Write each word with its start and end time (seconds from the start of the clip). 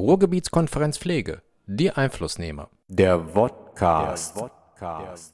Ruhrgebietskonferenz 0.00 0.96
Pflege, 0.96 1.42
die 1.66 1.90
Einflussnehmer. 1.90 2.70
Der 2.88 3.20
Vodcast. 3.20 4.42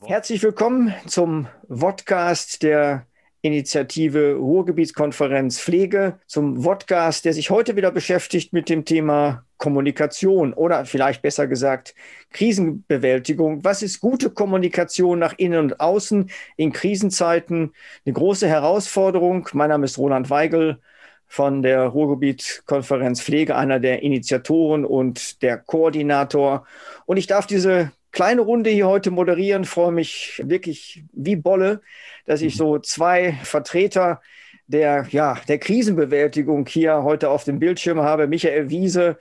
Herzlich 0.05 0.43
willkommen 0.43 0.93
zum 1.07 1.47
Vodcast 1.69 2.65
der 2.65 3.07
Initiative 3.43 4.35
Ruhrgebietskonferenz 4.35 5.61
Pflege, 5.61 6.19
zum 6.27 6.65
Vodcast, 6.65 7.25
der 7.25 7.33
sich 7.33 7.51
heute 7.51 7.77
wieder 7.77 7.93
beschäftigt 7.93 8.53
mit 8.53 8.69
dem 8.69 8.85
Thema 8.85 9.45
Kommunikation 9.57 10.53
oder 10.53 10.85
vielleicht 10.85 11.23
besser 11.23 11.47
gesagt 11.47 11.95
Krisenbewältigung. 12.33 13.63
Was 13.63 13.83
ist 13.83 14.01
gute 14.01 14.31
Kommunikation 14.31 15.21
nach 15.21 15.35
innen 15.37 15.61
und 15.61 15.79
außen 15.79 16.29
in 16.57 16.73
Krisenzeiten? 16.73 17.73
Eine 18.05 18.13
große 18.15 18.49
Herausforderung. 18.49 19.49
Mein 19.53 19.69
Name 19.69 19.85
ist 19.85 19.97
Roland 19.97 20.29
Weigel 20.29 20.81
von 21.27 21.63
der 21.63 21.83
Ruhrgebietkonferenz 21.83 23.21
Pflege, 23.21 23.57
einer 23.57 23.81
der 23.81 24.03
Initiatoren 24.03 24.85
und 24.85 25.43
der 25.43 25.59
Koordinator. 25.59 26.67
Und 27.05 27.17
ich 27.17 27.27
darf 27.27 27.47
diese 27.47 27.93
kleine 28.13 28.41
Runde 28.41 28.71
hier 28.71 28.87
heute 28.87 29.11
moderieren, 29.11 29.65
freue 29.65 29.93
mich 29.93 30.43
wirklich 30.45 31.05
wie 31.13 31.37
Bolle, 31.37 31.83
dass 32.25 32.41
ich 32.41 32.57
so 32.57 32.79
zwei 32.79 33.35
Vertreter 33.43 34.21
der, 34.67 35.07
ja, 35.11 35.39
der 35.49 35.59
Krisenbewältigung 35.59 36.67
hier 36.67 37.03
heute 37.03 37.31
auf 37.31 37.45
dem 37.45 37.59
Bildschirm 37.59 38.01
habe. 38.01 38.27
Michael 38.27 38.71
Wiese, 38.71 39.19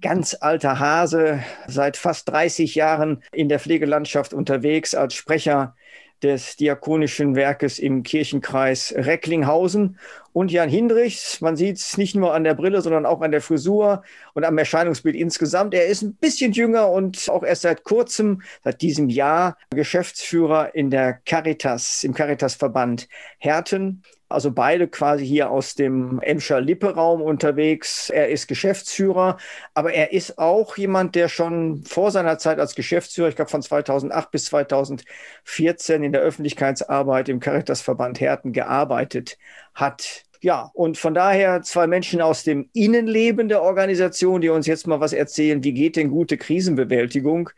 ganz 0.00 0.36
alter 0.38 0.78
Hase, 0.78 1.42
seit 1.66 1.96
fast 1.96 2.28
30 2.28 2.74
Jahren 2.74 3.22
in 3.32 3.48
der 3.48 3.58
Pflegelandschaft 3.58 4.34
unterwegs 4.34 4.94
als 4.94 5.14
Sprecher 5.14 5.74
des 6.22 6.56
Diakonischen 6.56 7.36
Werkes 7.36 7.78
im 7.78 8.02
Kirchenkreis 8.02 8.94
Recklinghausen. 8.96 9.98
Und 10.34 10.50
Jan 10.50 10.68
Hindrichs, 10.68 11.40
man 11.40 11.54
sieht 11.54 11.76
es 11.76 11.96
nicht 11.96 12.16
nur 12.16 12.34
an 12.34 12.42
der 12.42 12.54
Brille, 12.54 12.82
sondern 12.82 13.06
auch 13.06 13.20
an 13.20 13.30
der 13.30 13.40
Frisur 13.40 14.02
und 14.32 14.44
am 14.44 14.58
Erscheinungsbild 14.58 15.14
insgesamt. 15.14 15.74
Er 15.74 15.86
ist 15.86 16.02
ein 16.02 16.16
bisschen 16.16 16.50
jünger 16.50 16.90
und 16.90 17.28
auch 17.30 17.44
erst 17.44 17.62
seit 17.62 17.84
kurzem, 17.84 18.42
seit 18.64 18.82
diesem 18.82 19.08
Jahr, 19.08 19.56
Geschäftsführer 19.70 20.74
in 20.74 20.90
der 20.90 21.20
Caritas, 21.24 22.02
im 22.02 22.14
Caritas-Verband 22.14 23.06
Herten. 23.38 24.02
Also 24.28 24.50
beide 24.50 24.88
quasi 24.88 25.24
hier 25.24 25.50
aus 25.50 25.76
dem 25.76 26.18
Emscher 26.20 26.60
Lippe-Raum 26.60 27.22
unterwegs. 27.22 28.10
Er 28.10 28.30
ist 28.30 28.48
Geschäftsführer, 28.48 29.36
aber 29.74 29.92
er 29.92 30.12
ist 30.12 30.38
auch 30.38 30.76
jemand, 30.76 31.14
der 31.14 31.28
schon 31.28 31.84
vor 31.84 32.10
seiner 32.10 32.38
Zeit 32.38 32.58
als 32.58 32.74
Geschäftsführer, 32.74 33.28
ich 33.28 33.36
glaube 33.36 33.52
von 33.52 33.62
2008 33.62 34.32
bis 34.32 34.46
2014 34.46 36.02
in 36.02 36.10
der 36.10 36.22
Öffentlichkeitsarbeit 36.22 37.28
im 37.28 37.38
Caritasverband 37.38 38.18
Herten 38.18 38.52
gearbeitet 38.52 39.38
hat. 39.74 40.24
Ja, 40.40 40.70
und 40.74 40.98
von 40.98 41.14
daher 41.14 41.62
zwei 41.62 41.86
Menschen 41.86 42.20
aus 42.20 42.44
dem 42.44 42.68
Innenleben 42.74 43.48
der 43.48 43.62
Organisation, 43.62 44.42
die 44.42 44.50
uns 44.50 44.66
jetzt 44.66 44.86
mal 44.86 45.00
was 45.00 45.14
erzählen, 45.14 45.64
wie 45.64 45.72
geht 45.72 45.96
denn 45.96 46.10
gute 46.10 46.36
Krisenbewältigung? 46.36 47.48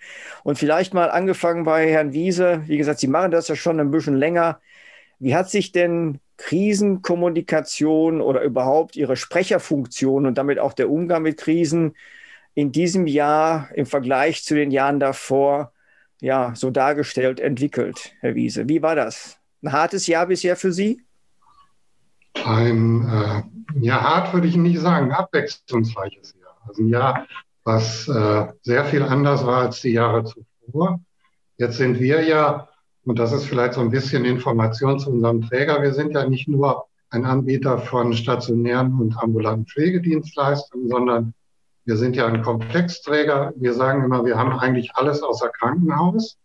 Und 0.44 0.56
vielleicht 0.58 0.94
mal 0.94 1.10
angefangen 1.10 1.64
bei 1.64 1.90
Herrn 1.90 2.12
Wiese. 2.12 2.62
Wie 2.66 2.78
gesagt, 2.78 3.00
Sie 3.00 3.08
machen 3.08 3.32
das 3.32 3.48
ja 3.48 3.56
schon 3.56 3.80
ein 3.80 3.90
bisschen 3.90 4.16
länger. 4.16 4.60
Wie 5.18 5.34
hat 5.34 5.50
sich 5.50 5.72
denn 5.72 6.20
Krisenkommunikation 6.36 8.20
oder 8.20 8.42
überhaupt 8.42 8.96
ihre 8.96 9.16
Sprecherfunktion 9.16 10.26
und 10.26 10.38
damit 10.38 10.58
auch 10.58 10.72
der 10.72 10.90
Umgang 10.90 11.22
mit 11.22 11.38
Krisen 11.38 11.96
in 12.54 12.72
diesem 12.72 13.06
Jahr 13.06 13.68
im 13.74 13.86
Vergleich 13.86 14.44
zu 14.44 14.54
den 14.54 14.70
Jahren 14.70 15.00
davor 15.00 15.72
ja 16.20 16.52
so 16.54 16.70
dargestellt 16.70 17.40
entwickelt, 17.40 18.14
Herr 18.20 18.34
Wiese. 18.34 18.68
Wie 18.68 18.82
war 18.82 18.94
das? 18.94 19.38
Ein 19.62 19.72
hartes 19.72 20.06
Jahr 20.06 20.26
bisher 20.26 20.56
für 20.56 20.72
Sie? 20.72 21.05
Ein 22.44 23.08
äh, 23.08 23.42
ja 23.80 24.00
hart 24.02 24.32
würde 24.34 24.48
ich 24.48 24.56
nicht 24.56 24.80
sagen, 24.80 25.12
abwechslungsreiches 25.12 26.34
Jahr. 26.40 26.56
Also 26.66 26.82
ein 26.82 26.88
Jahr, 26.88 27.26
was 27.64 28.08
äh, 28.08 28.46
sehr 28.62 28.84
viel 28.84 29.02
anders 29.02 29.44
war 29.46 29.62
als 29.62 29.80
die 29.80 29.92
Jahre 29.92 30.24
zuvor. 30.24 31.00
Jetzt 31.56 31.76
sind 31.76 31.98
wir 31.98 32.22
ja 32.22 32.68
und 33.06 33.20
das 33.20 33.32
ist 33.32 33.46
vielleicht 33.46 33.74
so 33.74 33.80
ein 33.80 33.90
bisschen 33.90 34.24
Information 34.24 34.98
zu 34.98 35.10
unserem 35.10 35.42
Träger. 35.42 35.80
Wir 35.80 35.94
sind 35.94 36.12
ja 36.12 36.28
nicht 36.28 36.48
nur 36.48 36.86
ein 37.10 37.24
Anbieter 37.24 37.78
von 37.78 38.12
stationären 38.12 38.98
und 38.98 39.16
ambulanten 39.16 39.66
Pflegedienstleistungen, 39.66 40.88
sondern 40.88 41.34
wir 41.84 41.96
sind 41.96 42.16
ja 42.16 42.26
ein 42.26 42.42
Komplexträger. 42.42 43.52
Wir 43.56 43.74
sagen 43.74 44.02
immer, 44.02 44.24
wir 44.24 44.36
haben 44.36 44.58
eigentlich 44.58 44.90
alles 44.96 45.22
außer 45.22 45.50
Krankenhaus. 45.50 46.36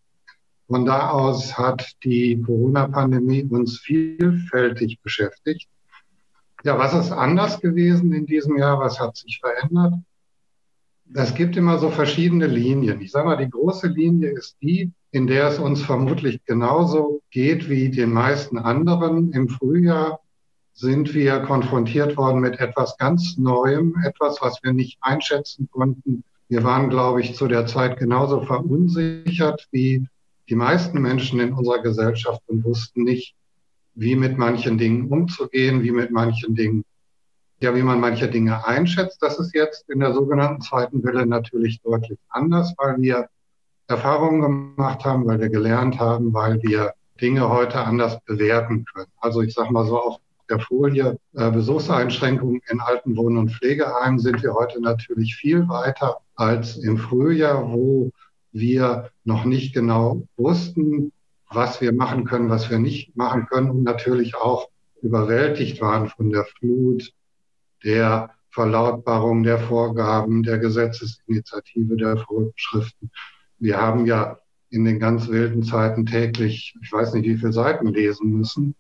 Von 0.68 0.86
da 0.86 1.10
aus 1.10 1.58
hat 1.58 1.94
die 2.04 2.40
Corona-Pandemie 2.40 3.44
uns 3.50 3.80
vielfältig 3.80 5.02
beschäftigt. 5.02 5.68
Ja, 6.64 6.78
was 6.78 6.94
ist 6.94 7.12
anders 7.12 7.60
gewesen 7.60 8.14
in 8.14 8.26
diesem 8.26 8.58
Jahr? 8.58 8.80
Was 8.80 9.00
hat 9.00 9.18
sich 9.18 9.40
verändert? 9.40 9.96
Es 11.14 11.34
gibt 11.34 11.58
immer 11.58 11.80
so 11.80 11.90
verschiedene 11.90 12.48
Linien. 12.48 13.02
Ich 13.02 13.12
sage 13.12 13.26
mal, 13.26 13.36
die 13.36 13.50
große 13.50 13.88
Linie 13.88 14.30
ist 14.30 14.58
die, 14.62 14.92
in 15.12 15.28
der 15.28 15.48
es 15.48 15.60
uns 15.60 15.82
vermutlich 15.82 16.44
genauso 16.46 17.22
geht 17.32 17.70
wie 17.70 17.90
den 17.90 18.14
meisten 18.14 18.58
anderen. 18.58 19.34
Im 19.34 19.50
Frühjahr 19.50 20.20
sind 20.74 21.14
wir 21.14 21.40
konfrontiert 21.40 22.16
worden 22.16 22.42
mit 22.42 22.60
etwas 22.60 22.98
ganz 22.98 23.38
Neuem, 23.38 23.96
etwas, 24.06 24.42
was 24.42 24.60
wir 24.64 24.72
nicht 24.72 25.00
einschätzen 25.02 25.68
konnten. 25.72 26.24
Wir 26.48 26.64
waren, 26.64 26.90
glaube 26.90 27.22
ich, 27.22 27.36
zu 27.36 27.48
der 27.48 27.66
Zeit 27.66 27.98
genauso 27.98 28.42
verunsichert 28.42 29.68
wie 29.72 30.08
die 30.50 30.56
meisten 30.56 31.02
Menschen 31.02 31.40
in 31.40 31.54
unserer 31.54 31.82
Gesellschaft 31.82 32.42
und 32.48 32.64
wussten 32.64 33.04
nicht, 33.04 33.36
wie 33.94 34.16
mit 34.16 34.38
manchen 34.38 34.78
Dingen 34.78 35.08
umzugehen, 35.08 35.84
wie 35.84 35.92
mit 35.92 36.12
manchen 36.12 36.56
Dingen, 36.56 36.84
ja, 37.60 37.76
wie 37.76 37.84
man 37.84 38.00
manche 38.00 38.30
Dinge 38.30 38.66
einschätzt. 38.66 39.22
Das 39.22 39.40
ist 39.40 39.54
jetzt 39.54 39.90
in 39.90 40.00
der 40.00 40.14
sogenannten 40.14 40.62
zweiten 40.62 41.04
Welle 41.04 41.26
natürlich 41.26 41.82
deutlich 41.82 42.20
anders, 42.30 42.74
weil 42.78 43.00
wir 43.02 43.28
Erfahrungen 43.88 44.76
gemacht 44.76 45.04
haben, 45.06 45.26
weil 45.28 45.40
wir 45.40 45.50
gelernt 45.50 46.00
haben, 46.00 46.34
weil 46.34 46.62
wir 46.64 46.94
Dinge 47.20 47.50
heute 47.50 47.80
anders 47.82 48.20
bewerten 48.26 48.86
können. 48.86 49.12
Also 49.20 49.42
ich 49.42 49.54
sage 49.54 49.72
mal 49.72 49.86
so 49.86 50.02
auf 50.02 50.18
der 50.50 50.60
Folie 50.60 51.18
äh, 51.34 51.52
Besuchseinschränkungen 51.52 52.62
in 52.70 52.80
alten 52.82 53.16
Wohn- 53.16 53.38
und 53.38 53.52
Pflegeheimen 53.52 54.20
sind 54.20 54.44
wir 54.44 54.54
heute 54.54 54.82
natürlich 54.82 55.36
viel 55.36 55.68
weiter 55.70 56.18
als 56.36 56.78
im 56.78 56.98
Frühjahr, 56.98 57.72
wo 57.72 58.12
wir 58.52 59.10
noch 59.24 59.46
nicht 59.46 59.74
genau 59.74 60.24
wussten, 60.36 61.12
was 61.54 61.82
wir 61.82 61.94
machen 61.94 62.26
können, 62.26 62.50
was 62.50 62.70
wir 62.70 62.80
nicht 62.80 63.16
machen 63.16 63.46
können 63.48 63.70
und 63.70 63.84
natürlich 63.84 64.36
auch 64.36 64.70
überwältigt 65.02 65.82
waren 65.82 66.10
von 66.10 66.30
der 66.30 66.46
Flut, 66.46 67.12
der 67.84 68.32
Verlautbarung 68.50 69.44
der 69.44 69.60
Vorgaben, 69.60 70.44
der 70.44 70.60
Gesetzesinitiative, 70.60 71.96
der 71.96 72.18
Vorschriften 72.18 73.12
wir 73.62 73.80
haben 73.80 74.06
ja 74.08 74.40
in 74.72 74.86
den 74.86 75.00
ganz 75.00 75.28
wilden 75.28 75.64
Zeiten 75.64 76.06
täglich, 76.06 76.76
ich 76.82 76.92
weiß 76.92 77.14
nicht, 77.14 77.26
wie 77.26 77.38
viele 77.38 77.54
Seiten 77.54 77.88
lesen 77.88 78.32
müssen, 78.32 78.76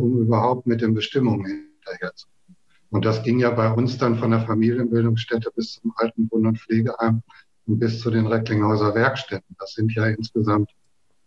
um 0.00 0.20
überhaupt 0.20 0.66
mit 0.66 0.80
den 0.80 0.92
Bestimmungen 0.92 1.70
hinterherzukommen. 1.76 2.56
Und 2.90 3.04
das 3.04 3.22
ging 3.22 3.38
ja 3.38 3.50
bei 3.50 3.70
uns 3.70 3.96
dann 3.96 4.18
von 4.18 4.32
der 4.32 4.40
Familienbildungsstätte 4.40 5.50
bis 5.54 5.74
zum 5.74 5.92
alten 5.96 6.28
Wohn- 6.30 6.46
und 6.46 6.58
Pflegeheim 6.58 7.22
und 7.66 7.78
bis 7.78 8.00
zu 8.00 8.10
den 8.10 8.26
Recklinghäuser 8.26 8.94
Werkstätten. 8.94 9.54
Das 9.58 9.74
sind 9.74 9.94
ja 9.94 10.06
insgesamt 10.06 10.70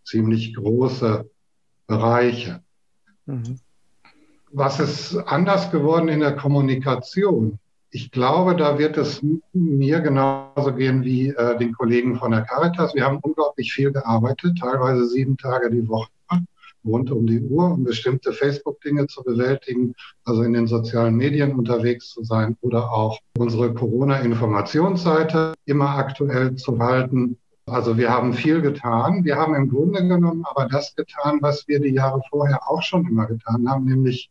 ziemlich 0.04 0.56
große 0.56 1.30
Bereiche. 1.88 2.62
Mhm. 3.26 3.60
Was 4.52 4.80
ist 4.80 5.16
anders 5.16 5.72
geworden 5.72 6.10
in 6.10 6.20
der 6.20 6.36
Kommunikation? 6.36 7.60
Ich 7.90 8.12
glaube, 8.12 8.56
da 8.56 8.80
wird 8.80 8.98
es 8.98 9.22
mir 9.54 10.00
genauso 10.00 10.74
gehen 10.74 11.04
wie 11.04 11.30
äh, 11.30 11.58
den 11.58 11.74
Kollegen 11.74 12.18
von 12.18 12.32
der 12.32 12.42
Caritas. 12.42 12.96
Wir 12.96 13.06
haben 13.06 13.20
unglaublich 13.22 13.74
viel 13.74 13.92
gearbeitet, 13.92 14.58
teilweise 14.60 15.08
sieben 15.08 15.38
Tage 15.38 15.70
die 15.70 15.88
Woche 15.88 16.10
rund 16.86 17.12
um 17.12 17.28
die 17.28 17.42
Uhr, 17.42 17.72
um 17.72 17.84
bestimmte 17.84 18.34
Facebook-Dinge 18.34 19.08
zu 19.08 19.24
bewältigen, 19.24 19.94
also 20.24 20.44
in 20.44 20.54
den 20.54 20.68
sozialen 20.68 21.16
Medien 21.16 21.54
unterwegs 21.56 22.10
zu 22.10 22.24
sein 22.24 22.58
oder 22.62 22.92
auch 22.92 23.20
unsere 23.38 23.74
Corona-Informationsseite 23.74 25.54
immer 25.66 25.90
aktuell 25.90 26.56
zu 26.56 26.80
halten. 26.80 27.38
Also 27.72 27.98
wir 27.98 28.10
haben 28.10 28.34
viel 28.34 28.62
getan. 28.62 29.24
Wir 29.24 29.38
haben 29.38 29.56
im 29.56 29.70
Grunde 29.70 30.06
genommen 30.06 30.44
aber 30.46 30.68
das 30.68 30.94
getan, 30.94 31.38
was 31.42 31.68
wir 31.70 31.80
die 31.80 31.94
Jahre 31.94 32.22
vorher 32.30 32.70
auch 32.70 32.82
schon 32.82 33.08
immer 33.08 33.28
getan 33.28 33.70
haben, 33.70 33.86
nämlich 33.86 34.30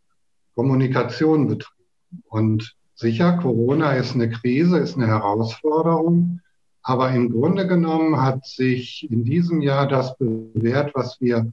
Kommunikation 0.55 1.49
betrieben. 1.49 2.23
Und 2.29 2.77
Sicher, 3.01 3.39
Corona 3.39 3.93
ist 3.93 4.15
eine 4.15 4.29
Krise, 4.29 4.77
ist 4.77 4.99
eine 4.99 5.07
Herausforderung. 5.07 6.41
Aber 6.83 7.11
im 7.13 7.33
Grunde 7.33 7.67
genommen 7.67 8.21
hat 8.21 8.45
sich 8.45 9.11
in 9.11 9.25
diesem 9.25 9.63
Jahr 9.63 9.89
das 9.89 10.19
bewährt, 10.19 10.95
was 10.95 11.19
wir 11.19 11.51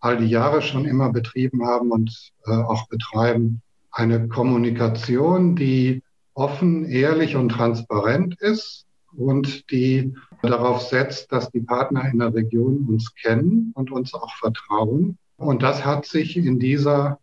all 0.00 0.16
die 0.16 0.30
Jahre 0.30 0.62
schon 0.62 0.86
immer 0.86 1.12
betrieben 1.12 1.66
haben 1.66 1.90
und 1.90 2.32
äh, 2.46 2.52
auch 2.52 2.88
betreiben. 2.88 3.60
Eine 3.90 4.28
Kommunikation, 4.28 5.56
die 5.56 6.02
offen, 6.32 6.86
ehrlich 6.86 7.36
und 7.36 7.50
transparent 7.50 8.40
ist 8.40 8.86
und 9.14 9.70
die 9.70 10.14
darauf 10.42 10.82
setzt, 10.82 11.32
dass 11.32 11.50
die 11.50 11.60
Partner 11.60 12.08
in 12.12 12.18
der 12.18 12.34
Region 12.34 12.86
uns 12.88 13.14
kennen 13.14 13.72
und 13.74 13.90
uns 13.90 14.14
auch 14.14 14.34
vertrauen. 14.36 15.18
Und 15.36 15.62
das 15.62 15.84
hat 15.84 16.06
sich 16.06 16.36
in 16.36 16.58
dieser 16.58 17.18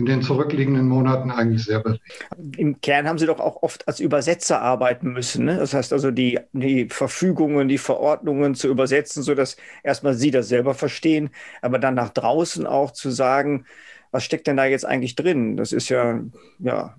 in 0.00 0.06
den 0.06 0.22
zurückliegenden 0.22 0.88
Monaten 0.88 1.30
eigentlich 1.30 1.64
sehr 1.64 1.80
bewegt. 1.80 2.00
Im 2.56 2.80
Kern 2.80 3.06
haben 3.06 3.18
Sie 3.18 3.26
doch 3.26 3.38
auch 3.38 3.62
oft 3.62 3.86
als 3.86 4.00
Übersetzer 4.00 4.62
arbeiten 4.62 5.12
müssen. 5.12 5.44
Ne? 5.44 5.58
Das 5.58 5.74
heißt 5.74 5.92
also, 5.92 6.10
die, 6.10 6.40
die 6.52 6.88
Verfügungen, 6.88 7.68
die 7.68 7.76
Verordnungen 7.76 8.54
zu 8.54 8.68
übersetzen, 8.68 9.22
sodass 9.22 9.56
erstmal 9.82 10.14
Sie 10.14 10.30
das 10.30 10.48
selber 10.48 10.74
verstehen, 10.74 11.30
aber 11.60 11.78
dann 11.78 11.94
nach 11.94 12.08
draußen 12.10 12.66
auch 12.66 12.92
zu 12.92 13.10
sagen, 13.10 13.66
was 14.10 14.24
steckt 14.24 14.46
denn 14.46 14.56
da 14.56 14.64
jetzt 14.64 14.86
eigentlich 14.86 15.16
drin? 15.16 15.56
Das 15.56 15.72
ist 15.72 15.90
ja, 15.90 16.20
ja 16.58 16.96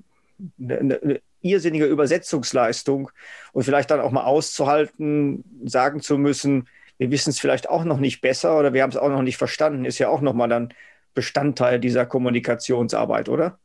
eine, 0.60 0.80
eine 0.80 1.22
irrsinnige 1.42 1.86
Übersetzungsleistung 1.86 3.12
und 3.52 3.64
vielleicht 3.64 3.92
dann 3.92 4.00
auch 4.00 4.12
mal 4.12 4.24
auszuhalten, 4.24 5.44
sagen 5.66 6.02
zu 6.02 6.18
müssen, 6.18 6.68
wir 6.98 7.10
wissen 7.10 7.32
es 7.32 7.40
vielleicht 7.40 7.70
auch 7.70 7.84
noch 7.84 8.00
nicht 8.00 8.22
besser 8.22 8.60
oder 8.60 8.74
wir 8.74 8.84
haben 8.84 8.92
es 8.92 8.98
auch 8.98 9.10
noch 9.10 9.24
nicht 9.24 9.38
verstanden, 9.38 9.86
ist 9.86 9.98
ja 9.98 10.10
auch 10.10 10.22
nochmal 10.22 10.50
dann 10.50 10.74
Bestandteil 11.14 11.80
dieser 11.80 12.06
Kommunikationsarbeit, 12.06 13.28
oder? 13.28 13.58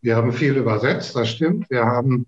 Wir 0.00 0.16
haben 0.16 0.32
viel 0.32 0.56
übersetzt, 0.56 1.14
das 1.14 1.28
stimmt. 1.28 1.68
Wir 1.68 1.84
haben 1.84 2.26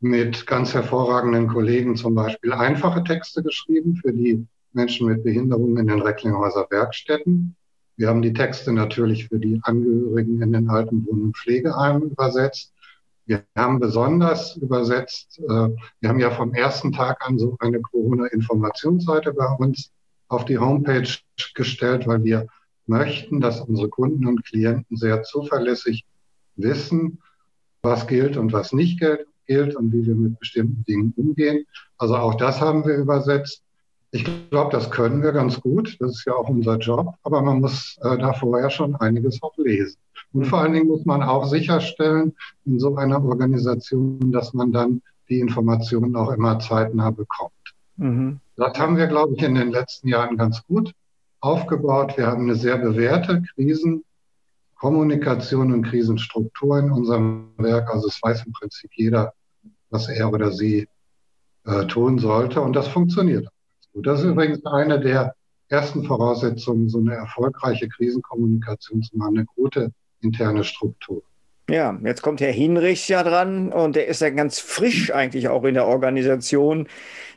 mit 0.00 0.46
ganz 0.46 0.74
hervorragenden 0.74 1.48
Kollegen 1.48 1.96
zum 1.96 2.14
Beispiel 2.14 2.52
einfache 2.52 3.02
Texte 3.04 3.42
geschrieben 3.42 3.96
für 3.96 4.12
die 4.12 4.46
Menschen 4.74 5.08
mit 5.08 5.24
Behinderungen 5.24 5.78
in 5.78 5.86
den 5.86 6.02
Recklinghäuser 6.02 6.66
Werkstätten. 6.68 7.56
Wir 7.96 8.08
haben 8.08 8.20
die 8.20 8.34
Texte 8.34 8.72
natürlich 8.72 9.28
für 9.28 9.38
die 9.38 9.60
Angehörigen 9.62 10.42
in 10.42 10.52
den 10.52 10.68
alten 10.68 11.06
Wohn- 11.06 11.22
und 11.22 11.36
Pflegeheimen 11.38 12.10
übersetzt. 12.10 12.73
Wir 13.26 13.44
haben 13.56 13.80
besonders 13.80 14.56
übersetzt, 14.56 15.38
äh, 15.38 15.68
wir 16.00 16.08
haben 16.08 16.20
ja 16.20 16.30
vom 16.30 16.52
ersten 16.52 16.92
Tag 16.92 17.26
an 17.26 17.38
so 17.38 17.56
eine 17.60 17.80
Corona-Informationsseite 17.80 19.32
bei 19.32 19.46
uns 19.58 19.92
auf 20.28 20.44
die 20.44 20.58
Homepage 20.58 21.08
gestellt, 21.54 22.06
weil 22.06 22.22
wir 22.24 22.46
möchten, 22.86 23.40
dass 23.40 23.60
unsere 23.60 23.88
Kunden 23.88 24.26
und 24.26 24.44
Klienten 24.44 24.96
sehr 24.96 25.22
zuverlässig 25.22 26.04
wissen, 26.56 27.18
was 27.82 28.06
gilt 28.06 28.36
und 28.36 28.52
was 28.52 28.72
nicht 28.72 29.00
gilt 29.00 29.76
und 29.76 29.92
wie 29.92 30.06
wir 30.06 30.14
mit 30.14 30.38
bestimmten 30.38 30.84
Dingen 30.84 31.12
umgehen. 31.16 31.64
Also 31.98 32.16
auch 32.16 32.34
das 32.34 32.60
haben 32.60 32.84
wir 32.84 32.94
übersetzt. 32.94 33.62
Ich 34.10 34.24
glaube, 34.50 34.70
das 34.70 34.90
können 34.90 35.22
wir 35.22 35.32
ganz 35.32 35.60
gut. 35.60 35.96
Das 35.98 36.12
ist 36.12 36.24
ja 36.24 36.34
auch 36.34 36.48
unser 36.48 36.78
Job. 36.78 37.14
Aber 37.24 37.42
man 37.42 37.60
muss 37.60 37.98
äh, 38.02 38.16
da 38.16 38.32
vorher 38.32 38.70
schon 38.70 38.94
einiges 38.96 39.42
auch 39.42 39.56
lesen. 39.56 39.98
Und 40.34 40.46
vor 40.46 40.60
allen 40.60 40.72
Dingen 40.72 40.88
muss 40.88 41.04
man 41.06 41.22
auch 41.22 41.46
sicherstellen 41.46 42.34
in 42.64 42.80
so 42.80 42.96
einer 42.96 43.24
Organisation, 43.24 44.32
dass 44.32 44.52
man 44.52 44.72
dann 44.72 45.00
die 45.28 45.38
Informationen 45.38 46.16
auch 46.16 46.32
immer 46.32 46.58
zeitnah 46.58 47.12
bekommt. 47.12 47.52
Mhm. 47.96 48.40
Das 48.56 48.76
haben 48.78 48.96
wir, 48.96 49.06
glaube 49.06 49.34
ich, 49.36 49.42
in 49.42 49.54
den 49.54 49.70
letzten 49.70 50.08
Jahren 50.08 50.36
ganz 50.36 50.66
gut 50.66 50.92
aufgebaut. 51.40 52.16
Wir 52.16 52.26
haben 52.26 52.42
eine 52.42 52.56
sehr 52.56 52.78
bewährte 52.78 53.44
Krisenkommunikation 53.54 55.72
und 55.72 55.82
Krisenstruktur 55.82 56.80
in 56.80 56.90
unserem 56.90 57.50
Werk. 57.58 57.94
Also 57.94 58.08
es 58.08 58.20
weiß 58.20 58.44
im 58.44 58.52
Prinzip 58.52 58.90
jeder, 58.94 59.34
was 59.90 60.08
er 60.08 60.32
oder 60.32 60.50
sie 60.50 60.88
äh, 61.64 61.86
tun 61.86 62.18
sollte. 62.18 62.60
Und 62.60 62.74
das 62.74 62.88
funktioniert. 62.88 63.46
Gut. 63.92 64.04
Das 64.06 64.18
ist 64.20 64.26
übrigens 64.26 64.66
eine 64.66 64.98
der 64.98 65.36
ersten 65.68 66.02
Voraussetzungen, 66.04 66.88
so 66.88 66.98
eine 66.98 67.14
erfolgreiche 67.14 67.88
Krisenkommunikation 67.88 69.00
zu 69.02 69.16
machen, 69.16 69.38
eine 69.38 69.46
gute 69.46 69.92
interne 70.24 70.64
Struktur. 70.64 71.22
Ja, 71.70 71.98
jetzt 72.04 72.20
kommt 72.20 72.42
Herr 72.42 72.52
Hinrichs 72.52 73.08
ja 73.08 73.22
dran 73.22 73.72
und 73.72 73.96
der 73.96 74.06
ist 74.06 74.20
ja 74.20 74.28
ganz 74.28 74.58
frisch 74.58 75.10
eigentlich 75.14 75.48
auch 75.48 75.64
in 75.64 75.72
der 75.72 75.86
Organisation 75.86 76.88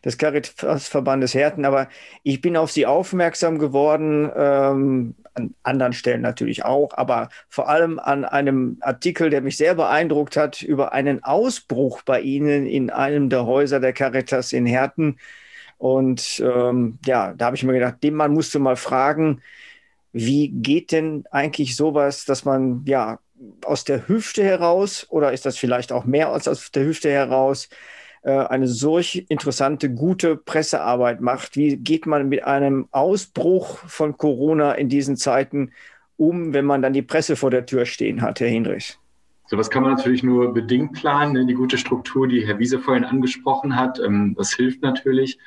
des 0.03 0.17
Caritas-Verbandes 0.17 1.33
Herten. 1.33 1.63
Aber 1.63 1.87
ich 2.23 2.41
bin 2.41 2.57
auf 2.57 2.69
Sie 2.69 2.85
aufmerksam 2.85 3.57
geworden, 3.57 4.29
ähm, 4.35 5.15
an 5.33 5.53
anderen 5.63 5.93
Stellen 5.93 6.21
natürlich 6.21 6.65
auch, 6.65 6.97
aber 6.97 7.29
vor 7.47 7.69
allem 7.69 7.99
an 7.99 8.25
einem 8.25 8.77
Artikel, 8.81 9.29
der 9.29 9.41
mich 9.41 9.55
sehr 9.55 9.75
beeindruckt 9.75 10.35
hat, 10.35 10.61
über 10.61 10.91
einen 10.91 11.23
Ausbruch 11.23 12.01
bei 12.01 12.19
Ihnen 12.19 12.65
in 12.65 12.89
einem 12.89 13.29
der 13.29 13.45
Häuser 13.45 13.79
der 13.79 13.93
Caritas 13.93 14.51
in 14.51 14.65
Herten. 14.65 15.19
Und 15.77 16.43
ähm, 16.43 16.99
ja, 17.05 17.33
da 17.33 17.45
habe 17.45 17.55
ich 17.55 17.63
mir 17.63 17.73
gedacht, 17.73 18.03
dem 18.03 18.15
Mann 18.15 18.33
musst 18.33 18.53
du 18.55 18.59
mal 18.59 18.75
fragen, 18.75 19.41
wie 20.13 20.49
geht 20.49 20.91
denn 20.91 21.25
eigentlich 21.31 21.75
sowas, 21.75 22.25
dass 22.25 22.45
man 22.45 22.83
ja 22.85 23.19
aus 23.65 23.83
der 23.83 24.07
Hüfte 24.07 24.43
heraus 24.43 25.05
oder 25.09 25.31
ist 25.31 25.45
das 25.45 25.57
vielleicht 25.57 25.91
auch 25.91 26.05
mehr 26.05 26.31
als 26.31 26.47
aus 26.47 26.71
der 26.71 26.85
Hüfte 26.85 27.09
heraus 27.11 27.69
äh, 28.23 28.31
eine 28.31 28.67
solch 28.67 29.25
interessante, 29.29 29.89
gute 29.89 30.35
Pressearbeit 30.35 31.21
macht? 31.21 31.55
Wie 31.55 31.77
geht 31.77 32.05
man 32.05 32.29
mit 32.29 32.43
einem 32.43 32.87
Ausbruch 32.91 33.77
von 33.87 34.17
Corona 34.17 34.73
in 34.73 34.89
diesen 34.89 35.17
Zeiten 35.17 35.71
um, 36.17 36.53
wenn 36.53 36.65
man 36.65 36.81
dann 36.81 36.93
die 36.93 37.03
Presse 37.03 37.35
vor 37.35 37.51
der 37.51 37.65
Tür 37.65 37.85
stehen 37.85 38.21
hat, 38.21 38.39
Herr 38.39 38.47
Hinrichs? 38.47 38.97
Sowas 39.49 39.69
kann 39.69 39.83
man 39.83 39.93
natürlich 39.93 40.23
nur 40.23 40.53
bedingt 40.53 40.93
planen, 40.93 41.33
ne? 41.33 41.45
die 41.45 41.53
gute 41.53 41.77
Struktur, 41.77 42.27
die 42.27 42.45
Herr 42.45 42.59
Wiese 42.59 42.79
vorhin 42.79 43.05
angesprochen 43.05 43.75
hat. 43.75 43.99
Ähm, 43.99 44.35
das 44.37 44.53
hilft 44.53 44.81
natürlich. 44.81 45.37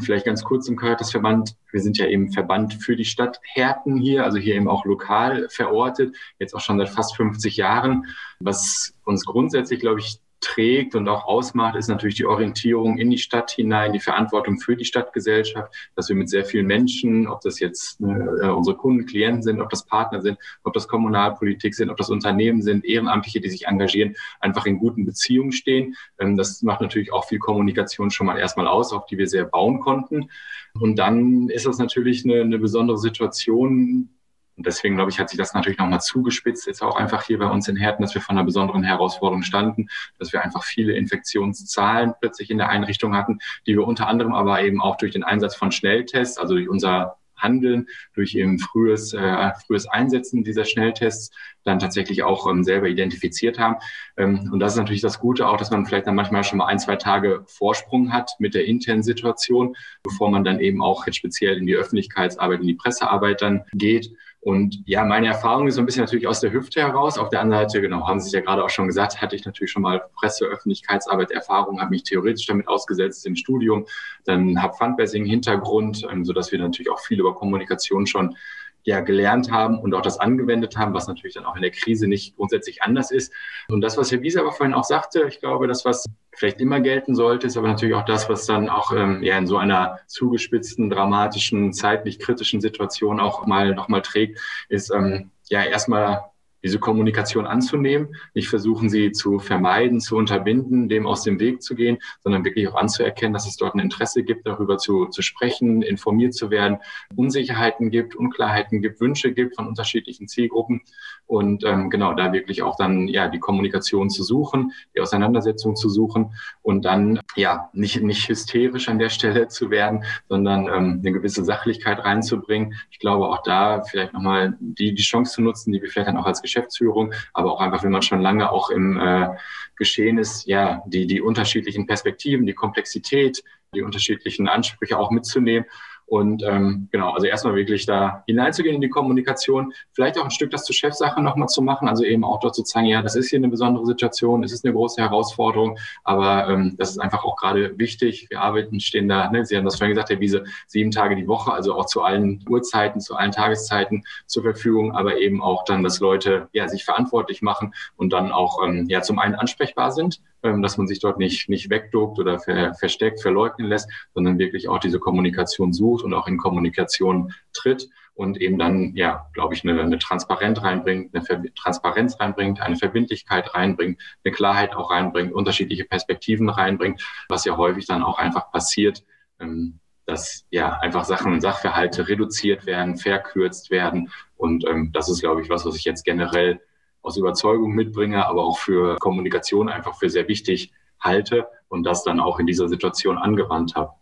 Vielleicht 0.00 0.26
ganz 0.26 0.44
kurz 0.44 0.68
im 0.68 0.76
Caritas-Verband. 0.76 1.56
Wir 1.72 1.80
sind 1.80 1.96
ja 1.96 2.06
eben 2.06 2.30
Verband 2.30 2.74
für 2.74 2.94
die 2.94 3.06
Stadt 3.06 3.40
Herten 3.42 3.96
hier, 3.96 4.24
also 4.24 4.36
hier 4.36 4.54
eben 4.54 4.68
auch 4.68 4.84
lokal 4.84 5.48
verortet, 5.48 6.14
jetzt 6.38 6.54
auch 6.54 6.60
schon 6.60 6.78
seit 6.78 6.90
fast 6.90 7.16
50 7.16 7.56
Jahren, 7.56 8.06
was 8.38 8.92
uns 9.04 9.24
grundsätzlich, 9.24 9.80
glaube 9.80 10.00
ich, 10.00 10.20
trägt 10.40 10.94
und 10.94 11.08
auch 11.08 11.24
ausmacht, 11.26 11.76
ist 11.76 11.88
natürlich 11.88 12.14
die 12.14 12.26
Orientierung 12.26 12.98
in 12.98 13.10
die 13.10 13.18
Stadt 13.18 13.50
hinein, 13.50 13.92
die 13.92 14.00
Verantwortung 14.00 14.58
für 14.58 14.76
die 14.76 14.84
Stadtgesellschaft, 14.84 15.72
dass 15.96 16.08
wir 16.08 16.16
mit 16.16 16.30
sehr 16.30 16.44
vielen 16.44 16.66
Menschen, 16.66 17.26
ob 17.26 17.40
das 17.40 17.58
jetzt 17.60 18.00
äh, 18.00 18.48
unsere 18.48 18.76
Kunden, 18.76 19.06
Klienten 19.06 19.42
sind, 19.42 19.60
ob 19.60 19.70
das 19.70 19.84
Partner 19.84 20.20
sind, 20.20 20.38
ob 20.64 20.72
das 20.72 20.88
Kommunalpolitik 20.88 21.74
sind, 21.74 21.90
ob 21.90 21.96
das 21.96 22.10
Unternehmen 22.10 22.62
sind, 22.62 22.84
Ehrenamtliche, 22.84 23.40
die 23.40 23.50
sich 23.50 23.66
engagieren, 23.66 24.14
einfach 24.40 24.66
in 24.66 24.78
guten 24.78 25.04
Beziehungen 25.04 25.52
stehen. 25.52 25.96
Ähm, 26.18 26.36
das 26.36 26.62
macht 26.62 26.80
natürlich 26.80 27.12
auch 27.12 27.26
viel 27.26 27.38
Kommunikation 27.38 28.10
schon 28.10 28.26
mal 28.26 28.38
erstmal 28.38 28.68
aus, 28.68 28.92
auf 28.92 29.06
die 29.06 29.18
wir 29.18 29.26
sehr 29.26 29.44
bauen 29.44 29.80
konnten. 29.80 30.30
Und 30.74 30.98
dann 30.98 31.48
ist 31.48 31.66
das 31.66 31.78
natürlich 31.78 32.24
eine, 32.24 32.42
eine 32.42 32.58
besondere 32.58 32.98
Situation, 32.98 34.10
und 34.58 34.66
deswegen, 34.66 34.96
glaube 34.96 35.10
ich, 35.10 35.20
hat 35.20 35.30
sich 35.30 35.38
das 35.38 35.54
natürlich 35.54 35.78
nochmal 35.78 36.00
zugespitzt, 36.00 36.66
jetzt 36.66 36.82
auch 36.82 36.96
einfach 36.96 37.22
hier 37.22 37.38
bei 37.38 37.46
uns 37.46 37.68
in 37.68 37.76
Herten, 37.76 38.02
dass 38.02 38.14
wir 38.14 38.20
von 38.20 38.36
einer 38.36 38.44
besonderen 38.44 38.82
Herausforderung 38.82 39.42
standen, 39.42 39.88
dass 40.18 40.32
wir 40.32 40.42
einfach 40.42 40.64
viele 40.64 40.94
Infektionszahlen 40.94 42.14
plötzlich 42.20 42.50
in 42.50 42.58
der 42.58 42.68
Einrichtung 42.68 43.16
hatten, 43.16 43.38
die 43.66 43.74
wir 43.74 43.86
unter 43.86 44.08
anderem 44.08 44.34
aber 44.34 44.60
eben 44.60 44.82
auch 44.82 44.96
durch 44.96 45.12
den 45.12 45.22
Einsatz 45.22 45.54
von 45.54 45.70
Schnelltests, 45.70 46.38
also 46.38 46.54
durch 46.54 46.68
unser 46.68 47.18
Handeln, 47.38 47.86
durch 48.14 48.34
eben 48.34 48.58
frühes, 48.58 49.14
äh, 49.14 49.52
frühes 49.66 49.86
Einsetzen 49.86 50.44
dieser 50.44 50.64
Schnelltests 50.64 51.30
dann 51.64 51.78
tatsächlich 51.78 52.22
auch 52.22 52.50
ähm, 52.50 52.64
selber 52.64 52.88
identifiziert 52.88 53.58
haben. 53.58 53.76
Ähm, 54.16 54.50
und 54.52 54.60
das 54.60 54.72
ist 54.72 54.78
natürlich 54.78 55.02
das 55.02 55.20
Gute 55.20 55.48
auch, 55.48 55.56
dass 55.56 55.70
man 55.70 55.86
vielleicht 55.86 56.06
dann 56.06 56.14
manchmal 56.14 56.44
schon 56.44 56.58
mal 56.58 56.66
ein, 56.66 56.78
zwei 56.78 56.96
Tage 56.96 57.44
Vorsprung 57.46 58.12
hat 58.12 58.32
mit 58.38 58.54
der 58.54 58.66
internen 58.66 59.02
Situation, 59.02 59.76
bevor 60.02 60.30
man 60.30 60.44
dann 60.44 60.60
eben 60.60 60.82
auch 60.82 61.06
jetzt 61.06 61.16
speziell 61.16 61.56
in 61.56 61.66
die 61.66 61.76
Öffentlichkeitsarbeit, 61.76 62.60
in 62.60 62.66
die 62.66 62.74
Pressearbeit 62.74 63.42
dann 63.42 63.64
geht. 63.72 64.10
Und 64.40 64.82
ja, 64.86 65.04
meine 65.04 65.26
Erfahrung 65.26 65.66
ist 65.66 65.74
so 65.74 65.82
ein 65.82 65.86
bisschen 65.86 66.04
natürlich 66.04 66.28
aus 66.28 66.40
der 66.40 66.52
Hüfte 66.52 66.80
heraus. 66.80 67.18
Auf 67.18 67.28
der 67.28 67.40
anderen 67.40 67.64
Seite, 67.64 67.80
genau, 67.80 68.06
haben 68.06 68.20
Sie 68.20 68.30
ja 68.30 68.40
gerade 68.40 68.64
auch 68.64 68.70
schon 68.70 68.86
gesagt, 68.86 69.20
hatte 69.20 69.34
ich 69.34 69.44
natürlich 69.44 69.72
schon 69.72 69.82
mal 69.82 70.00
Presse-, 70.14 70.46
Öffentlichkeitsarbeit, 70.46 71.32
Erfahrung, 71.32 71.80
habe 71.80 71.90
mich 71.90 72.04
theoretisch 72.04 72.46
damit 72.46 72.68
ausgesetzt 72.68 73.26
im 73.26 73.34
Studium, 73.34 73.86
dann 74.24 74.62
habe 74.62 74.74
Fundraising-Hintergrund, 74.74 76.06
ähm, 76.10 76.24
sodass 76.24 76.52
wir 76.52 76.58
natürlich 76.60 76.90
auch 76.90 77.00
viel 77.00 77.18
über 77.18 77.34
Kommunikation 77.34 78.06
schon 78.06 78.36
ja 78.84 79.00
gelernt 79.00 79.50
haben 79.50 79.78
und 79.78 79.94
auch 79.94 80.02
das 80.02 80.18
angewendet 80.18 80.76
haben, 80.76 80.94
was 80.94 81.08
natürlich 81.08 81.34
dann 81.34 81.44
auch 81.44 81.56
in 81.56 81.62
der 81.62 81.70
Krise 81.70 82.08
nicht 82.08 82.36
grundsätzlich 82.36 82.82
anders 82.82 83.10
ist. 83.10 83.32
Und 83.68 83.80
das, 83.80 83.96
was 83.96 84.10
Herr 84.10 84.22
Wiese 84.22 84.40
aber 84.40 84.52
vorhin 84.52 84.74
auch 84.74 84.84
sagte, 84.84 85.26
ich 85.28 85.40
glaube, 85.40 85.66
das, 85.66 85.84
was 85.84 86.06
vielleicht 86.34 86.60
immer 86.60 86.80
gelten 86.80 87.14
sollte, 87.14 87.46
ist 87.48 87.56
aber 87.56 87.68
natürlich 87.68 87.94
auch 87.94 88.04
das, 88.04 88.28
was 88.28 88.46
dann 88.46 88.68
auch 88.68 88.92
ähm, 88.92 89.22
ja, 89.22 89.36
in 89.36 89.46
so 89.46 89.58
einer 89.58 89.98
zugespitzten, 90.06 90.88
dramatischen, 90.90 91.72
zeitlich 91.72 92.18
kritischen 92.18 92.60
Situation 92.60 93.20
auch 93.20 93.46
mal 93.46 93.74
nochmal 93.74 94.02
trägt, 94.02 94.40
ist 94.68 94.90
ähm, 94.90 95.30
ja 95.48 95.62
erstmal 95.62 96.24
diese 96.62 96.78
Kommunikation 96.78 97.46
anzunehmen, 97.46 98.14
nicht 98.34 98.48
versuchen, 98.48 98.88
sie 98.88 99.12
zu 99.12 99.38
vermeiden, 99.38 100.00
zu 100.00 100.16
unterbinden, 100.16 100.88
dem 100.88 101.06
aus 101.06 101.22
dem 101.22 101.40
Weg 101.40 101.62
zu 101.62 101.74
gehen, 101.74 101.98
sondern 102.20 102.44
wirklich 102.44 102.68
auch 102.68 102.74
anzuerkennen, 102.74 103.32
dass 103.32 103.46
es 103.46 103.56
dort 103.56 103.74
ein 103.74 103.80
Interesse 103.80 104.22
gibt, 104.22 104.46
darüber 104.46 104.78
zu, 104.78 105.06
zu 105.06 105.22
sprechen, 105.22 105.82
informiert 105.82 106.34
zu 106.34 106.50
werden, 106.50 106.78
Unsicherheiten 107.14 107.90
gibt, 107.90 108.16
Unklarheiten 108.16 108.82
gibt, 108.82 109.00
Wünsche 109.00 109.32
gibt 109.32 109.56
von 109.56 109.66
unterschiedlichen 109.66 110.28
Zielgruppen 110.28 110.82
und 111.28 111.62
ähm, 111.64 111.90
genau 111.90 112.14
da 112.14 112.32
wirklich 112.32 112.62
auch 112.62 112.76
dann 112.76 113.06
ja 113.06 113.28
die 113.28 113.38
Kommunikation 113.38 114.10
zu 114.10 114.24
suchen, 114.24 114.72
die 114.96 115.00
Auseinandersetzung 115.00 115.76
zu 115.76 115.88
suchen 115.90 116.32
und 116.62 116.84
dann 116.84 117.20
ja 117.36 117.68
nicht 117.74 118.02
nicht 118.02 118.28
hysterisch 118.28 118.88
an 118.88 118.98
der 118.98 119.10
Stelle 119.10 119.48
zu 119.48 119.70
werden, 119.70 120.04
sondern 120.28 120.66
ähm, 120.66 121.00
eine 121.00 121.12
gewisse 121.12 121.44
Sachlichkeit 121.44 122.02
reinzubringen. 122.04 122.74
Ich 122.90 122.98
glaube 122.98 123.28
auch 123.28 123.42
da 123.42 123.82
vielleicht 123.82 124.14
nochmal 124.14 124.56
die 124.58 124.94
die 124.94 125.02
Chance 125.02 125.34
zu 125.34 125.42
nutzen, 125.42 125.70
die 125.70 125.82
wir 125.82 125.90
vielleicht 125.90 126.08
dann 126.08 126.16
auch 126.16 126.26
als 126.26 126.40
Geschäftsführung, 126.40 127.12
aber 127.34 127.52
auch 127.52 127.60
einfach, 127.60 127.84
wenn 127.84 127.92
man 127.92 128.02
schon 128.02 128.22
lange 128.22 128.50
auch 128.50 128.70
im 128.70 128.98
äh, 128.98 129.28
Geschehen 129.76 130.16
ist, 130.16 130.46
ja 130.46 130.82
die 130.86 131.06
die 131.06 131.20
unterschiedlichen 131.20 131.86
Perspektiven, 131.86 132.46
die 132.46 132.54
Komplexität, 132.54 133.44
die 133.74 133.82
unterschiedlichen 133.82 134.48
Ansprüche 134.48 134.98
auch 134.98 135.10
mitzunehmen 135.10 135.66
Und 136.08 136.42
ähm, 136.42 136.88
genau, 136.90 137.10
also 137.10 137.26
erstmal 137.26 137.54
wirklich 137.54 137.84
da 137.84 138.22
hineinzugehen 138.26 138.74
in 138.74 138.80
die 138.80 138.88
Kommunikation, 138.88 139.74
vielleicht 139.92 140.18
auch 140.18 140.24
ein 140.24 140.30
Stück 140.30 140.50
das 140.50 140.64
zur 140.64 140.74
Chefsache 140.74 141.20
nochmal 141.20 141.48
zu 141.48 141.60
machen, 141.60 141.86
also 141.86 142.02
eben 142.02 142.24
auch 142.24 142.40
dort 142.40 142.54
zu 142.54 142.62
zeigen, 142.62 142.86
ja, 142.86 143.02
das 143.02 143.14
ist 143.14 143.28
hier 143.28 143.38
eine 143.38 143.48
besondere 143.48 143.84
Situation, 143.84 144.42
es 144.42 144.52
ist 144.52 144.64
eine 144.64 144.72
große 144.72 145.02
Herausforderung, 145.02 145.78
aber 146.04 146.48
ähm, 146.48 146.76
das 146.78 146.90
ist 146.90 146.98
einfach 146.98 147.24
auch 147.24 147.36
gerade 147.36 147.78
wichtig. 147.78 148.28
Wir 148.30 148.40
arbeiten, 148.40 148.80
stehen 148.80 149.06
da, 149.06 149.30
ne, 149.30 149.44
Sie 149.44 149.54
haben 149.54 149.66
das 149.66 149.76
vorhin 149.76 149.94
gesagt, 149.94 150.08
Herr 150.08 150.20
Wiese, 150.20 150.44
sieben 150.66 150.90
Tage 150.90 151.14
die 151.14 151.28
Woche, 151.28 151.52
also 151.52 151.74
auch 151.74 151.84
zu 151.84 152.00
allen 152.00 152.42
Uhrzeiten, 152.48 153.02
zu 153.02 153.14
allen 153.14 153.32
Tageszeiten 153.32 154.04
zur 154.26 154.44
Verfügung, 154.44 154.96
aber 154.96 155.18
eben 155.18 155.42
auch 155.42 155.64
dann, 155.64 155.82
dass 155.82 156.00
Leute 156.00 156.48
ja 156.52 156.68
sich 156.68 156.86
verantwortlich 156.86 157.42
machen 157.42 157.74
und 157.96 158.14
dann 158.14 158.32
auch 158.32 158.64
ähm, 158.64 158.86
ja 158.88 159.02
zum 159.02 159.18
einen 159.18 159.34
ansprechbar 159.34 159.92
sind, 159.92 160.22
dass 160.42 160.78
man 160.78 160.86
sich 160.86 161.00
dort 161.00 161.18
nicht, 161.18 161.48
nicht 161.48 161.70
wegduckt 161.70 162.18
oder 162.18 162.38
ver, 162.38 162.74
versteckt, 162.74 163.20
verleugnen 163.20 163.68
lässt, 163.68 163.90
sondern 164.14 164.38
wirklich 164.38 164.68
auch 164.68 164.78
diese 164.78 164.98
Kommunikation 164.98 165.72
sucht 165.72 166.04
und 166.04 166.14
auch 166.14 166.28
in 166.28 166.38
Kommunikation 166.38 167.32
tritt 167.52 167.88
und 168.18 168.40
eben 168.40 168.58
dann, 168.58 168.96
ja, 168.96 169.28
glaube 169.32 169.54
ich, 169.54 169.62
eine, 169.62 169.80
eine 169.80 169.98
Transparenz 169.98 170.60
reinbringt, 170.62 171.14
eine 171.14 171.24
Ver 171.24 171.40
Transparenz 171.54 172.18
reinbringt, 172.18 172.60
eine 172.60 172.76
Verbindlichkeit 172.76 173.54
reinbringt, 173.54 174.00
eine 174.24 174.34
Klarheit 174.34 174.74
auch 174.74 174.90
reinbringt, 174.90 175.32
unterschiedliche 175.32 175.84
Perspektiven 175.84 176.48
reinbringt, 176.48 177.00
was 177.28 177.44
ja 177.44 177.56
häufig 177.56 177.86
dann 177.86 178.02
auch 178.02 178.18
einfach 178.18 178.50
passiert, 178.50 179.04
ähm, 179.38 179.78
dass 180.04 180.46
ja 180.50 180.78
einfach 180.80 181.04
Sachen 181.04 181.32
und 181.32 181.42
Sachverhalte 181.42 182.08
reduziert 182.08 182.66
werden, 182.66 182.96
verkürzt 182.96 183.70
werden. 183.70 184.10
Und 184.36 184.66
ähm, 184.66 184.90
das 184.92 185.08
ist, 185.08 185.20
glaube 185.20 185.42
ich, 185.42 185.48
was, 185.48 185.64
was 185.64 185.76
ich 185.76 185.84
jetzt 185.84 186.04
generell 186.04 186.60
aus 187.02 187.16
Überzeugung 187.16 187.72
mitbringe, 187.72 188.26
aber 188.26 188.44
auch 188.44 188.58
für 188.58 188.96
Kommunikation 188.96 189.68
einfach 189.68 189.98
für 189.98 190.10
sehr 190.10 190.28
wichtig 190.28 190.72
halte 191.00 191.46
und 191.68 191.84
das 191.84 192.04
dann 192.04 192.20
auch 192.20 192.38
in 192.38 192.46
dieser 192.46 192.68
Situation 192.68 193.18
angewandt 193.18 193.74
habe. 193.74 193.92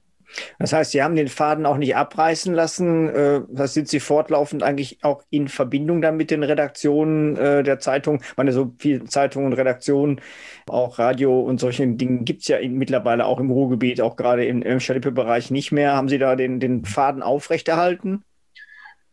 Das 0.58 0.72
heißt, 0.72 0.90
Sie 0.90 1.02
haben 1.02 1.16
den 1.16 1.28
Faden 1.28 1.66
auch 1.66 1.76
nicht 1.76 1.96
abreißen 1.96 2.52
lassen. 2.52 3.08
Äh, 3.08 3.42
das 3.48 3.74
sind 3.74 3.88
Sie 3.88 4.00
fortlaufend 4.00 4.62
eigentlich 4.62 5.02
auch 5.02 5.22
in 5.30 5.48
Verbindung 5.48 6.02
dann 6.02 6.16
mit 6.16 6.30
den 6.30 6.42
Redaktionen 6.42 7.36
äh, 7.36 7.62
der 7.62 7.78
Zeitung. 7.78 8.20
Ich 8.22 8.36
meine, 8.36 8.52
so 8.52 8.72
viele 8.78 9.04
Zeitungen 9.04 9.46
und 9.46 9.58
Redaktionen, 9.58 10.20
auch 10.68 10.98
Radio 10.98 11.40
und 11.40 11.60
solche 11.60 11.86
Dinge 11.86 12.24
gibt 12.24 12.42
es 12.42 12.48
ja 12.48 12.58
mittlerweile 12.68 13.24
auch 13.24 13.38
im 13.38 13.50
Ruhrgebiet, 13.50 14.00
auch 14.00 14.16
gerade 14.16 14.44
im, 14.46 14.62
im 14.62 14.80
Schalippe-Bereich 14.80 15.50
nicht 15.50 15.72
mehr. 15.72 15.94
Haben 15.94 16.08
Sie 16.08 16.18
da 16.18 16.34
den, 16.36 16.60
den 16.60 16.84
Faden 16.84 17.22
aufrechterhalten? 17.22 18.24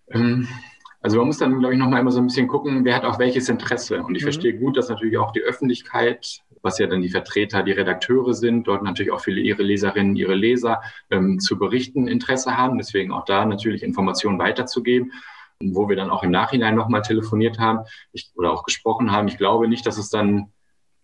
Ähm, 0.10 0.48
also 1.04 1.18
man 1.18 1.28
muss 1.28 1.38
dann, 1.38 1.60
glaube 1.60 1.74
ich, 1.74 1.80
noch 1.80 1.90
mal 1.90 2.00
immer 2.00 2.12
so 2.12 2.20
ein 2.20 2.28
bisschen 2.28 2.48
gucken, 2.48 2.86
wer 2.86 2.96
hat 2.96 3.04
auch 3.04 3.20
welches 3.20 3.50
Interesse. 3.50 4.02
Und 4.02 4.16
ich 4.16 4.22
mhm. 4.24 4.28
verstehe 4.28 4.58
gut, 4.58 4.78
dass 4.78 4.88
natürlich 4.88 5.18
auch 5.18 5.32
die 5.34 5.42
Öffentlichkeit, 5.42 6.40
was 6.62 6.80
ja 6.80 6.88
dann 6.88 7.02
die 7.02 7.10
Vertreter, 7.10 7.62
die 7.62 7.74
Redakteure 7.74 8.34
sind, 8.34 8.68
dort 8.68 8.84
natürlich 8.84 9.12
auch 9.12 9.20
viele 9.20 9.42
ihre 9.42 9.64
Leserinnen, 9.64 10.16
ihre 10.16 10.34
Leser 10.34 10.82
ähm, 11.12 11.42
zu 11.42 11.60
berichten 11.60 12.08
Interesse 12.08 12.58
haben. 12.58 12.78
Deswegen 12.78 13.12
auch 13.12 13.26
da 13.26 13.46
natürlich 13.46 13.84
Informationen 13.84 14.40
weiterzugeben 14.40 15.12
wo 15.66 15.88
wir 15.88 15.96
dann 15.96 16.10
auch 16.10 16.24
im 16.24 16.32
Nachhinein 16.32 16.76
nochmal 16.76 17.04
telefoniert 17.04 17.58
haben 17.58 17.86
ich, 18.12 18.32
oder 18.36 18.52
auch 18.52 18.64
gesprochen 18.64 19.12
haben. 19.12 19.30
Ich 19.30 19.38
glaube 19.38 19.70
nicht, 19.70 19.86
dass 19.86 19.98
es 19.98 20.10
dann 20.10 20.52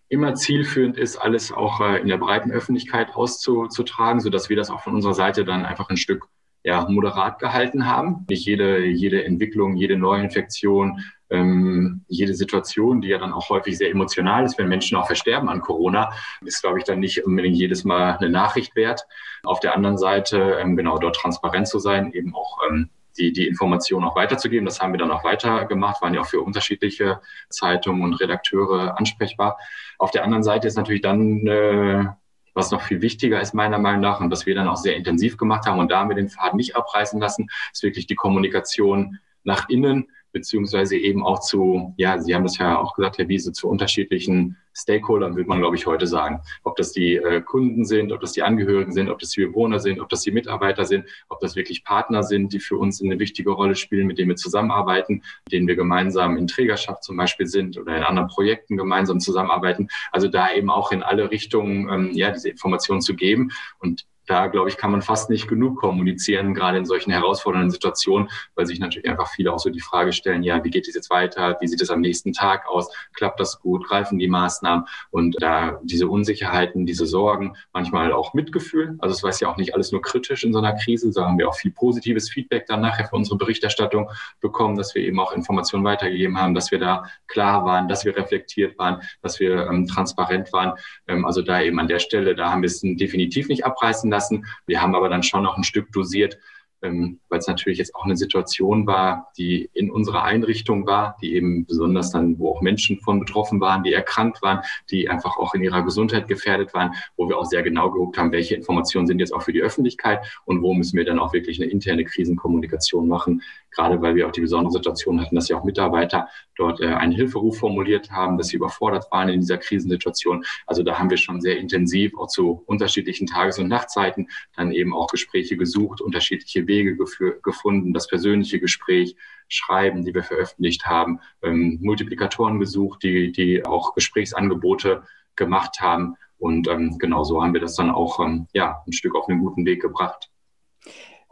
immer 0.10 0.34
zielführend 0.34 0.98
ist, 0.98 1.18
alles 1.18 1.52
auch 1.52 1.80
äh, 1.80 2.02
in 2.02 2.08
der 2.08 2.18
breiten 2.18 2.52
Öffentlichkeit 2.52 3.16
auszutragen, 3.16 4.20
sodass 4.20 4.50
wir 4.50 4.58
das 4.58 4.70
auch 4.70 4.82
von 4.82 4.96
unserer 4.96 5.14
Seite 5.14 5.46
dann 5.46 5.66
einfach 5.66 5.90
ein 5.90 5.98
Stück 5.98 6.28
ja, 6.64 6.86
moderat 6.90 7.40
gehalten 7.40 7.86
haben. 7.86 8.26
Nicht 8.30 8.46
jede, 8.46 8.86
jede 8.86 9.24
Entwicklung, 9.24 9.76
jede 9.76 9.98
Neuinfektion, 9.98 11.02
ähm, 11.30 12.04
jede 12.08 12.34
Situation, 12.34 13.02
die 13.02 13.10
ja 13.10 13.18
dann 13.18 13.34
auch 13.34 13.50
häufig 13.50 13.78
sehr 13.78 13.92
emotional 13.92 14.46
ist, 14.46 14.58
wenn 14.58 14.68
Menschen 14.68 14.98
auch 14.98 15.08
versterben 15.08 15.48
an 15.50 15.62
Corona, 15.62 16.12
ist, 16.44 16.62
glaube 16.62 16.80
ich, 16.80 16.86
dann 16.86 17.00
nicht 17.00 17.26
unbedingt 17.26 17.56
jedes 17.56 17.84
Mal 17.84 18.18
eine 18.18 18.30
Nachricht 18.30 18.76
wert. 18.76 19.06
Auf 19.44 19.60
der 19.60 19.76
anderen 19.76 19.98
Seite, 19.98 20.58
ähm, 20.60 20.76
genau, 20.76 20.98
dort 20.98 21.16
transparent 21.16 21.68
zu 21.68 21.80
sein, 21.80 22.12
eben 22.14 22.36
auch 22.36 22.60
ähm, 22.70 22.90
die, 23.18 23.32
die 23.34 23.48
Information 23.48 24.04
auch 24.04 24.16
weiterzugeben. 24.16 24.66
Das 24.66 24.80
haben 24.80 24.94
wir 24.94 24.98
dann 24.98 25.12
auch 25.12 25.24
weitergemacht, 25.24 26.02
waren 26.02 26.14
ja 26.14 26.22
auch 26.22 26.28
für 26.28 26.42
unterschiedliche 26.42 27.22
Zeitungen 27.50 28.02
und 28.04 28.14
Redakteure 28.16 28.98
ansprechbar. 28.98 29.58
Auf 29.98 30.12
der 30.12 30.24
anderen 30.24 30.44
Seite 30.44 30.68
ist 30.68 30.78
natürlich 30.78 31.02
dann 31.02 31.46
äh, 31.46 32.06
was 32.54 32.72
noch 32.72 32.82
viel 32.82 33.02
wichtiger 33.02 33.42
ist 33.42 33.54
meiner 33.54 33.80
Meinung 33.80 34.02
nach 34.02 34.20
und 34.20 34.32
was 34.32 34.46
wir 34.46 34.56
dann 34.56 34.68
auch 34.68 34.78
sehr 34.78 34.96
intensiv 34.96 35.38
gemacht 35.38 35.66
haben 35.66 35.80
und 35.80 35.92
damit 35.92 36.18
den 36.18 36.30
Faden 36.30 36.58
nicht 36.58 36.76
abreißen 36.76 37.20
lassen, 37.20 37.50
ist 37.72 37.84
wirklich 37.84 38.08
die 38.08 38.16
Kommunikation 38.16 39.20
nach 39.44 39.70
innen 39.70 40.08
beziehungsweise 40.32 40.98
eben 40.98 41.26
auch 41.26 41.40
zu, 41.40 41.94
ja, 41.98 42.20
Sie 42.20 42.34
haben 42.34 42.44
das 42.44 42.58
ja 42.58 42.78
auch 42.78 42.94
gesagt, 42.96 43.18
Herr 43.18 43.28
Wiese, 43.28 43.52
zu 43.52 43.68
unterschiedlichen 43.68 44.58
Stakeholdern, 44.74 45.36
würde 45.36 45.50
man, 45.50 45.60
glaube 45.60 45.76
ich, 45.76 45.86
heute 45.86 46.08
sagen. 46.08 46.42
Ob 46.64 46.76
das 46.76 46.92
die 46.92 47.16
äh, 47.16 47.42
Kunden 47.42 47.86
sind, 47.86 48.12
ob 48.12 48.22
das 48.22 48.32
die 48.32 48.44
Angehörigen 48.44 48.92
sind, 48.92 49.10
ob 49.10 49.20
das 49.20 49.32
die 49.32 49.46
Bewohner 49.46 49.80
sind, 49.80 50.00
ob 50.00 50.10
das 50.10 50.22
die 50.22 50.32
Mitarbeiter 50.32 50.86
sind, 50.86 51.06
ob 51.28 51.40
das 51.40 51.56
wirklich 51.56 51.84
Partner 51.84 52.24
sind, 52.24 52.54
die 52.54 52.60
für 52.60 52.78
uns 52.78 53.02
eine 53.02 53.20
wichtige 53.20 53.52
Rolle 53.52 53.76
spielen, 53.76 54.08
mit 54.08 54.18
denen 54.18 54.30
wir 54.30 54.36
zusammenarbeiten, 54.36 55.24
mit 55.46 55.52
denen 55.52 55.68
wir 55.68 55.76
gemeinsam 55.76 56.38
in 56.38 56.48
Trägerschaft 56.48 57.04
zum 57.04 57.18
Beispiel 57.18 57.48
sind 57.48 57.78
oder 57.78 57.98
in 57.98 58.04
anderen 58.04 58.30
Projekten 58.30 58.78
gemeinsam 58.78 59.20
zusammenarbeiten. 59.20 59.90
Also 60.12 60.28
da 60.28 60.54
eben 60.54 60.70
auch 60.70 60.92
in 60.92 61.04
alle 61.04 61.32
Richtungen, 61.32 61.90
ähm, 61.90 62.12
ja, 62.14 62.32
diese 62.32 62.50
Informationen 62.50 63.02
zu 63.02 63.16
geben. 63.16 63.52
Und 63.80 64.06
da, 64.30 64.46
glaube 64.46 64.70
ich, 64.70 64.78
kann 64.78 64.92
man 64.92 65.02
fast 65.02 65.32
nicht 65.32 65.48
genug 65.48 65.80
kommunizieren, 65.80 66.54
gerade 66.54 66.78
in 66.78 66.86
solchen 66.86 67.10
herausfordernden 67.12 67.72
Situationen, 67.72 68.30
weil 68.54 68.68
sich 68.68 68.80
natürlich 68.80 69.10
einfach 69.10 69.28
viele 69.32 69.52
auch 69.52 69.58
so 69.58 69.72
die 69.72 69.80
Frage 69.80 70.14
stellen, 70.14 70.44
ja, 70.44 70.64
wie 70.64 70.70
geht 70.70 70.88
es 70.88 70.94
jetzt 70.94 71.10
weiter? 71.10 71.58
Wie 71.62 71.68
sieht 71.68 71.82
es 71.82 71.90
am 71.90 72.02
nächsten 72.02 72.32
Tag 72.32 72.68
aus? 72.68 72.94
Klappt 73.16 73.40
das 73.40 73.60
gut? 73.60 73.88
Greifen 73.88 74.20
die 74.20 74.28
Maßnahmen? 74.28 74.86
Und 75.10 75.36
da 75.42 75.80
diese 75.82 76.08
Unsicherheiten, 76.08 76.86
diese 76.86 77.08
Sorgen, 77.08 77.56
manchmal 77.74 78.14
auch 78.14 78.36
Mitgefühl. 78.36 78.96
Also 79.00 79.16
es 79.16 79.24
war 79.24 79.34
ja 79.40 79.52
auch 79.52 79.58
nicht 79.58 79.74
alles 79.74 79.92
nur 79.92 80.04
kritisch 80.04 80.44
in 80.44 80.54
so 80.54 80.60
einer 80.60 80.74
Krise, 80.74 81.12
so 81.12 81.26
haben 81.26 81.40
wir 81.40 81.50
auch 81.50 81.56
viel 81.56 81.72
positives 81.72 82.30
Feedback 82.30 82.68
dann 82.68 82.82
nachher 82.82 83.08
für 83.08 83.16
unsere 83.16 83.38
Berichterstattung 83.38 84.12
bekommen, 84.42 84.76
dass 84.76 84.94
wir 84.94 85.02
eben 85.02 85.20
auch 85.20 85.34
Informationen 85.34 85.84
weitergegeben 85.84 86.38
haben, 86.38 86.54
dass 86.54 86.70
wir 86.70 86.78
da 86.78 87.06
klar 87.28 87.66
waren, 87.66 87.88
dass 87.88 88.06
wir 88.06 88.16
reflektiert 88.16 88.78
waren, 88.78 89.02
dass 89.24 89.40
wir 89.40 89.68
ähm, 89.68 89.88
transparent 89.88 90.54
waren. 90.54 90.74
Ähm, 91.08 91.26
also 91.26 91.42
da 91.42 91.62
eben 91.62 91.80
an 91.80 91.88
der 91.88 92.00
Stelle, 92.00 92.36
da 92.36 92.52
haben 92.52 92.62
wir 92.62 92.68
es 92.68 92.82
definitiv 92.82 93.48
nicht 93.48 93.66
abreißen 93.66 94.12
lassen 94.12 94.19
lassen. 94.20 94.46
Wir 94.68 94.82
haben 94.82 94.96
aber 94.96 95.10
dann 95.10 95.24
schon 95.24 95.44
noch 95.44 95.58
ein 95.58 95.64
Stück 95.64 95.92
dosiert, 95.94 96.38
ähm, 96.82 97.20
weil 97.30 97.40
es 97.40 97.48
natürlich 97.48 97.80
jetzt 97.80 97.96
auch 97.96 98.06
eine 98.06 98.16
Situation 98.16 98.86
war, 98.88 99.32
die 99.38 99.70
in 99.74 99.92
unserer 99.92 100.24
Einrichtung 100.24 100.86
war, 100.86 101.18
die 101.22 101.36
eben 101.36 101.66
besonders 101.66 102.12
dann, 102.12 102.40
wo 102.40 102.52
auch 102.52 102.62
Menschen 102.62 103.00
von 103.00 103.20
betroffen 103.20 103.60
waren, 103.60 103.84
die 103.84 103.94
erkrankt 103.94 104.42
waren, 104.42 104.62
die 104.90 105.10
einfach 105.10 105.38
auch 105.38 105.54
in 105.54 105.64
ihrer 105.64 105.84
Gesundheit 105.84 106.28
gefährdet 106.28 106.74
waren, 106.74 106.94
wo 107.18 107.28
wir 107.28 107.38
auch 107.38 107.46
sehr 107.46 107.64
genau 107.64 107.92
geguckt 107.92 108.18
haben, 108.18 108.32
welche 108.32 108.56
Informationen 108.56 109.08
sind 109.08 109.20
jetzt 109.20 109.34
auch 109.34 109.42
für 109.42 109.54
die 109.54 109.62
Öffentlichkeit 109.62 110.26
und 110.46 110.62
wo 110.62 110.74
müssen 110.74 110.98
wir 110.98 111.06
dann 111.06 111.20
auch 111.20 111.34
wirklich 111.34 111.62
eine 111.62 111.70
interne 111.70 112.06
Krisenkommunikation 112.06 113.08
machen, 113.08 113.42
gerade 113.72 114.02
weil 114.02 114.16
wir 114.16 114.28
auch 114.28 114.32
die 114.32 114.42
besondere 114.42 114.72
Situation 114.72 115.22
hatten, 115.22 115.36
dass 115.36 115.50
ja 115.50 115.58
auch 115.58 115.64
Mitarbeiter 115.64 116.28
dort 116.56 116.82
äh, 116.82 116.88
einen 116.88 117.12
Hilferuf 117.12 117.60
formuliert 117.60 118.12
haben, 118.12 118.38
dass 118.38 118.48
sie 118.48 118.58
überfordert 118.58 119.12
waren 119.12 119.30
in 119.30 119.40
dieser 119.40 119.58
Krisensituation. 119.58 120.44
Also 120.66 120.84
da 120.84 121.00
haben 121.00 121.10
wir 121.10 121.18
schon 121.18 121.42
sehr 121.42 121.58
intensiv 121.58 122.18
auch 122.18 122.28
zu 122.28 122.64
unterschiedlichen 122.66 123.28
Tages- 123.28 123.60
und 123.60 123.68
Nachtzeiten 123.68 124.30
dann 124.56 124.72
eben 124.72 124.94
auch 124.94 125.08
Gespräche 125.08 125.58
gesucht, 125.58 126.02
unterschiedliche 126.02 126.68
Wege 126.68 126.98
gefunden, 127.44 127.94
das 127.94 128.08
persönliche 128.08 128.60
Gespräch, 128.60 129.16
Schreiben, 129.50 130.06
die 130.06 130.14
wir 130.14 130.24
veröffentlicht 130.24 130.86
haben, 130.86 131.20
ähm, 131.42 131.80
Multiplikatoren 131.82 132.60
gesucht, 132.60 133.04
die, 133.04 133.32
die 133.32 133.66
auch 133.66 133.96
Gesprächsangebote 133.96 135.04
gemacht 135.36 135.82
haben. 135.82 136.16
Und 136.38 136.68
ähm, 136.68 136.98
genau 137.00 137.24
so 137.24 137.42
haben 137.42 137.54
wir 137.54 137.62
das 137.62 137.76
dann 137.76 137.90
auch 137.90 138.20
ähm, 138.20 138.48
ja, 138.54 138.82
ein 138.88 138.94
Stück 138.94 139.16
auf 139.16 139.28
einen 139.28 139.40
guten 139.40 139.66
Weg 139.66 139.82
gebracht. 139.82 140.30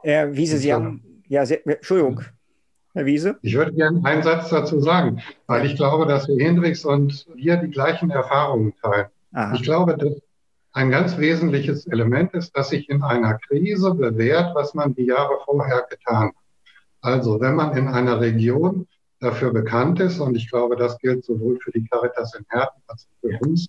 Herr 0.02 0.36
Wiese, 0.36 0.58
Sie 0.58 0.74
haben, 0.74 1.17
ja, 1.28 1.46
sehr, 1.46 1.66
Entschuldigung, 1.68 2.22
Herr 2.94 3.06
Wiese? 3.06 3.38
Ich 3.42 3.56
würde 3.56 3.74
gerne 3.74 4.02
einen 4.04 4.24
Satz 4.24 4.50
dazu 4.50 4.80
sagen, 4.80 5.22
weil 5.46 5.66
ich 5.66 5.76
glaube, 5.76 6.06
dass 6.06 6.28
wir 6.28 6.44
Hendricks 6.44 6.86
und 6.86 7.28
wir 7.36 7.58
die 7.58 7.70
gleichen 7.70 8.10
Erfahrungen 8.10 8.74
teilen. 8.82 9.08
Aha. 9.34 9.54
Ich 9.56 9.64
glaube, 9.64 9.98
dass 9.98 10.14
ein 10.74 10.92
ganz 10.92 11.18
wesentliches 11.18 11.88
Element 11.88 12.34
ist, 12.34 12.56
dass 12.56 12.70
sich 12.70 12.90
in 12.90 13.02
einer 13.02 13.38
Krise 13.40 13.94
bewährt, 13.94 14.56
was 14.56 14.74
man 14.74 14.94
die 14.94 15.06
Jahre 15.06 15.40
vorher 15.46 15.86
getan 15.90 16.28
hat. 16.28 16.36
Also 17.02 17.40
wenn 17.40 17.56
man 17.56 17.76
in 17.78 17.88
einer 17.88 18.20
Region 18.20 18.88
dafür 19.20 19.52
bekannt 19.52 20.00
ist, 20.00 20.20
und 20.20 20.36
ich 20.36 20.50
glaube, 20.50 20.76
das 20.76 20.98
gilt 21.00 21.26
sowohl 21.26 21.60
für 21.60 21.72
die 21.72 21.86
Caritas 21.88 22.36
in 22.36 22.46
Herten 22.50 22.82
als 22.88 23.08
auch 23.08 23.30
für 23.30 23.40
uns, 23.48 23.68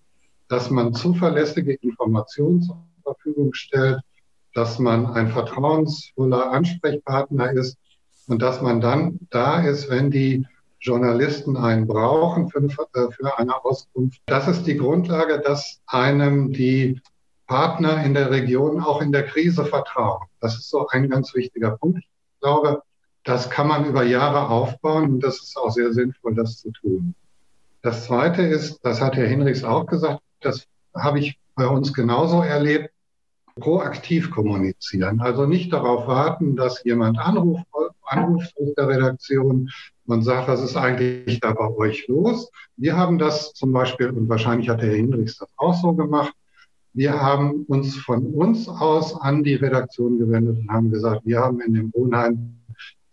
dass 0.49 0.71
man 0.71 0.95
zuverlässige 0.95 1.75
Informationen 1.75 2.63
zur 2.63 2.83
Verfügung 3.03 3.55
stellt, 3.55 4.01
dass 4.55 4.79
man 4.79 5.07
ein 5.07 5.29
vertrauensvoller 5.29 6.51
Ansprechpartner 6.51 7.53
ist 7.53 7.77
und 8.27 8.43
dass 8.43 8.61
man 8.61 8.81
dann 8.81 9.19
da 9.31 9.61
ist, 9.61 9.91
wenn 9.91 10.11
die 10.11 10.47
Journalisten 10.81 11.57
einen 11.57 11.87
brauchen 11.87 12.51
für 12.51 12.61
äh, 12.61 13.11
für 13.11 13.39
eine 13.39 13.65
Auskunft. 13.65 14.21
Das 14.27 14.47
ist 14.47 14.65
die 14.65 14.77
Grundlage, 14.77 15.41
dass 15.41 15.81
einem 15.87 16.53
die 16.53 17.01
Partner 17.47 18.05
in 18.05 18.15
der 18.15 18.31
Region 18.31 18.81
auch 18.81 19.01
in 19.01 19.11
der 19.11 19.27
Krise 19.27 19.65
vertrauen. 19.65 20.27
Das 20.41 20.55
ist 20.55 20.71
so 20.71 20.87
ein 20.89 21.09
ganz 21.09 21.35
wichtiger 21.35 21.73
Punkt. 21.73 21.99
Ich 21.99 22.41
glaube, 22.41 22.83
das 23.25 23.51
kann 23.51 23.67
man 23.67 23.87
über 23.87 24.05
Jahre 24.05 24.49
aufbauen 24.49 25.15
und 25.15 25.21
das 25.21 25.43
ist 25.43 25.57
auch 25.57 25.71
sehr 25.71 25.93
sinnvoll, 25.93 26.35
das 26.35 26.59
zu 26.59 26.71
tun. 26.71 27.15
Das 27.83 28.05
Zweite 28.05 28.43
ist, 28.43 28.81
das 28.85 29.01
hat 29.01 29.17
Herr 29.17 29.27
Hinrichs 29.27 29.65
auch 29.65 29.87
gesagt, 29.87 30.21
das 30.41 30.67
habe 30.95 31.21
ich 31.21 31.39
bei 31.55 31.67
uns 31.67 31.93
genauso 31.93 32.43
erlebt. 32.43 32.91
Proaktiv 33.61 34.31
kommunizieren. 34.31 35.21
Also 35.21 35.47
nicht 35.47 35.73
darauf 35.73 36.07
warten, 36.07 36.57
dass 36.57 36.85
jemand 36.85 37.19
anruft, 37.19 37.65
anruft 38.05 38.55
aus 38.61 38.75
der 38.77 38.89
Redaktion 38.89 39.71
und 40.07 40.23
sagt, 40.23 40.49
was 40.49 40.63
ist 40.63 40.77
eigentlich 40.77 41.41
da 41.41 41.53
bei 41.53 41.69
euch 41.77 42.09
los? 42.09 42.51
Wir 42.77 42.97
haben 42.97 43.19
das 43.19 43.53
zum 43.53 43.73
Beispiel, 43.73 44.09
und 44.09 44.29
wahrscheinlich 44.29 44.69
hat 44.69 44.81
der 44.81 44.89
Herr 44.89 44.97
Hendricks 44.97 45.39
das 45.39 45.49
auch 45.57 45.75
so 45.75 45.93
gemacht, 45.93 46.33
wir 46.95 47.21
haben 47.21 47.65
uns 47.69 47.97
von 47.97 48.27
uns 48.35 48.69
aus 48.69 49.21
an 49.21 49.45
die 49.45 49.55
Redaktion 49.55 50.19
gewendet 50.19 50.59
und 50.59 50.71
haben 50.71 50.91
gesagt, 50.91 51.23
wir 51.25 51.39
haben 51.39 51.61
in 51.61 51.75
dem 51.75 51.93
Wohnheim 51.95 52.55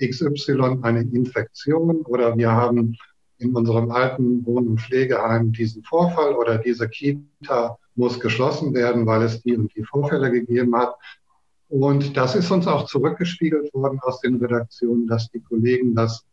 XY 0.01 0.79
eine 0.81 1.01
Infektion 1.01 1.97
oder 2.01 2.35
wir 2.37 2.51
haben 2.51 2.97
in 3.37 3.55
unserem 3.55 3.91
alten 3.91 4.45
Wohn- 4.45 4.67
und 4.67 4.81
Pflegeheim 4.81 5.51
diesen 5.51 5.83
Vorfall 5.83 6.33
oder 6.35 6.57
diese 6.57 6.87
Kita 6.87 7.77
muss 7.95 8.19
geschlossen 8.19 8.73
werden, 8.73 9.05
weil 9.05 9.23
es 9.23 9.41
die 9.41 9.55
und 9.55 9.73
die 9.75 9.83
Vorfälle 9.83 10.31
gegeben 10.31 10.75
hat. 10.75 10.95
Und 11.67 12.15
das 12.15 12.35
ist 12.35 12.51
uns 12.51 12.67
auch 12.67 12.85
zurückgespiegelt 12.85 13.73
worden 13.73 13.99
aus 14.01 14.21
den 14.21 14.35
Redaktionen, 14.35 15.07
dass 15.07 15.29
die 15.31 15.41
Kollegen 15.41 15.95
das 15.95 16.25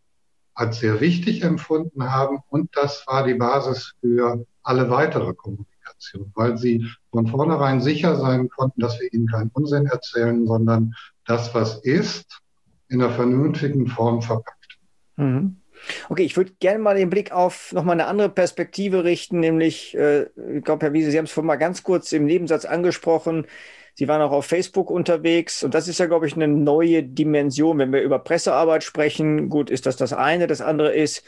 als 0.54 0.80
sehr 0.80 1.00
wichtig 1.00 1.42
empfunden 1.42 2.04
haben. 2.10 2.38
Und 2.50 2.70
das 2.76 3.04
war 3.06 3.24
die 3.24 3.34
Basis 3.34 3.94
für 4.00 4.44
alle 4.62 4.90
weitere 4.90 5.32
Kommunikation, 5.34 6.30
weil 6.34 6.58
sie 6.58 6.86
von 7.10 7.26
vornherein 7.26 7.80
sicher 7.80 8.16
sein 8.16 8.48
konnten, 8.48 8.80
dass 8.80 9.00
wir 9.00 9.12
ihnen 9.12 9.26
keinen 9.26 9.50
Unsinn 9.54 9.86
erzählen, 9.86 10.46
sondern 10.46 10.94
das, 11.26 11.54
was 11.54 11.78
ist, 11.78 12.40
in 12.88 13.00
einer 13.00 13.12
vernünftigen 13.12 13.86
Form 13.86 14.20
verpackt. 14.20 14.78
Mhm. 15.16 15.61
Okay, 16.08 16.22
ich 16.22 16.36
würde 16.36 16.52
gerne 16.60 16.78
mal 16.78 16.96
den 16.96 17.10
Blick 17.10 17.32
auf 17.32 17.72
nochmal 17.72 17.94
eine 17.94 18.06
andere 18.06 18.28
Perspektive 18.28 19.04
richten, 19.04 19.40
nämlich, 19.40 19.96
äh, 19.96 20.24
ich 20.56 20.64
glaube, 20.64 20.86
Herr 20.86 20.92
Wiese, 20.92 21.10
Sie 21.10 21.18
haben 21.18 21.24
es 21.24 21.32
vorhin 21.32 21.46
mal 21.46 21.56
ganz 21.56 21.82
kurz 21.82 22.12
im 22.12 22.24
Nebensatz 22.24 22.64
angesprochen. 22.64 23.46
Sie 23.94 24.08
waren 24.08 24.22
auch 24.22 24.32
auf 24.32 24.46
Facebook 24.46 24.90
unterwegs 24.90 25.62
und 25.62 25.74
das 25.74 25.88
ist 25.88 25.98
ja, 25.98 26.06
glaube 26.06 26.26
ich, 26.26 26.34
eine 26.34 26.48
neue 26.48 27.02
Dimension, 27.02 27.78
wenn 27.78 27.92
wir 27.92 28.00
über 28.00 28.18
Pressearbeit 28.18 28.84
sprechen. 28.84 29.48
Gut, 29.50 29.68
ist 29.70 29.84
das 29.86 29.96
das 29.96 30.12
eine. 30.12 30.46
Das 30.46 30.62
andere 30.62 30.94
ist, 30.94 31.24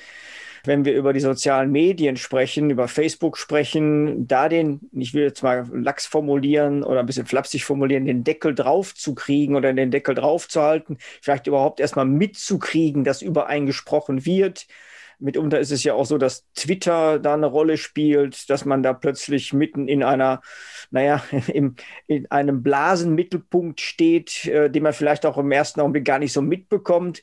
wenn 0.65 0.85
wir 0.85 0.95
über 0.95 1.13
die 1.13 1.21
sozialen 1.21 1.71
Medien 1.71 2.17
sprechen, 2.17 2.71
über 2.71 2.89
Facebook 2.89 3.39
sprechen, 3.39 4.27
da 4.27 4.49
den, 4.49 4.81
ich 4.93 5.15
will 5.15 5.25
jetzt 5.25 5.43
mal 5.43 5.67
lax 5.73 6.07
formulieren 6.07 6.83
oder 6.83 7.01
ein 7.01 7.07
bisschen 7.07 7.27
flapsig 7.27 7.65
formulieren, 7.65 8.07
den 8.07 8.25
Deckel 8.25 8.55
drauf 8.55 8.95
zu 8.95 9.15
kriegen 9.15 9.57
oder 9.57 9.73
den 9.73 9.91
Deckel 9.91 10.15
drauf 10.15 10.49
zu 10.49 10.63
halten, 10.63 10.99
vielleicht 11.21 11.47
überhaupt 11.47 11.81
erstmal 11.81 12.07
mitzukriegen, 12.07 13.05
dass 13.05 13.23
über 13.23 13.47
einen 13.49 13.67
gesprochen 13.67 14.25
wird. 14.25 14.67
Mitunter 15.19 15.61
ist 15.61 15.71
es 15.71 15.85
ja 15.85 15.95
auch 15.95 16.07
so, 16.07 16.19
dass 16.19 16.45
Twitter 16.55 17.19
da 17.19 17.35
eine 17.35 17.47
Rolle 17.47 17.77
spielt, 17.77 18.51
dass 18.51 18.65
man 18.65 18.83
da 18.83 18.93
plötzlich 18.93 19.53
mitten 19.53 19.89
in 19.89 20.03
einer, 20.03 20.43
naja, 20.91 21.23
im, 21.49 21.77
in 22.07 22.31
einem 22.31 22.63
Blasenmittelpunkt 22.63 23.81
steht, 23.81 24.47
äh, 24.47 24.71
den 24.71 24.83
man 24.83 24.93
vielleicht 24.93 25.27
auch 25.27 25.39
im 25.39 25.51
ersten 25.53 25.81
Augenblick 25.81 26.05
gar 26.05 26.19
nicht 26.19 26.33
so 26.33 26.43
mitbekommt. 26.43 27.23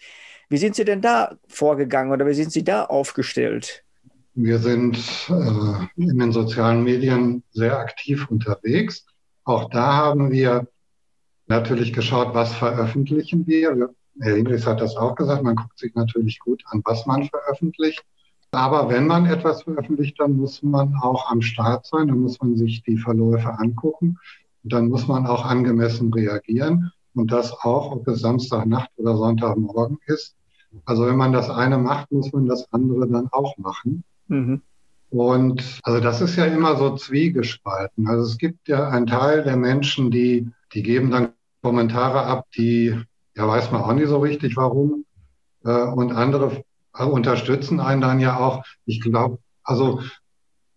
Wie 0.51 0.57
sind 0.57 0.75
Sie 0.75 0.83
denn 0.83 0.99
da 0.99 1.37
vorgegangen 1.47 2.11
oder 2.11 2.27
wie 2.27 2.33
sind 2.33 2.51
Sie 2.51 2.65
da 2.65 2.83
aufgestellt? 2.83 3.85
Wir 4.33 4.59
sind 4.59 4.97
äh, 5.29 6.01
in 6.01 6.19
den 6.19 6.33
sozialen 6.33 6.83
Medien 6.83 7.41
sehr 7.51 7.79
aktiv 7.79 8.29
unterwegs. 8.29 9.05
Auch 9.45 9.69
da 9.69 9.93
haben 9.93 10.29
wir 10.29 10.67
natürlich 11.47 11.93
geschaut, 11.93 12.33
was 12.33 12.53
veröffentlichen 12.53 13.47
wir. 13.47 13.93
Herr 14.19 14.35
Hinrichs 14.35 14.67
hat 14.67 14.81
das 14.81 14.97
auch 14.97 15.15
gesagt, 15.15 15.41
man 15.41 15.55
guckt 15.55 15.79
sich 15.79 15.95
natürlich 15.95 16.37
gut 16.39 16.61
an, 16.65 16.81
was 16.83 17.05
man 17.05 17.23
veröffentlicht. 17.29 18.03
Aber 18.51 18.89
wenn 18.89 19.07
man 19.07 19.27
etwas 19.27 19.63
veröffentlicht, 19.63 20.19
dann 20.19 20.35
muss 20.35 20.61
man 20.61 20.95
auch 21.01 21.31
am 21.31 21.41
Start 21.41 21.85
sein, 21.85 22.09
dann 22.09 22.19
muss 22.19 22.41
man 22.41 22.57
sich 22.57 22.83
die 22.83 22.97
Verläufe 22.97 23.57
angucken 23.57 24.17
und 24.65 24.73
dann 24.73 24.89
muss 24.89 25.07
man 25.07 25.25
auch 25.27 25.45
angemessen 25.45 26.13
reagieren. 26.13 26.91
Und 27.13 27.31
das 27.31 27.53
auch, 27.53 27.93
ob 27.93 28.07
es 28.09 28.19
Samstagnacht 28.19 28.89
oder 28.97 29.15
Sonntagmorgen 29.15 29.97
ist. 30.07 30.35
Also 30.85 31.05
wenn 31.05 31.17
man 31.17 31.33
das 31.33 31.49
eine 31.49 31.77
macht, 31.77 32.11
muss 32.11 32.31
man 32.31 32.47
das 32.47 32.71
andere 32.71 33.07
dann 33.07 33.27
auch 33.31 33.57
machen. 33.57 34.03
Mhm. 34.27 34.61
Und 35.09 35.79
also 35.83 35.99
das 35.99 36.21
ist 36.21 36.37
ja 36.37 36.45
immer 36.45 36.77
so 36.77 36.95
zwiegespalten. 36.95 38.07
Also 38.07 38.23
es 38.23 38.37
gibt 38.37 38.67
ja 38.69 38.89
einen 38.89 39.07
Teil 39.07 39.43
der 39.43 39.57
Menschen, 39.57 40.09
die, 40.09 40.49
die 40.73 40.83
geben 40.83 41.11
dann 41.11 41.33
Kommentare 41.61 42.23
ab, 42.23 42.45
die, 42.55 42.97
ja 43.35 43.47
weiß 43.47 43.71
man 43.71 43.81
auch 43.81 43.93
nicht 43.93 44.07
so 44.07 44.19
richtig 44.19 44.55
warum. 44.55 45.05
Äh, 45.65 45.83
und 45.83 46.13
andere 46.13 46.63
unterstützen 46.93 47.79
einen 47.79 48.01
dann 48.01 48.19
ja 48.19 48.37
auch. 48.37 48.63
Ich 48.85 49.01
glaube, 49.01 49.39
also 49.63 50.01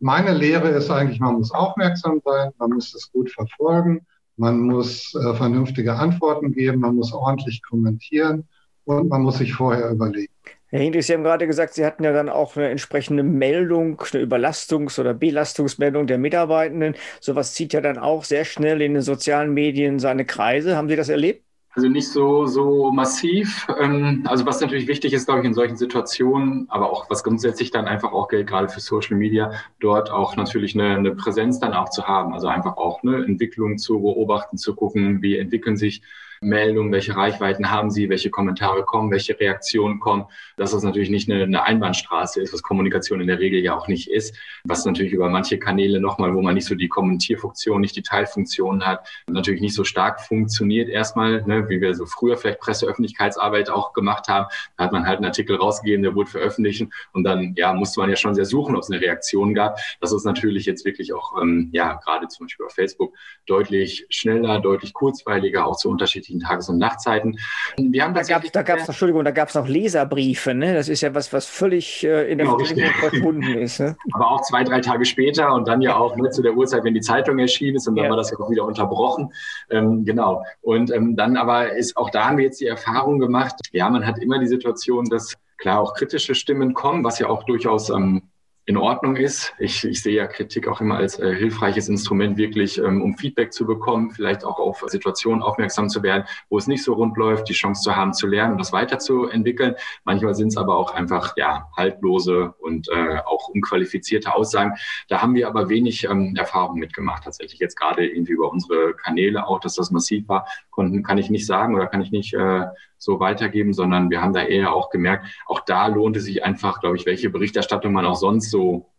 meine 0.00 0.34
Lehre 0.34 0.68
ist 0.70 0.90
eigentlich, 0.90 1.20
man 1.20 1.34
muss 1.36 1.52
aufmerksam 1.52 2.20
sein, 2.24 2.50
man 2.58 2.70
muss 2.70 2.94
es 2.94 3.10
gut 3.12 3.30
verfolgen, 3.30 4.04
man 4.36 4.60
muss 4.60 5.14
äh, 5.14 5.34
vernünftige 5.34 5.94
Antworten 5.94 6.52
geben, 6.52 6.80
man 6.80 6.96
muss 6.96 7.12
ordentlich 7.12 7.62
kommentieren 7.62 8.48
und 8.84 9.08
man 9.08 9.22
muss 9.22 9.38
sich 9.38 9.54
vorher 9.54 9.90
überlegen. 9.90 10.32
Herr 10.74 10.80
Hindrich, 10.80 11.06
Sie 11.06 11.14
haben 11.14 11.22
gerade 11.22 11.46
gesagt, 11.46 11.74
Sie 11.74 11.86
hatten 11.86 12.02
ja 12.02 12.12
dann 12.12 12.28
auch 12.28 12.56
eine 12.56 12.68
entsprechende 12.68 13.22
Meldung, 13.22 14.02
eine 14.12 14.24
Überlastungs- 14.24 14.98
oder 14.98 15.14
Belastungsmeldung 15.14 16.08
der 16.08 16.18
Mitarbeitenden. 16.18 16.96
Sowas 17.20 17.54
zieht 17.54 17.72
ja 17.72 17.80
dann 17.80 17.96
auch 17.96 18.24
sehr 18.24 18.44
schnell 18.44 18.82
in 18.82 18.94
den 18.94 19.02
sozialen 19.02 19.54
Medien 19.54 20.00
seine 20.00 20.24
Kreise. 20.24 20.76
Haben 20.76 20.88
Sie 20.88 20.96
das 20.96 21.08
erlebt? 21.08 21.44
Also 21.76 21.88
nicht 21.88 22.08
so, 22.08 22.46
so 22.46 22.92
massiv. 22.92 23.66
Ähm, 23.80 24.24
also 24.28 24.46
was 24.46 24.60
natürlich 24.60 24.86
wichtig 24.86 25.12
ist, 25.12 25.26
glaube 25.26 25.40
ich, 25.40 25.46
in 25.46 25.54
solchen 25.54 25.76
Situationen, 25.76 26.66
aber 26.70 26.90
auch 26.90 27.10
was 27.10 27.24
grundsätzlich 27.24 27.70
dann 27.72 27.86
einfach 27.86 28.12
auch 28.12 28.28
gilt, 28.28 28.46
gerade 28.46 28.68
für 28.68 28.80
Social 28.80 29.16
Media, 29.16 29.52
dort 29.80 30.10
auch 30.10 30.36
natürlich 30.36 30.74
eine, 30.74 30.96
eine 30.96 31.14
Präsenz 31.14 31.58
dann 31.58 31.72
auch 31.72 31.88
zu 31.88 32.06
haben. 32.06 32.32
Also 32.32 32.46
einfach 32.46 32.76
auch 32.76 33.02
eine 33.02 33.24
Entwicklung 33.24 33.78
zu 33.78 34.00
beobachten, 34.00 34.56
zu 34.56 34.74
gucken, 34.74 35.20
wie 35.20 35.36
entwickeln 35.36 35.76
sich 35.76 36.02
Meldungen, 36.44 36.92
welche 36.92 37.16
Reichweiten 37.16 37.70
haben 37.70 37.90
sie, 37.90 38.08
welche 38.08 38.30
Kommentare 38.30 38.84
kommen, 38.84 39.10
welche 39.10 39.38
Reaktionen 39.38 40.00
kommen, 40.00 40.26
dass 40.56 40.72
das 40.72 40.82
natürlich 40.82 41.10
nicht 41.10 41.30
eine, 41.30 41.64
Einbahnstraße 41.64 42.42
ist, 42.42 42.52
was 42.52 42.62
Kommunikation 42.62 43.20
in 43.20 43.26
der 43.26 43.38
Regel 43.38 43.60
ja 43.60 43.76
auch 43.76 43.88
nicht 43.88 44.10
ist, 44.10 44.36
was 44.64 44.84
natürlich 44.84 45.12
über 45.12 45.28
manche 45.28 45.58
Kanäle 45.58 46.00
nochmal, 46.00 46.34
wo 46.34 46.42
man 46.42 46.54
nicht 46.54 46.66
so 46.66 46.74
die 46.74 46.88
Kommentierfunktion, 46.88 47.80
nicht 47.80 47.96
die 47.96 48.02
Teilfunktion 48.02 48.84
hat, 48.84 49.08
natürlich 49.28 49.60
nicht 49.60 49.74
so 49.74 49.84
stark 49.84 50.20
funktioniert 50.20 50.88
erstmal, 50.88 51.42
ne, 51.46 51.68
wie 51.68 51.80
wir 51.80 51.94
so 51.94 52.06
früher 52.06 52.36
vielleicht 52.36 52.60
Presseöffentlichkeitsarbeit 52.60 53.70
auch 53.70 53.92
gemacht 53.92 54.28
haben. 54.28 54.46
Da 54.76 54.84
hat 54.84 54.92
man 54.92 55.06
halt 55.06 55.18
einen 55.18 55.26
Artikel 55.26 55.56
rausgegeben, 55.56 56.02
der 56.02 56.14
wurde 56.14 56.30
veröffentlicht 56.30 56.86
und 57.12 57.24
dann 57.24 57.54
ja 57.56 57.72
musste 57.72 58.00
man 58.00 58.10
ja 58.10 58.16
schon 58.16 58.34
sehr 58.34 58.44
suchen, 58.44 58.76
ob 58.76 58.82
es 58.82 58.90
eine 58.90 59.00
Reaktion 59.00 59.54
gab. 59.54 59.78
Das 60.00 60.12
ist 60.12 60.24
natürlich 60.24 60.66
jetzt 60.66 60.84
wirklich 60.84 61.12
auch 61.12 61.40
ähm, 61.40 61.70
ja 61.72 61.94
gerade 61.94 62.28
zum 62.28 62.46
Beispiel 62.46 62.66
auf 62.66 62.72
Facebook 62.72 63.14
deutlich 63.46 64.06
schneller, 64.10 64.60
deutlich 64.60 64.92
kurzweiliger, 64.92 65.66
auch 65.66 65.76
zu 65.76 65.88
unterschiedlichen 65.88 66.33
unterschiedlichen 66.34 66.40
Tages- 66.40 66.68
und 66.68 66.78
Nachtzeiten. 66.78 67.38
Wir 67.76 68.04
haben 68.04 68.14
da 68.14 68.22
gab 68.22 68.44
es, 68.44 68.52
da 68.52 68.62
gab's, 68.62 68.86
Entschuldigung, 68.86 69.24
da 69.24 69.30
gab 69.30 69.48
es 69.48 69.54
noch 69.54 69.68
Leserbriefe, 69.68 70.54
ne? 70.54 70.74
Das 70.74 70.88
ist 70.88 71.00
ja 71.00 71.14
was, 71.14 71.32
was 71.32 71.46
völlig 71.46 72.04
äh, 72.04 72.30
in 72.30 72.38
der 72.38 72.46
genau, 72.46 72.90
verschwunden 73.00 73.58
ist. 73.58 73.80
Ne? 73.80 73.96
Aber 74.12 74.30
auch 74.30 74.42
zwei, 74.42 74.64
drei 74.64 74.80
Tage 74.80 75.04
später 75.04 75.52
und 75.54 75.68
dann 75.68 75.80
ja 75.80 75.96
auch 75.96 76.16
ne, 76.16 76.30
zu 76.30 76.42
der 76.42 76.54
Uhrzeit, 76.54 76.84
wenn 76.84 76.94
die 76.94 77.00
Zeitung 77.00 77.38
erschienen 77.38 77.76
ist 77.76 77.88
und 77.88 77.96
dann 77.96 78.06
ja. 78.06 78.10
war 78.10 78.16
das 78.16 78.30
ja 78.30 78.38
auch 78.38 78.50
wieder 78.50 78.64
unterbrochen. 78.64 79.32
Ähm, 79.70 80.04
genau. 80.04 80.44
Und 80.62 80.90
ähm, 80.92 81.16
dann 81.16 81.36
aber 81.36 81.72
ist 81.72 81.96
auch 81.96 82.10
da 82.10 82.26
haben 82.26 82.38
wir 82.38 82.44
jetzt 82.44 82.60
die 82.60 82.66
Erfahrung 82.66 83.18
gemacht, 83.18 83.54
ja, 83.72 83.88
man 83.88 84.06
hat 84.06 84.18
immer 84.18 84.38
die 84.38 84.46
Situation, 84.46 85.04
dass 85.06 85.34
klar 85.58 85.80
auch 85.80 85.94
kritische 85.94 86.34
Stimmen 86.34 86.74
kommen, 86.74 87.04
was 87.04 87.18
ja 87.18 87.28
auch 87.28 87.44
durchaus 87.44 87.90
ähm, 87.90 88.22
in 88.66 88.78
Ordnung 88.78 89.16
ist. 89.16 89.52
Ich, 89.58 89.84
ich 89.84 90.02
sehe 90.02 90.14
ja 90.14 90.26
Kritik 90.26 90.68
auch 90.68 90.80
immer 90.80 90.96
als 90.96 91.18
äh, 91.18 91.34
hilfreiches 91.34 91.88
Instrument, 91.88 92.38
wirklich 92.38 92.78
ähm, 92.78 93.02
um 93.02 93.16
Feedback 93.18 93.52
zu 93.52 93.66
bekommen, 93.66 94.10
vielleicht 94.10 94.44
auch 94.44 94.58
auf 94.58 94.82
Situationen 94.86 95.42
aufmerksam 95.42 95.90
zu 95.90 96.02
werden, 96.02 96.24
wo 96.48 96.56
es 96.56 96.66
nicht 96.66 96.82
so 96.82 96.94
rund 96.94 97.16
läuft, 97.18 97.48
die 97.48 97.52
Chance 97.52 97.82
zu 97.82 97.94
haben, 97.94 98.14
zu 98.14 98.26
lernen 98.26 98.52
und 98.52 98.58
das 98.58 98.72
weiterzuentwickeln. 98.72 99.74
Manchmal 100.04 100.34
sind 100.34 100.48
es 100.48 100.56
aber 100.56 100.76
auch 100.76 100.94
einfach 100.94 101.36
ja 101.36 101.68
haltlose 101.76 102.54
und 102.58 102.88
äh, 102.88 103.18
auch 103.26 103.48
unqualifizierte 103.48 104.34
Aussagen. 104.34 104.74
Da 105.08 105.20
haben 105.20 105.34
wir 105.34 105.46
aber 105.46 105.68
wenig 105.68 106.04
ähm, 106.04 106.34
Erfahrung 106.36 106.78
mitgemacht 106.78 107.24
tatsächlich. 107.24 107.60
Jetzt 107.60 107.76
gerade 107.76 108.06
irgendwie 108.06 108.32
über 108.32 108.50
unsere 108.50 108.94
Kanäle 108.94 109.46
auch, 109.46 109.60
dass 109.60 109.74
das 109.74 109.90
massiv 109.90 110.26
war, 110.28 110.46
konnten, 110.70 111.02
kann 111.02 111.18
ich 111.18 111.28
nicht 111.28 111.46
sagen 111.46 111.74
oder 111.74 111.86
kann 111.86 112.00
ich 112.00 112.10
nicht 112.10 112.32
äh, 112.32 112.64
so 113.04 113.20
weitergeben, 113.20 113.72
sondern 113.72 114.10
wir 114.10 114.22
haben 114.22 114.32
da 114.32 114.42
eher 114.42 114.74
auch 114.74 114.90
gemerkt, 114.90 115.26
auch 115.46 115.60
da 115.60 115.86
lohnt 115.86 116.16
es 116.16 116.24
sich 116.24 116.44
einfach, 116.44 116.80
glaube 116.80 116.96
ich, 116.96 117.06
welche 117.06 117.30
Berichterstattung 117.30 117.92
man 117.92 118.06
auch 118.06 118.16
sonst 118.16 118.50
so 118.50 118.90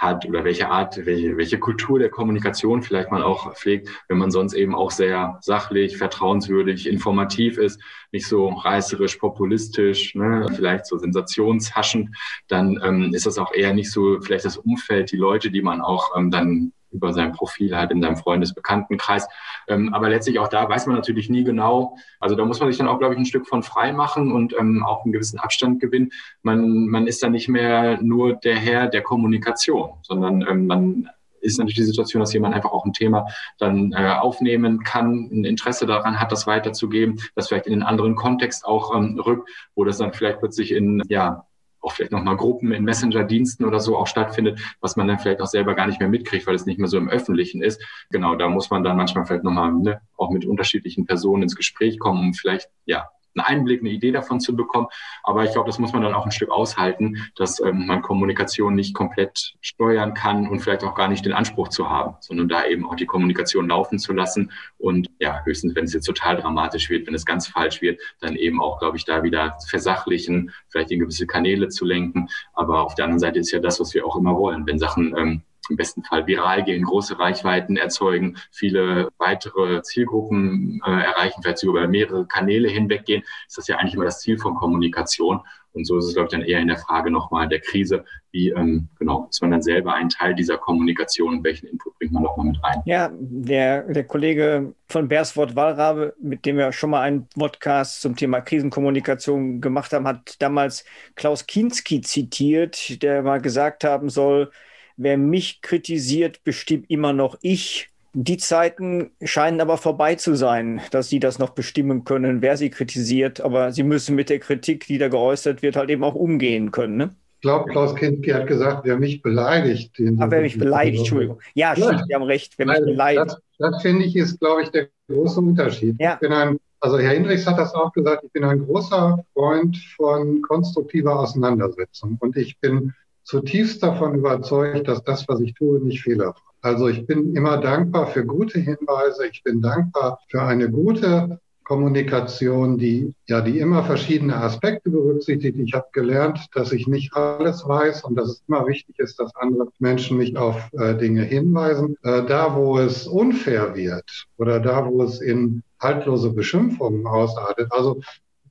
hat 0.00 0.26
oder 0.26 0.44
welche 0.44 0.70
Art, 0.70 1.04
welche, 1.04 1.36
welche 1.36 1.58
Kultur 1.58 1.98
der 1.98 2.08
Kommunikation 2.08 2.82
vielleicht 2.82 3.10
man 3.10 3.22
auch 3.22 3.54
pflegt, 3.54 3.90
wenn 4.08 4.16
man 4.16 4.30
sonst 4.30 4.54
eben 4.54 4.74
auch 4.74 4.90
sehr 4.90 5.38
sachlich, 5.42 5.98
vertrauenswürdig, 5.98 6.88
informativ 6.88 7.58
ist, 7.58 7.80
nicht 8.10 8.26
so 8.26 8.48
reißerisch, 8.48 9.16
populistisch, 9.16 10.14
ne, 10.14 10.46
vielleicht 10.54 10.86
so 10.86 10.96
sensationshaschend, 10.96 12.16
dann 12.48 12.80
ähm, 12.82 13.12
ist 13.12 13.26
das 13.26 13.38
auch 13.38 13.52
eher 13.52 13.74
nicht 13.74 13.90
so 13.90 14.20
vielleicht 14.20 14.46
das 14.46 14.56
Umfeld, 14.56 15.12
die 15.12 15.18
Leute, 15.18 15.50
die 15.50 15.62
man 15.62 15.82
auch 15.82 16.16
ähm, 16.16 16.30
dann 16.30 16.72
über 16.90 17.12
sein 17.12 17.32
Profil 17.32 17.76
halt 17.76 17.90
in 17.90 18.02
seinem 18.02 18.16
Freundesbekanntenkreis. 18.16 19.28
Ähm, 19.68 19.92
aber 19.94 20.08
letztlich 20.08 20.38
auch 20.38 20.48
da 20.48 20.68
weiß 20.68 20.86
man 20.86 20.96
natürlich 20.96 21.30
nie 21.30 21.44
genau. 21.44 21.96
Also 22.18 22.36
da 22.36 22.44
muss 22.44 22.60
man 22.60 22.68
sich 22.68 22.78
dann 22.78 22.88
auch, 22.88 22.98
glaube 22.98 23.14
ich, 23.14 23.20
ein 23.20 23.26
Stück 23.26 23.46
von 23.46 23.62
frei 23.62 23.92
machen 23.92 24.32
und 24.32 24.54
ähm, 24.58 24.84
auch 24.84 25.04
einen 25.04 25.12
gewissen 25.12 25.38
Abstand 25.38 25.80
gewinnen. 25.80 26.10
Man, 26.42 26.86
man 26.86 27.06
ist 27.06 27.22
dann 27.22 27.32
nicht 27.32 27.48
mehr 27.48 28.00
nur 28.02 28.34
der 28.34 28.56
Herr 28.56 28.88
der 28.88 29.02
Kommunikation, 29.02 29.90
sondern 30.02 30.42
ähm, 30.48 30.66
man 30.66 31.10
ist 31.40 31.58
natürlich 31.58 31.76
die 31.76 31.84
Situation, 31.84 32.20
dass 32.20 32.32
jemand 32.32 32.54
einfach 32.54 32.70
auch 32.70 32.84
ein 32.84 32.92
Thema 32.92 33.26
dann 33.58 33.92
äh, 33.92 34.14
aufnehmen 34.20 34.82
kann, 34.82 35.30
ein 35.32 35.44
Interesse 35.44 35.86
daran 35.86 36.20
hat, 36.20 36.32
das 36.32 36.46
weiterzugeben, 36.46 37.20
das 37.34 37.48
vielleicht 37.48 37.66
in 37.66 37.72
einen 37.72 37.82
anderen 37.82 38.14
Kontext 38.14 38.64
auch 38.64 38.94
ähm, 38.94 39.18
rückt, 39.18 39.48
wo 39.74 39.84
das 39.84 39.98
dann 39.98 40.12
vielleicht 40.12 40.40
plötzlich 40.40 40.72
in, 40.72 41.02
ja, 41.08 41.46
auch 41.80 41.92
vielleicht 41.92 42.12
nochmal 42.12 42.36
Gruppen 42.36 42.72
in 42.72 42.84
Messenger-Diensten 42.84 43.64
oder 43.64 43.80
so 43.80 43.96
auch 43.96 44.06
stattfindet, 44.06 44.60
was 44.80 44.96
man 44.96 45.08
dann 45.08 45.18
vielleicht 45.18 45.40
auch 45.40 45.46
selber 45.46 45.74
gar 45.74 45.86
nicht 45.86 46.00
mehr 46.00 46.08
mitkriegt, 46.08 46.46
weil 46.46 46.54
es 46.54 46.66
nicht 46.66 46.78
mehr 46.78 46.88
so 46.88 46.98
im 46.98 47.08
Öffentlichen 47.08 47.62
ist. 47.62 47.82
Genau, 48.10 48.34
da 48.34 48.48
muss 48.48 48.70
man 48.70 48.84
dann 48.84 48.96
manchmal 48.96 49.26
vielleicht 49.26 49.44
nochmal 49.44 49.72
ne, 49.72 50.00
auch 50.16 50.30
mit 50.30 50.44
unterschiedlichen 50.44 51.06
Personen 51.06 51.44
ins 51.44 51.56
Gespräch 51.56 51.98
kommen, 51.98 52.20
um 52.20 52.34
vielleicht, 52.34 52.68
ja, 52.84 53.08
einen 53.34 53.44
Einblick, 53.44 53.80
eine 53.80 53.90
Idee 53.90 54.12
davon 54.12 54.40
zu 54.40 54.56
bekommen. 54.56 54.88
Aber 55.22 55.44
ich 55.44 55.52
glaube, 55.52 55.68
das 55.68 55.78
muss 55.78 55.92
man 55.92 56.02
dann 56.02 56.14
auch 56.14 56.24
ein 56.24 56.32
Stück 56.32 56.50
aushalten, 56.50 57.30
dass 57.36 57.60
ähm, 57.60 57.86
man 57.86 58.02
Kommunikation 58.02 58.74
nicht 58.74 58.94
komplett 58.94 59.54
steuern 59.60 60.14
kann 60.14 60.48
und 60.48 60.60
vielleicht 60.60 60.84
auch 60.84 60.94
gar 60.94 61.08
nicht 61.08 61.24
den 61.24 61.32
Anspruch 61.32 61.68
zu 61.68 61.88
haben, 61.88 62.16
sondern 62.20 62.48
da 62.48 62.66
eben 62.66 62.86
auch 62.86 62.96
die 62.96 63.06
Kommunikation 63.06 63.68
laufen 63.68 63.98
zu 63.98 64.12
lassen 64.12 64.52
und 64.78 65.08
ja, 65.18 65.42
höchstens, 65.44 65.74
wenn 65.74 65.84
es 65.84 65.92
jetzt 65.92 66.06
total 66.06 66.36
dramatisch 66.36 66.90
wird, 66.90 67.06
wenn 67.06 67.14
es 67.14 67.24
ganz 67.24 67.46
falsch 67.46 67.82
wird, 67.82 68.00
dann 68.20 68.36
eben 68.36 68.60
auch, 68.60 68.78
glaube 68.78 68.96
ich, 68.96 69.04
da 69.04 69.22
wieder 69.22 69.56
versachlichen, 69.68 70.50
vielleicht 70.68 70.90
in 70.90 71.00
gewisse 71.00 71.26
Kanäle 71.26 71.68
zu 71.68 71.84
lenken. 71.84 72.28
Aber 72.54 72.82
auf 72.82 72.94
der 72.94 73.04
anderen 73.04 73.20
Seite 73.20 73.38
ist 73.38 73.50
ja 73.50 73.60
das, 73.60 73.80
was 73.80 73.94
wir 73.94 74.06
auch 74.06 74.16
immer 74.16 74.36
wollen, 74.36 74.66
wenn 74.66 74.78
Sachen 74.78 75.16
ähm, 75.16 75.42
im 75.68 75.76
besten 75.76 76.02
Fall 76.04 76.26
viral 76.26 76.64
gehen, 76.64 76.84
große 76.84 77.18
Reichweiten 77.18 77.76
erzeugen, 77.76 78.36
viele 78.50 79.08
weitere 79.18 79.82
Zielgruppen 79.82 80.80
äh, 80.84 80.90
erreichen, 80.90 81.42
vielleicht 81.42 81.62
über 81.62 81.86
mehrere 81.86 82.26
Kanäle 82.26 82.68
hinweggehen, 82.68 83.22
ist 83.46 83.58
das 83.58 83.68
ja 83.68 83.76
eigentlich 83.76 83.94
immer 83.94 84.04
das 84.04 84.20
Ziel 84.20 84.38
von 84.38 84.54
Kommunikation. 84.54 85.40
Und 85.72 85.86
so 85.86 85.98
ist 85.98 86.06
es, 86.06 86.14
glaube 86.14 86.26
ich, 86.26 86.32
dann 86.32 86.42
eher 86.42 86.58
in 86.58 86.66
der 86.66 86.78
Frage 86.78 87.12
nochmal 87.12 87.48
der 87.48 87.60
Krise, 87.60 88.04
wie, 88.32 88.48
ähm, 88.50 88.88
genau, 88.98 89.28
ist 89.30 89.40
man 89.40 89.52
dann 89.52 89.62
selber 89.62 89.94
ein 89.94 90.08
Teil 90.08 90.34
dieser 90.34 90.58
Kommunikation 90.58 91.36
und 91.36 91.44
welchen 91.44 91.66
Input 91.66 91.96
bringt 91.98 92.12
man 92.12 92.24
nochmal 92.24 92.46
mit 92.46 92.62
rein? 92.62 92.82
Ja, 92.86 93.10
der, 93.12 93.82
der 93.84 94.04
Kollege 94.04 94.74
von 94.88 95.06
Berswort 95.06 95.54
Wallrabe, 95.54 96.14
mit 96.20 96.44
dem 96.44 96.56
wir 96.56 96.72
schon 96.72 96.90
mal 96.90 97.02
einen 97.02 97.28
Podcast 97.28 98.00
zum 98.00 98.16
Thema 98.16 98.40
Krisenkommunikation 98.40 99.60
gemacht 99.60 99.92
haben, 99.92 100.08
hat 100.08 100.42
damals 100.42 100.84
Klaus 101.14 101.46
Kinski 101.46 102.00
zitiert, 102.00 103.00
der 103.02 103.22
mal 103.22 103.40
gesagt 103.40 103.84
haben 103.84 104.10
soll, 104.10 104.50
wer 105.00 105.16
mich 105.16 105.62
kritisiert, 105.62 106.44
bestimmt 106.44 106.90
immer 106.90 107.12
noch 107.12 107.38
ich. 107.40 107.88
Die 108.12 108.36
Zeiten 108.36 109.10
scheinen 109.22 109.60
aber 109.60 109.76
vorbei 109.76 110.16
zu 110.16 110.34
sein, 110.34 110.80
dass 110.90 111.08
sie 111.08 111.20
das 111.20 111.38
noch 111.38 111.50
bestimmen 111.50 112.04
können, 112.04 112.42
wer 112.42 112.56
sie 112.56 112.70
kritisiert. 112.70 113.40
Aber 113.40 113.72
sie 113.72 113.84
müssen 113.84 114.16
mit 114.16 114.28
der 114.30 114.40
Kritik, 114.40 114.86
die 114.86 114.98
da 114.98 115.08
geäußert 115.08 115.62
wird, 115.62 115.76
halt 115.76 115.90
eben 115.90 116.04
auch 116.04 116.14
umgehen 116.14 116.70
können. 116.70 116.96
Ne? 116.96 117.10
Ich 117.36 117.42
glaube, 117.42 117.70
Klaus 117.70 117.94
Kinski 117.94 118.30
hat 118.30 118.46
gesagt, 118.46 118.84
wer 118.84 118.98
mich 118.98 119.22
beleidigt. 119.22 119.98
Den 119.98 120.20
Aber 120.20 120.32
wer 120.32 120.42
mich 120.42 120.58
beleidigt, 120.58 120.98
Entschuldigung. 120.98 121.40
Ja, 121.54 121.72
ja. 121.74 121.86
stimmt, 121.86 122.04
Sie 122.06 122.14
haben 122.14 122.24
recht, 122.24 122.52
wer 122.58 122.66
mich 122.66 122.80
beleidigt. 122.80 123.30
Das, 123.58 123.72
das 123.72 123.82
finde 123.82 124.04
ich 124.04 124.16
ist, 124.16 124.38
glaube 124.40 124.62
ich, 124.64 124.70
der 124.70 124.88
große 125.08 125.40
Unterschied. 125.40 125.96
Ja. 125.98 126.14
Ich 126.14 126.20
bin 126.20 126.32
ein, 126.32 126.58
also 126.80 126.98
Herr 126.98 127.12
Hinrichs 127.12 127.46
hat 127.46 127.58
das 127.58 127.72
auch 127.74 127.92
gesagt, 127.92 128.24
ich 128.24 128.32
bin 128.32 128.44
ein 128.44 128.66
großer 128.66 129.24
Freund 129.32 129.78
von 129.96 130.42
konstruktiver 130.42 131.18
Auseinandersetzung. 131.18 132.18
Und 132.20 132.36
ich 132.36 132.58
bin 132.58 132.92
zutiefst 133.24 133.82
davon 133.82 134.14
überzeugt, 134.14 134.88
dass 134.88 135.02
das, 135.04 135.28
was 135.28 135.40
ich 135.40 135.54
tue, 135.54 135.80
nicht 135.80 136.02
fehlerhaft 136.02 136.38
ist. 136.38 136.64
Also 136.64 136.88
ich 136.88 137.06
bin 137.06 137.34
immer 137.34 137.58
dankbar 137.58 138.06
für 138.06 138.24
gute 138.24 138.58
Hinweise. 138.58 139.26
Ich 139.30 139.42
bin 139.42 139.62
dankbar 139.62 140.18
für 140.28 140.42
eine 140.42 140.70
gute 140.70 141.40
Kommunikation, 141.70 142.78
die 142.78 143.14
ja 143.28 143.40
die 143.40 143.60
immer 143.60 143.84
verschiedene 143.84 144.34
Aspekte 144.36 144.90
berücksichtigt. 144.90 145.56
Ich 145.56 145.72
habe 145.72 145.86
gelernt, 145.92 146.48
dass 146.52 146.72
ich 146.72 146.88
nicht 146.88 147.14
alles 147.14 147.66
weiß 147.66 148.02
und 148.02 148.16
dass 148.16 148.28
es 148.28 148.42
immer 148.48 148.66
wichtig 148.66 148.98
ist, 148.98 149.20
dass 149.20 149.36
andere 149.36 149.68
Menschen 149.78 150.18
mich 150.18 150.36
auf 150.36 150.68
äh, 150.72 150.96
Dinge 150.96 151.22
hinweisen. 151.22 151.96
Äh, 152.02 152.24
da, 152.24 152.56
wo 152.56 152.78
es 152.78 153.06
unfair 153.06 153.76
wird 153.76 154.26
oder 154.36 154.58
da, 154.58 154.84
wo 154.84 155.02
es 155.04 155.20
in 155.20 155.62
haltlose 155.78 156.30
Beschimpfungen 156.30 157.06
ausartet. 157.06 157.68
Also 157.70 158.00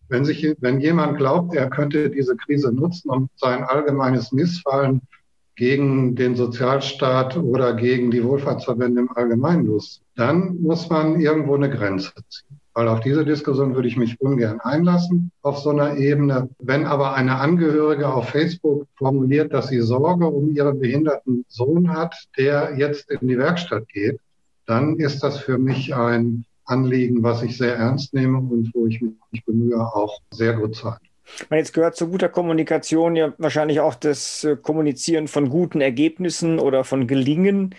wenn, 0.10 0.26
sich, 0.26 0.56
wenn 0.60 0.82
jemand 0.82 1.17
glaubt, 1.17 1.56
er 1.56 1.69
könnte 1.69 2.10
diese 2.10 2.36
Krise 2.36 2.72
nutzen, 2.72 3.10
um 3.10 3.30
sein 3.36 3.63
allgemeines 3.63 4.32
Missfallen 4.32 5.02
gegen 5.56 6.15
den 6.15 6.36
Sozialstaat 6.36 7.38
oder 7.38 7.74
gegen 7.74 8.12
die 8.12 8.24
Wohlfahrtsverbände 8.24 9.02
im 9.02 9.12
Allgemeinen 9.12 9.65
los, 9.65 10.02
dann 10.15 10.58
muss 10.62 10.89
man 10.89 11.19
irgendwo 11.19 11.56
eine 11.56 11.69
Grenze 11.69 12.13
ziehen. 12.30 12.60
Weil 12.74 12.88
auf 12.88 13.02
diese 13.02 13.26
Diskussion 13.26 13.76
würde 13.76 13.89
ich 13.89 13.98
mich 13.98 14.22
ungern 14.22 14.62
einlassen 14.62 15.32
auf 15.41 15.58
so 15.58 15.72
einer 15.72 15.98
Ebene. 15.98 16.50
Wenn 16.60 16.86
aber 16.86 17.13
eine 17.13 17.36
Angehörige 17.39 18.08
auf 18.08 18.30
Facebook 18.30 18.88
formuliert, 18.95 19.54
dass 19.54 19.67
sie 19.67 19.82
Sorge 19.82 20.28
um 20.28 20.56
ihren 20.56 20.80
behinderten 20.80 21.43
Sohn 21.50 21.89
hat, 21.89 22.15
der 22.38 22.78
jetzt 22.78 23.12
in 23.12 23.28
die 23.28 23.38
Werkstatt 23.38 23.89
geht, 23.89 24.19
dann 24.65 24.95
ist 24.95 25.24
das 25.24 25.39
für 25.39 25.58
mich 25.58 25.93
ein 25.93 26.45
Anliegen, 26.69 27.23
was 27.23 27.41
ich 27.43 27.58
sehr 27.58 27.75
ernst 27.75 28.13
nehme 28.13 28.38
und 28.38 28.71
wo 28.73 28.88
ich 28.88 29.01
mich 29.01 29.45
bemühe, 29.45 29.79
auch 29.79 30.21
sehr 30.32 30.53
gut 30.53 30.75
zu 30.75 30.91
halten. 30.91 31.05
Jetzt 31.51 31.73
gehört 31.73 31.95
zu 31.95 32.08
guter 32.10 32.29
Kommunikation 32.29 33.15
ja 33.15 33.34
wahrscheinlich 33.38 33.79
auch 33.79 33.95
das 33.95 34.43
äh, 34.43 34.55
Kommunizieren 34.55 35.27
von 35.27 35.49
guten 35.49 35.82
Ergebnissen 35.82 36.60
oder 36.60 36.84
von 36.84 37.08
Gelingen. 37.08 37.75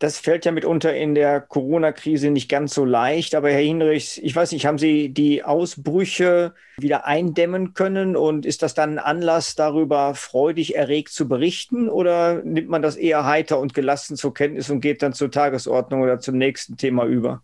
Das 0.00 0.18
fällt 0.18 0.44
ja 0.44 0.52
mitunter 0.52 0.94
in 0.94 1.14
der 1.14 1.40
Corona-Krise 1.40 2.30
nicht 2.30 2.48
ganz 2.48 2.74
so 2.74 2.84
leicht. 2.84 3.34
Aber 3.34 3.50
Herr 3.50 3.60
Hinrichs, 3.60 4.18
ich 4.18 4.34
weiß 4.34 4.52
nicht, 4.52 4.66
haben 4.66 4.78
Sie 4.78 5.08
die 5.10 5.44
Ausbrüche 5.44 6.54
wieder 6.76 7.06
eindämmen 7.06 7.74
können? 7.74 8.16
Und 8.16 8.44
ist 8.44 8.62
das 8.62 8.74
dann 8.74 8.98
ein 8.98 8.98
Anlass, 8.98 9.54
darüber 9.54 10.14
freudig 10.14 10.74
erregt 10.74 11.10
zu 11.10 11.28
berichten? 11.28 11.88
Oder 11.88 12.42
nimmt 12.42 12.68
man 12.68 12.82
das 12.82 12.96
eher 12.96 13.24
heiter 13.24 13.60
und 13.60 13.72
gelassen 13.72 14.16
zur 14.16 14.34
Kenntnis 14.34 14.68
und 14.68 14.80
geht 14.80 15.00
dann 15.00 15.12
zur 15.12 15.30
Tagesordnung 15.30 16.02
oder 16.02 16.18
zum 16.18 16.38
nächsten 16.38 16.76
Thema 16.76 17.04
über? 17.04 17.42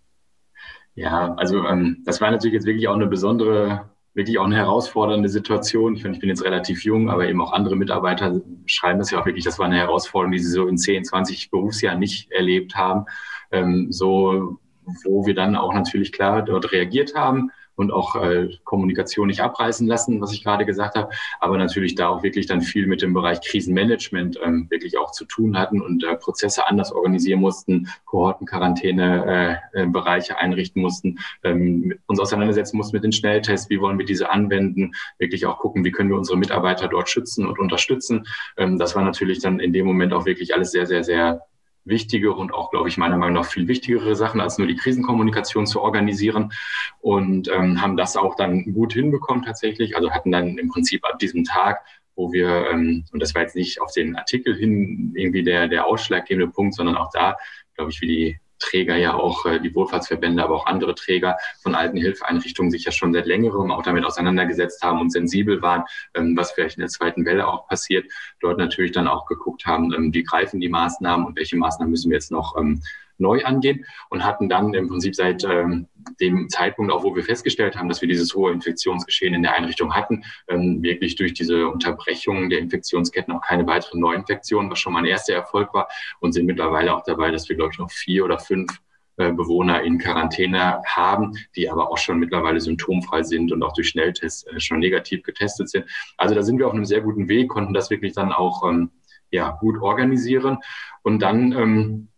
Ja, 0.94 1.34
also 1.34 1.64
ähm, 1.66 2.02
das 2.04 2.20
war 2.20 2.30
natürlich 2.30 2.54
jetzt 2.54 2.66
wirklich 2.66 2.88
auch 2.88 2.94
eine 2.94 3.06
besondere, 3.06 3.90
wirklich 4.14 4.38
auch 4.38 4.44
eine 4.44 4.56
herausfordernde 4.56 5.28
Situation. 5.28 5.94
Ich 5.94 6.02
finde, 6.02 6.16
ich 6.16 6.20
bin 6.20 6.28
jetzt 6.28 6.44
relativ 6.44 6.84
jung, 6.84 7.10
aber 7.10 7.28
eben 7.28 7.40
auch 7.40 7.52
andere 7.52 7.76
Mitarbeiter 7.76 8.40
schreiben 8.66 8.98
das 8.98 9.10
ja 9.10 9.20
auch 9.20 9.26
wirklich, 9.26 9.44
das 9.44 9.58
war 9.58 9.66
eine 9.66 9.78
Herausforderung, 9.78 10.32
die 10.32 10.40
sie 10.40 10.50
so 10.50 10.66
in 10.66 10.76
10, 10.76 11.04
20 11.04 11.50
Berufsjahren 11.50 11.98
nicht 11.98 12.30
erlebt 12.32 12.74
haben. 12.74 13.06
Ähm, 13.52 13.90
so, 13.90 14.58
wo 15.04 15.26
wir 15.26 15.34
dann 15.34 15.56
auch 15.56 15.72
natürlich 15.72 16.12
klar 16.12 16.42
dort 16.42 16.72
reagiert 16.72 17.14
haben 17.14 17.50
und 17.80 17.92
auch 17.92 18.14
äh, 18.16 18.50
Kommunikation 18.64 19.26
nicht 19.26 19.40
abreißen 19.40 19.86
lassen, 19.86 20.20
was 20.20 20.32
ich 20.32 20.44
gerade 20.44 20.66
gesagt 20.66 20.96
habe, 20.96 21.10
aber 21.40 21.56
natürlich 21.56 21.94
da 21.94 22.08
auch 22.08 22.22
wirklich 22.22 22.46
dann 22.46 22.60
viel 22.60 22.86
mit 22.86 23.00
dem 23.00 23.14
Bereich 23.14 23.40
Krisenmanagement 23.40 24.38
ähm, 24.44 24.66
wirklich 24.68 24.98
auch 24.98 25.12
zu 25.12 25.24
tun 25.24 25.58
hatten 25.58 25.80
und 25.80 26.04
äh, 26.04 26.14
Prozesse 26.16 26.68
anders 26.68 26.92
organisieren 26.92 27.40
mussten, 27.40 27.88
Kohortenquarantäne 28.04 29.60
äh, 29.74 29.82
äh, 29.82 30.34
einrichten 30.36 30.82
mussten, 30.82 31.18
ähm, 31.42 31.94
uns 32.06 32.20
auseinandersetzen 32.20 32.76
mussten 32.76 32.96
mit 32.96 33.04
den 33.04 33.12
Schnelltests, 33.12 33.70
wie 33.70 33.80
wollen 33.80 33.98
wir 33.98 34.06
diese 34.06 34.30
anwenden, 34.30 34.92
wirklich 35.18 35.46
auch 35.46 35.58
gucken, 35.58 35.84
wie 35.84 35.90
können 35.90 36.10
wir 36.10 36.18
unsere 36.18 36.38
Mitarbeiter 36.38 36.88
dort 36.88 37.08
schützen 37.08 37.46
und 37.46 37.58
unterstützen. 37.58 38.26
Ähm, 38.56 38.78
das 38.78 38.94
war 38.94 39.02
natürlich 39.02 39.40
dann 39.40 39.58
in 39.58 39.72
dem 39.72 39.86
Moment 39.86 40.12
auch 40.12 40.26
wirklich 40.26 40.54
alles 40.54 40.70
sehr, 40.70 40.86
sehr, 40.86 41.02
sehr 41.02 41.40
wichtige 41.84 42.32
und 42.32 42.52
auch, 42.52 42.70
glaube 42.70 42.88
ich, 42.88 42.98
meiner 42.98 43.16
Meinung 43.16 43.36
nach 43.36 43.46
viel 43.46 43.68
wichtigere 43.68 44.14
Sachen, 44.14 44.40
als 44.40 44.58
nur 44.58 44.66
die 44.66 44.76
Krisenkommunikation 44.76 45.66
zu 45.66 45.80
organisieren 45.80 46.52
und 47.00 47.48
ähm, 47.48 47.80
haben 47.80 47.96
das 47.96 48.16
auch 48.16 48.36
dann 48.36 48.72
gut 48.72 48.92
hinbekommen 48.92 49.44
tatsächlich. 49.44 49.96
Also 49.96 50.10
hatten 50.10 50.30
dann 50.30 50.58
im 50.58 50.68
Prinzip 50.68 51.04
ab 51.04 51.18
diesem 51.18 51.44
Tag, 51.44 51.80
wo 52.14 52.32
wir, 52.32 52.68
ähm, 52.70 53.04
und 53.12 53.20
das 53.20 53.34
war 53.34 53.42
jetzt 53.42 53.56
nicht 53.56 53.80
auf 53.80 53.92
den 53.92 54.16
Artikel 54.16 54.54
hin 54.54 55.12
irgendwie 55.16 55.42
der, 55.42 55.68
der 55.68 55.86
ausschlaggebende 55.86 56.52
Punkt, 56.52 56.74
sondern 56.74 56.96
auch 56.96 57.10
da, 57.12 57.36
glaube 57.74 57.90
ich, 57.90 58.00
wie 58.00 58.06
die 58.06 58.40
Träger 58.60 58.96
ja 58.96 59.14
auch, 59.14 59.44
äh, 59.46 59.58
die 59.58 59.74
Wohlfahrtsverbände, 59.74 60.42
aber 60.42 60.54
auch 60.54 60.66
andere 60.66 60.94
Träger 60.94 61.36
von 61.62 61.74
alten 61.74 61.96
Hilfeeinrichtungen 61.96 62.70
sich 62.70 62.84
ja 62.84 62.92
schon 62.92 63.12
seit 63.12 63.26
längerem 63.26 63.70
auch 63.72 63.82
damit 63.82 64.04
auseinandergesetzt 64.04 64.82
haben 64.82 65.00
und 65.00 65.10
sensibel 65.10 65.60
waren, 65.62 65.84
ähm, 66.14 66.36
was 66.36 66.52
vielleicht 66.52 66.76
in 66.76 66.82
der 66.82 66.90
zweiten 66.90 67.24
Welle 67.24 67.48
auch 67.48 67.66
passiert. 67.66 68.06
Dort 68.40 68.58
natürlich 68.58 68.92
dann 68.92 69.08
auch 69.08 69.26
geguckt 69.26 69.66
haben, 69.66 69.92
ähm, 69.92 70.14
wie 70.14 70.22
greifen 70.22 70.60
die 70.60 70.68
Maßnahmen 70.68 71.26
und 71.26 71.36
welche 71.36 71.56
Maßnahmen 71.56 71.90
müssen 71.90 72.10
wir 72.10 72.16
jetzt 72.16 72.30
noch 72.30 72.56
ähm, 72.56 72.82
neu 73.20 73.44
angehen 73.44 73.84
und 74.08 74.24
hatten 74.24 74.48
dann 74.48 74.74
im 74.74 74.88
Prinzip 74.88 75.14
seit 75.14 75.44
ähm, 75.44 75.86
dem 76.20 76.48
Zeitpunkt, 76.48 76.92
auch 76.92 77.04
wo 77.04 77.14
wir 77.14 77.22
festgestellt 77.22 77.76
haben, 77.76 77.88
dass 77.88 78.00
wir 78.00 78.08
dieses 78.08 78.34
hohe 78.34 78.52
Infektionsgeschehen 78.52 79.34
in 79.34 79.42
der 79.42 79.54
Einrichtung 79.54 79.94
hatten, 79.94 80.24
ähm, 80.48 80.82
wirklich 80.82 81.16
durch 81.16 81.34
diese 81.34 81.68
Unterbrechung 81.68 82.50
der 82.50 82.58
Infektionsketten 82.58 83.34
auch 83.34 83.42
keine 83.42 83.66
weiteren 83.66 84.00
Neuinfektionen, 84.00 84.70
was 84.70 84.78
schon 84.78 84.92
mal 84.92 85.00
ein 85.00 85.04
erster 85.04 85.34
Erfolg 85.34 85.72
war 85.74 85.88
und 86.20 86.32
sind 86.32 86.46
mittlerweile 86.46 86.94
auch 86.94 87.04
dabei, 87.04 87.30
dass 87.30 87.48
wir, 87.48 87.56
glaube 87.56 87.72
ich, 87.72 87.78
noch 87.78 87.90
vier 87.90 88.24
oder 88.24 88.38
fünf 88.38 88.80
äh, 89.20 89.32
Bewohner 89.32 89.82
in 89.82 89.98
Quarantäne 89.98 90.82
haben, 90.86 91.36
die 91.54 91.68
aber 91.68 91.90
auch 91.90 91.98
schon 91.98 92.18
mittlerweile 92.18 92.60
symptomfrei 92.60 93.22
sind 93.22 93.52
und 93.52 93.62
auch 93.62 93.74
durch 93.74 93.88
Schnelltests 93.88 94.46
äh, 94.46 94.60
schon 94.60 94.78
negativ 94.78 95.22
getestet 95.22 95.68
sind. 95.68 95.84
Also 96.16 96.34
da 96.34 96.42
sind 96.42 96.58
wir 96.58 96.66
auf 96.66 96.72
einem 96.72 96.86
sehr 96.86 97.02
guten 97.02 97.28
Weg, 97.28 97.50
konnten 97.50 97.74
das 97.74 97.90
wirklich 97.90 98.14
dann 98.14 98.32
auch 98.32 98.66
ähm, 98.66 98.90
ja, 99.30 99.50
gut 99.60 99.80
organisieren. 99.82 100.58
Und 101.02 101.20
dann 101.20 101.52
ähm, 101.52 102.08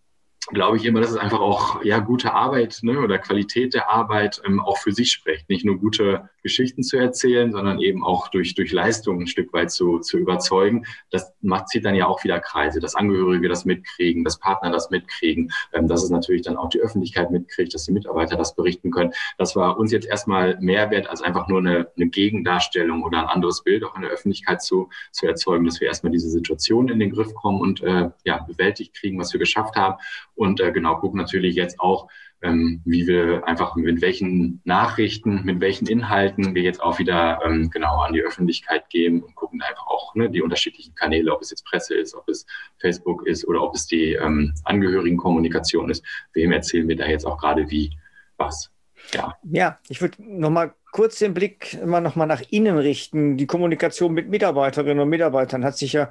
glaube 0.49 0.77
ich 0.77 0.85
immer, 0.85 1.01
dass 1.01 1.11
es 1.11 1.17
einfach 1.17 1.41
auch 1.41 1.85
ja 1.85 2.01
gute 2.01 2.35
Arbeit 2.35 2.81
ne, 2.83 2.99
oder 2.99 3.19
Qualität 3.19 3.75
der 3.75 3.91
Arbeit 3.91 4.43
ähm, 4.45 4.61
auch 4.61 4.79
für 4.79 4.93
sich 4.93 5.13
spricht. 5.13 5.49
Nicht 5.49 5.65
nur 5.65 5.79
gute 5.79 6.29
Geschichten 6.43 6.83
zu 6.83 6.97
erzählen, 6.97 7.53
sondern 7.53 7.81
eben 7.81 8.03
auch 8.05 8.29
durch, 8.29 8.55
durch 8.55 8.73
Leistung 8.73 9.21
ein 9.21 9.27
Stück 9.29 9.53
weit 9.53 9.71
zu, 9.71 10.01
zu 10.01 10.19
überzeugen. 10.19 10.85
Das 11.11 11.33
macht, 11.41 11.69
zieht 11.69 11.85
dann 11.85 11.95
ja 11.95 12.07
auch 12.07 12.25
wieder 12.25 12.41
Kreise, 12.41 12.81
dass 12.81 12.97
Angehörige 12.97 13.49
das 13.49 13.65
mitkriegen, 13.65 14.25
dass 14.25 14.39
Partner 14.39 14.71
das 14.71 14.91
mitkriegen, 14.91 15.53
ähm, 15.73 15.87
dass 15.87 16.03
es 16.03 16.11
natürlich 16.11 16.43
dann 16.43 16.57
auch 16.57 16.69
die 16.71 16.81
Öffentlichkeit 16.81 17.31
mitkriegt, 17.31 17.73
dass 17.73 17.85
die 17.85 17.93
Mitarbeiter 17.93 18.37
das 18.37 18.57
berichten 18.57 18.91
können. 18.91 19.13
Das 19.39 19.55
war 19.55 19.79
uns 19.79 19.93
jetzt 19.93 20.09
erstmal 20.09 20.59
mehr 20.61 20.91
wert, 20.91 21.09
als 21.09 21.23
einfach 21.23 21.47
nur 21.47 21.61
eine, 21.61 21.89
eine 21.97 22.09
Gegendarstellung 22.09 23.05
oder 23.05 23.21
ein 23.21 23.29
anderes 23.29 23.63
Bild 23.63 23.85
auch 23.85 23.95
in 23.95 24.03
der 24.03 24.11
Öffentlichkeit 24.11 24.61
zu, 24.61 24.89
zu 25.13 25.27
erzeugen, 25.27 25.65
dass 25.65 25.81
wir 25.81 25.87
erstmal 25.87 26.13
diese 26.13 26.31
Situation 26.31 26.89
in 26.89 26.99
den 26.99 27.11
Griff 27.11 27.33
kommen 27.35 27.61
und 27.61 27.81
äh, 27.83 28.11
ja, 28.25 28.43
bewältigt 28.43 28.95
kriegen, 28.95 29.21
was 29.21 29.33
wir 29.33 29.39
geschafft 29.39 29.77
haben 29.77 29.97
und 30.35 30.61
äh, 30.61 30.73
genau, 30.73 30.97
gucken 30.97 31.21
natürlich 31.21 31.55
jetzt 31.55 31.79
auch, 31.81 32.09
ähm, 32.43 32.81
wie 32.85 33.07
wir 33.07 33.47
einfach 33.47 33.77
mit 33.77 34.01
welchen 34.01 34.61
Nachrichten, 34.65 35.45
mit 35.45 35.61
welchen 35.61 35.87
Inhalten 35.87 36.55
wir 36.55 36.63
jetzt 36.63 36.83
auch 36.83 36.99
wieder 36.99 37.41
ähm, 37.45 37.71
genau 37.71 38.01
an 38.01 38.13
die 38.13 38.23
Öffentlichkeit 38.23 38.89
geben 38.91 39.23
und 39.23 39.35
gucken 39.35 39.63
einfach 39.63 39.87
auch 39.87 40.15
ne, 40.15 40.31
die 40.31 40.43
unterschiedlichen 40.43 40.95
Kanäle, 40.95 41.33
ob 41.33 41.43
es 41.43 41.51
jetzt 41.51 41.65
Presse 41.65 41.95
ist, 41.95 42.15
ob 42.15 42.29
es 42.29 42.47
Facebook 42.79 43.27
ist 43.27 43.47
oder 43.47 43.63
ob 43.63 43.75
es 43.75 43.87
die 43.87 44.15
ähm, 44.15 44.55
Angehörigenkommunikation 44.65 45.91
ist. 45.91 46.05
Wem 46.33 46.53
erzählen 46.53 46.89
wir 46.89 46.97
da 46.97 47.07
jetzt 47.07 47.27
auch 47.27 47.39
gerade 47.39 47.71
wie 47.71 47.97
was? 48.37 48.72
Ja, 49.15 49.37
ja 49.43 49.79
ich 49.89 50.01
würde 50.01 50.17
nochmal 50.23 50.75
kurz 50.93 51.19
den 51.19 51.35
Blick 51.35 51.75
immer 51.75 52.01
nochmal 52.01 52.27
nach 52.27 52.43
innen 52.51 52.79
richten. 52.79 53.37
Die 53.37 53.47
Kommunikation 53.47 54.13
mit 54.13 54.29
Mitarbeiterinnen 54.29 55.01
und 55.01 55.09
Mitarbeitern 55.09 55.65
hat 55.65 55.77
sich 55.77 55.95
ja 55.95 56.11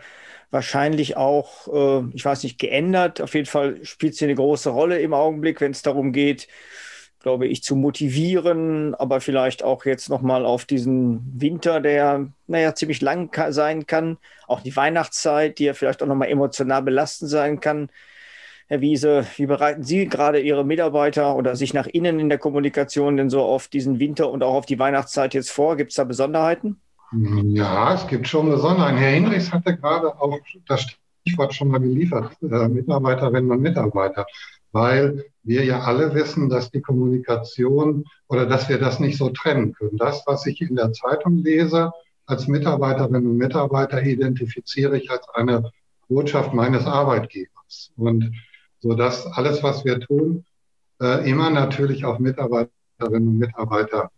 wahrscheinlich 0.49 1.17
auch, 1.17 1.67
äh, 2.01 2.09
ich 2.13 2.25
weiß 2.25 2.43
nicht, 2.43 2.59
geändert. 2.59 3.21
Auf 3.21 3.33
jeden 3.35 3.45
Fall 3.47 3.83
spielt 3.85 4.15
sie 4.15 4.25
eine 4.25 4.35
große 4.35 4.69
Rolle 4.69 4.99
im 4.99 5.13
Augenblick, 5.13 5.61
wenn 5.61 5.71
es 5.71 5.81
darum 5.83 6.11
geht, 6.11 6.47
glaube 7.19 7.47
ich, 7.47 7.63
zu 7.63 7.75
motivieren, 7.75 8.95
aber 8.95 9.21
vielleicht 9.21 9.63
auch 9.63 9.85
jetzt 9.85 10.09
nochmal 10.09 10.45
auf 10.45 10.65
diesen 10.65 11.21
Winter, 11.39 11.79
der, 11.79 12.31
naja, 12.47 12.73
ziemlich 12.75 13.01
lang 13.01 13.31
sein 13.53 13.85
kann, 13.85 14.17
auch 14.47 14.61
die 14.61 14.75
Weihnachtszeit, 14.75 15.59
die 15.59 15.65
ja 15.65 15.73
vielleicht 15.75 16.01
auch 16.01 16.07
nochmal 16.07 16.29
emotional 16.29 16.81
belastend 16.81 17.29
sein 17.29 17.59
kann. 17.59 17.91
Herr 18.71 18.79
Wiese, 18.79 19.25
wie 19.35 19.47
bereiten 19.47 19.83
Sie 19.83 20.05
gerade 20.05 20.39
Ihre 20.39 20.63
Mitarbeiter 20.63 21.35
oder 21.35 21.57
sich 21.57 21.73
nach 21.73 21.87
innen 21.87 22.21
in 22.21 22.29
der 22.29 22.37
Kommunikation 22.37 23.17
denn 23.17 23.29
so 23.29 23.41
auf 23.41 23.67
diesen 23.67 23.99
Winter 23.99 24.31
und 24.31 24.43
auch 24.43 24.53
auf 24.53 24.65
die 24.65 24.79
Weihnachtszeit 24.79 25.33
jetzt 25.33 25.51
vor? 25.51 25.75
Gibt 25.75 25.91
es 25.91 25.97
da 25.97 26.05
Besonderheiten? 26.05 26.79
Ja, 27.11 27.93
es 27.93 28.07
gibt 28.07 28.29
schon 28.29 28.49
Besonderheiten. 28.49 28.97
Herr 28.97 29.11
Hinrichs 29.11 29.51
hatte 29.51 29.75
gerade 29.75 30.17
auch 30.21 30.39
das 30.69 30.85
Stichwort 31.27 31.53
schon 31.53 31.67
mal 31.67 31.79
geliefert, 31.79 32.31
äh, 32.43 32.69
Mitarbeiterinnen 32.69 33.51
und 33.51 33.61
Mitarbeiter, 33.61 34.25
weil 34.71 35.25
wir 35.43 35.65
ja 35.65 35.81
alle 35.81 36.15
wissen, 36.15 36.47
dass 36.47 36.71
die 36.71 36.79
Kommunikation 36.79 38.05
oder 38.29 38.45
dass 38.45 38.69
wir 38.69 38.77
das 38.77 39.01
nicht 39.01 39.17
so 39.17 39.31
trennen 39.31 39.73
können. 39.73 39.97
Das, 39.97 40.23
was 40.27 40.45
ich 40.45 40.61
in 40.61 40.77
der 40.77 40.93
Zeitung 40.93 41.39
lese, 41.39 41.91
als 42.25 42.47
Mitarbeiterinnen 42.47 43.31
und 43.31 43.35
Mitarbeiter 43.35 44.01
identifiziere 44.01 44.97
ich 44.97 45.11
als 45.11 45.27
eine 45.33 45.73
Botschaft 46.07 46.53
meines 46.53 46.85
Arbeitgebers. 46.85 47.91
Und 47.97 48.31
so 48.81 48.95
dass 48.95 49.25
alles, 49.27 49.63
was 49.63 49.85
wir 49.85 49.99
tun, 49.99 50.43
äh, 51.01 51.29
immer 51.29 51.49
natürlich 51.49 52.03
auf 52.05 52.19
Mitarbeiterinnen 52.19 53.29
und 53.29 53.37
Mitarbeiter 53.37 54.11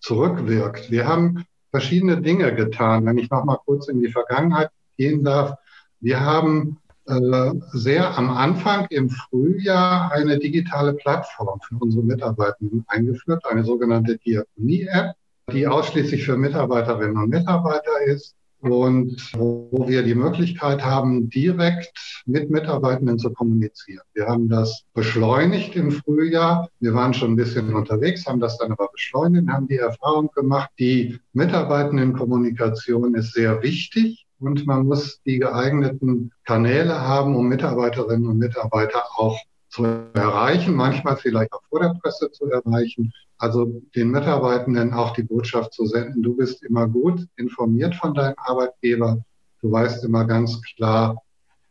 zurückwirkt. 0.00 0.90
Wir 0.90 1.06
haben 1.08 1.44
verschiedene 1.70 2.20
Dinge 2.20 2.54
getan. 2.54 3.06
Wenn 3.06 3.18
ich 3.18 3.30
noch 3.30 3.44
mal 3.44 3.58
kurz 3.64 3.88
in 3.88 4.00
die 4.00 4.10
Vergangenheit 4.10 4.70
gehen 4.96 5.24
darf. 5.24 5.54
Wir 6.00 6.20
haben 6.20 6.78
äh, 7.06 7.52
sehr 7.72 8.16
am 8.16 8.30
Anfang 8.30 8.86
im 8.90 9.10
Frühjahr 9.10 10.12
eine 10.12 10.38
digitale 10.38 10.94
Plattform 10.94 11.60
für 11.60 11.76
unsere 11.76 12.04
Mitarbeitenden 12.04 12.84
eingeführt, 12.88 13.44
eine 13.46 13.64
sogenannte 13.64 14.18
Diakonie-App, 14.18 15.14
die 15.52 15.66
ausschließlich 15.66 16.24
für 16.24 16.36
Mitarbeiterinnen 16.36 17.16
und 17.16 17.30
Mitarbeiter 17.30 18.00
ist 18.06 18.34
und 18.60 19.32
wo 19.34 19.84
wir 19.86 20.02
die 20.02 20.14
Möglichkeit 20.14 20.84
haben, 20.84 21.30
direkt 21.30 22.22
mit 22.26 22.50
Mitarbeitenden 22.50 23.18
zu 23.18 23.32
kommunizieren. 23.32 24.04
Wir 24.12 24.26
haben 24.26 24.48
das 24.48 24.84
beschleunigt 24.94 25.76
im 25.76 25.90
Frühjahr. 25.90 26.68
Wir 26.78 26.94
waren 26.94 27.14
schon 27.14 27.32
ein 27.32 27.36
bisschen 27.36 27.74
unterwegs, 27.74 28.26
haben 28.26 28.40
das 28.40 28.58
dann 28.58 28.72
aber 28.72 28.88
beschleunigt, 28.92 29.48
haben 29.48 29.68
die 29.68 29.78
Erfahrung 29.78 30.30
gemacht, 30.34 30.70
die 30.78 31.18
Mitarbeitendenkommunikation 31.32 33.14
ist 33.14 33.32
sehr 33.32 33.62
wichtig 33.62 34.26
und 34.38 34.66
man 34.66 34.86
muss 34.86 35.20
die 35.24 35.38
geeigneten 35.38 36.32
Kanäle 36.44 37.00
haben, 37.00 37.36
um 37.36 37.48
Mitarbeiterinnen 37.48 38.28
und 38.28 38.38
Mitarbeiter 38.38 39.04
auch 39.16 39.38
zu 39.68 39.84
erreichen, 40.14 40.74
manchmal 40.74 41.16
vielleicht 41.16 41.52
auch 41.52 41.62
vor 41.68 41.80
der 41.80 41.94
Presse 42.02 42.30
zu 42.30 42.46
erreichen. 42.46 43.12
Also 43.40 43.82
den 43.96 44.10
Mitarbeitenden 44.10 44.92
auch 44.92 45.14
die 45.14 45.22
Botschaft 45.22 45.72
zu 45.72 45.86
senden, 45.86 46.22
du 46.22 46.36
bist 46.36 46.62
immer 46.62 46.86
gut 46.86 47.26
informiert 47.36 47.94
von 47.94 48.12
deinem 48.12 48.34
Arbeitgeber, 48.36 49.24
du 49.62 49.72
weißt 49.72 50.04
immer 50.04 50.26
ganz 50.26 50.60
klar, 50.60 51.22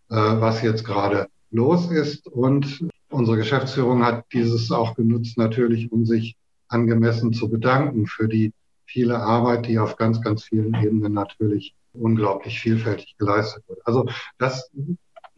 äh, 0.09 0.15
was 0.15 0.63
jetzt 0.63 0.83
gerade 0.83 1.27
los 1.51 1.91
ist. 1.91 2.27
Und 2.27 2.89
unsere 3.09 3.37
Geschäftsführung 3.37 4.03
hat 4.03 4.25
dieses 4.33 4.71
auch 4.71 4.95
genutzt, 4.95 5.37
natürlich, 5.37 5.91
um 5.91 6.07
sich 6.07 6.35
angemessen 6.69 7.33
zu 7.33 7.49
bedanken 7.49 8.07
für 8.07 8.27
die 8.27 8.51
viele 8.85 9.19
Arbeit, 9.19 9.67
die 9.67 9.77
auf 9.77 9.95
ganz, 9.95 10.21
ganz 10.21 10.45
vielen 10.45 10.73
Ebenen 10.73 11.13
natürlich 11.13 11.75
unglaublich 11.93 12.59
vielfältig 12.59 13.15
geleistet 13.19 13.63
wird. 13.67 13.85
Also 13.85 14.07
das 14.39 14.71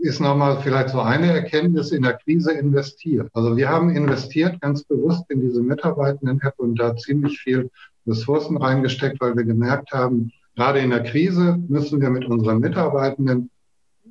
ist 0.02 0.20
nochmal 0.20 0.60
vielleicht 0.62 0.90
so 0.90 1.00
eine 1.00 1.32
Erkenntnis 1.32 1.92
in 1.92 2.04
der 2.04 2.14
Krise 2.14 2.52
investiert. 2.54 3.30
Also 3.34 3.56
wir 3.56 3.70
haben 3.70 3.96
investiert 3.96 4.60
ganz 4.62 4.84
bewusst 4.84 5.24
in 5.30 5.42
diese 5.42 5.62
Mitarbeitenden-App 5.62 6.56
und 6.58 6.80
da 6.80 6.96
ziemlich 6.96 7.40
viel 7.40 7.70
Ressourcen 8.08 8.58
reingesteckt, 8.58 9.22
weil 9.22 9.36
wir 9.36 9.44
gemerkt 9.44 9.92
haben, 9.92 10.32
gerade 10.56 10.80
in 10.80 10.90
der 10.90 11.04
Krise 11.04 11.58
müssen 11.68 12.02
wir 12.02 12.10
mit 12.10 12.26
unseren 12.26 12.60
Mitarbeitenden 12.60 13.50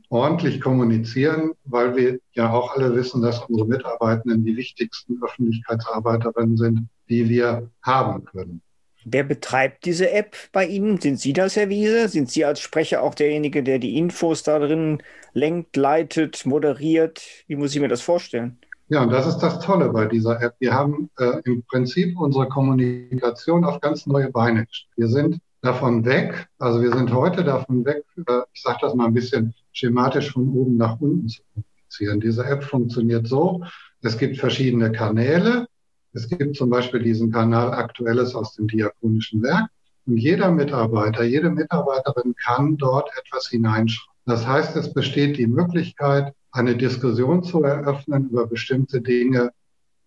ordentlich 0.09 0.61
kommunizieren, 0.61 1.53
weil 1.65 1.97
wir 1.97 2.19
ja 2.33 2.51
auch 2.53 2.77
alle 2.77 2.95
wissen, 2.95 3.23
dass 3.23 3.45
unsere 3.45 3.69
Mitarbeitenden 3.69 4.45
die 4.45 4.57
wichtigsten 4.57 5.21
Öffentlichkeitsarbeiterinnen 5.23 6.57
sind, 6.57 6.89
die 7.09 7.29
wir 7.29 7.71
haben 7.83 8.25
können. 8.25 8.61
Wer 9.05 9.25
betreibt 9.25 9.85
diese 9.87 10.11
App 10.11 10.37
bei 10.53 10.67
Ihnen? 10.67 11.01
Sind 11.01 11.19
Sie 11.19 11.33
das, 11.33 11.57
Herr 11.57 11.69
Wiese? 11.69 12.09
Sind 12.09 12.31
Sie 12.31 12.45
als 12.45 12.61
Sprecher 12.61 13.03
auch 13.03 13.15
derjenige, 13.15 13.63
der 13.63 13.79
die 13.79 13.97
Infos 13.97 14.43
da 14.43 14.59
drin 14.59 15.03
lenkt, 15.33 15.77
leitet, 15.77 16.45
moderiert? 16.45 17.23
Wie 17.47 17.57
muss 17.57 17.75
ich 17.75 17.81
mir 17.81 17.89
das 17.89 18.03
vorstellen? 18.03 18.59
Ja, 18.89 19.03
und 19.03 19.13
das 19.13 19.27
ist 19.27 19.39
das 19.39 19.61
Tolle 19.61 19.89
bei 19.91 20.07
dieser 20.07 20.43
App. 20.43 20.55
Wir 20.59 20.75
haben 20.75 21.11
äh, 21.19 21.41
im 21.45 21.63
Prinzip 21.63 22.19
unsere 22.19 22.49
Kommunikation 22.49 23.65
auf 23.65 23.81
ganz 23.81 24.05
neue 24.07 24.31
Beine 24.31 24.67
gestellt. 24.67 24.93
Wir 24.97 25.09
sind 25.09 25.39
davon 25.63 26.05
weg, 26.05 26.49
also 26.59 26.83
wir 26.83 26.93
sind 26.93 27.13
heute 27.13 27.45
davon 27.45 27.85
weg, 27.85 28.05
äh, 28.17 28.41
ich 28.53 28.63
sage 28.63 28.79
das 28.81 28.95
mal 28.95 29.07
ein 29.07 29.15
bisschen 29.15 29.55
schematisch 29.73 30.33
von 30.33 30.49
oben 30.49 30.77
nach 30.77 31.01
unten 31.01 31.29
zu 31.29 31.41
kommunizieren. 31.55 32.21
Diese 32.21 32.45
App 32.45 32.65
funktioniert 32.65 33.29
so, 33.29 33.63
es 34.03 34.19
gibt 34.19 34.39
verschiedene 34.39 34.91
Kanäle, 34.91 35.69
es 36.13 36.29
gibt 36.29 36.57
zum 36.57 36.71
Beispiel 36.71 37.03
diesen 37.03 37.31
Kanal 37.31 37.73
Aktuelles 37.73 38.35
aus 38.35 38.55
dem 38.55 38.69
Diakonischen 38.69 39.43
Werk. 39.43 39.69
Und 40.07 40.17
jeder 40.17 40.51
Mitarbeiter, 40.51 41.25
jede 41.25 41.51
Mitarbeiterin 41.51 42.35
kann 42.35 42.77
dort 42.77 43.11
etwas 43.19 43.49
hineinschreiben. 43.49 44.11
Das 44.27 44.47
heißt, 44.47 44.77
es 44.77 44.93
besteht 44.93 45.37
die 45.39 45.47
Möglichkeit, 45.47 46.35
eine 46.53 46.77
Diskussion 46.77 47.43
zu 47.43 47.63
eröffnen 47.63 48.29
über 48.31 48.47
bestimmte 48.47 49.01
Dinge, 49.01 49.51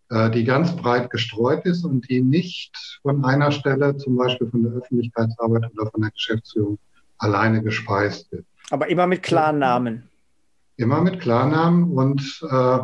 äh, 0.10 0.30
die 0.30 0.44
ganz 0.44 0.76
breit 0.76 1.10
gestreut 1.10 1.66
ist 1.66 1.86
und 1.86 2.10
die 2.10 2.22
nicht 2.22 3.00
von 3.02 3.24
einer 3.24 3.52
Stelle, 3.52 3.96
zum 3.98 4.18
Beispiel 4.18 4.50
von 4.50 4.64
der 4.64 4.74
Öffentlichkeitsarbeit 4.74 5.72
oder 5.74 5.90
von 5.90 6.02
der 6.02 6.12
Geschäftsführung, 6.12 6.78
alleine 7.18 7.64
gespeist 7.64 8.32
wird. 8.32 8.46
Aber 8.70 8.88
immer 8.90 9.08
mit 9.08 9.24
Klarnamen. 9.24 10.10
Immer 10.76 11.02
mit 11.02 11.20
Klarnamen 11.20 11.92
und 11.92 12.22
äh, 12.50 12.80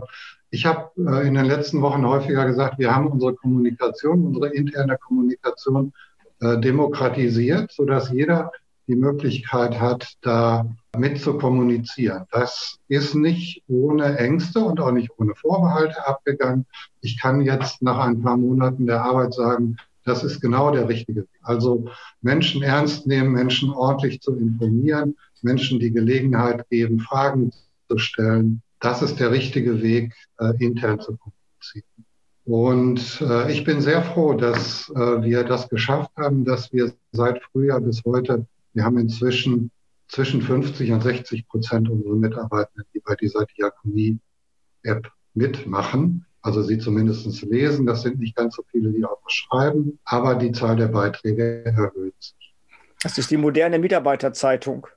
ich 0.52 0.66
habe 0.66 0.92
äh, 0.98 1.28
in 1.28 1.36
den 1.36 1.46
letzten 1.46 1.82
Wochen 1.82 2.06
häufiger 2.06 2.46
gesagt, 2.46 2.80
wir 2.80 2.96
haben 2.96 3.08
unsere 3.08 3.36
Kommunikation, 3.36 4.26
unsere 4.26 4.50
interne 4.50 4.98
Kommunikation 4.98 5.94
äh, 6.42 6.60
demokratisiert, 6.60 7.72
sodass 7.72 8.12
jeder 8.12 8.52
die 8.88 8.96
Möglichkeit 8.96 9.80
hat, 9.80 10.18
da 10.22 10.66
mit 10.98 11.22
zu 11.22 11.38
kommunizieren. 11.38 12.26
Das 12.32 12.80
ist 12.88 13.14
nicht 13.14 13.64
ohne 13.68 14.18
Ängste 14.18 14.60
und 14.62 14.80
auch 14.80 14.92
nicht 14.92 15.12
ohne 15.18 15.36
Vorbehalte 15.36 16.08
abgegangen. 16.08 16.66
Ich 17.02 17.20
kann 17.22 17.42
jetzt 17.42 17.84
nach 17.84 18.00
ein 18.00 18.22
paar 18.24 18.38
Monaten 18.38 18.88
der 18.88 19.04
Arbeit 19.04 19.36
sagen, 19.36 19.78
das 20.06 20.24
ist 20.24 20.42
genau 20.42 20.72
der 20.72 20.90
richtige 20.90 21.22
Weg. 21.22 21.30
Also 21.44 21.86
Menschen 22.22 22.64
ernst 22.64 23.06
nehmen, 23.06 23.32
Menschen 23.32 23.70
ordentlich 23.70 24.22
zu 24.22 24.36
informieren, 24.36 25.16
Menschen 25.44 25.80
die 25.80 25.92
Gelegenheit 25.92 26.68
geben, 26.70 27.00
Fragen 27.00 27.52
zu 27.88 28.00
stellen, 28.00 28.64
das 28.80 29.02
ist 29.02 29.20
der 29.20 29.32
richtige 29.32 29.82
Weg, 29.82 30.14
äh, 30.40 30.54
intern 30.60 31.00
zu 31.00 31.18
kommunizieren. 31.18 32.06
Und 32.46 33.22
äh, 33.22 33.52
ich 33.52 33.64
bin 33.64 33.82
sehr 33.82 34.02
froh, 34.02 34.34
dass 34.34 34.90
äh, 34.90 35.22
wir 35.22 35.44
das 35.44 35.70
geschafft 35.70 36.12
haben, 36.18 36.46
dass 36.46 36.74
wir 36.74 36.94
seit 37.12 37.44
Frühjahr 37.44 37.80
bis 37.80 38.04
heute, 38.06 38.48
wir 38.74 38.84
haben 38.84 38.98
inzwischen 38.98 39.72
zwischen 40.08 40.42
50 40.42 40.92
und 40.92 41.04
60 41.04 41.48
Prozent 41.48 41.90
unserer 41.90 42.16
Mitarbeiter, 42.16 42.82
die 42.94 43.00
bei 43.00 43.16
dieser 43.16 43.46
Diakonie-App 43.46 45.12
mitmachen, 45.36 46.26
also 46.42 46.64
sie 46.64 46.80
zumindest 46.80 47.42
lesen. 47.44 47.86
Das 47.86 48.02
sind 48.02 48.20
nicht 48.20 48.36
ganz 48.36 48.56
so 48.56 48.64
viele, 48.72 48.92
die 48.92 49.06
auch 49.06 49.22
schreiben, 49.28 50.00
aber 50.06 50.36
die 50.36 50.52
Zahl 50.52 50.76
der 50.76 50.88
Beiträge 50.88 51.64
erhöht 51.66 52.16
sich. 52.18 52.56
Das 53.04 53.18
ist 53.18 53.30
die 53.32 53.38
moderne 53.38 53.80
Mitarbeiterzeitung, 53.80 54.88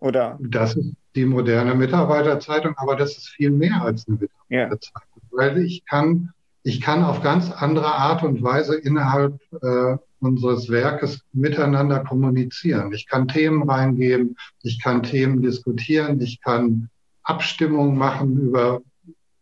oder? 0.00 0.38
Das 0.40 0.76
ist 0.76 0.94
die 1.14 1.24
moderne 1.24 1.74
Mitarbeiterzeitung, 1.74 2.74
aber 2.76 2.96
das 2.96 3.16
ist 3.16 3.28
viel 3.28 3.50
mehr 3.50 3.82
als 3.82 4.06
eine 4.06 4.18
Mitarbeiterzeitung, 4.18 5.22
ja. 5.22 5.38
weil 5.38 5.58
ich 5.58 5.84
kann, 5.84 6.32
ich 6.62 6.80
kann 6.80 7.04
auf 7.04 7.22
ganz 7.22 7.50
andere 7.50 7.92
Art 7.94 8.22
und 8.22 8.42
Weise 8.42 8.76
innerhalb 8.76 9.40
äh, 9.62 9.96
unseres 10.20 10.68
Werkes 10.68 11.22
miteinander 11.32 12.00
kommunizieren. 12.00 12.92
Ich 12.92 13.06
kann 13.06 13.28
Themen 13.28 13.68
reingeben, 13.68 14.36
ich 14.62 14.82
kann 14.82 15.02
Themen 15.02 15.42
diskutieren, 15.42 16.20
ich 16.20 16.40
kann 16.40 16.90
Abstimmungen 17.22 17.96
machen 17.96 18.38
über 18.38 18.82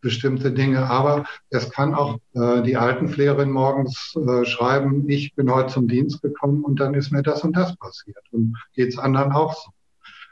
bestimmte 0.01 0.51
Dinge, 0.51 0.89
aber 0.89 1.25
es 1.49 1.69
kann 1.71 1.93
auch 1.93 2.19
äh, 2.33 2.61
die 2.61 2.77
Altenpflegerin 2.77 3.51
morgens 3.51 4.15
äh, 4.15 4.45
schreiben, 4.45 5.09
ich 5.09 5.35
bin 5.35 5.51
heute 5.51 5.73
zum 5.73 5.89
Dienst 5.89 6.21
gekommen 6.21 6.63
und 6.63 6.79
dann 6.79 6.93
ist 6.93 7.11
mir 7.11 7.21
das 7.21 7.43
und 7.43 7.55
das 7.55 7.75
passiert 7.75 8.23
und 8.31 8.55
geht 8.73 8.89
es 8.89 8.97
anderen 8.97 9.33
auch 9.33 9.53
so. 9.53 9.71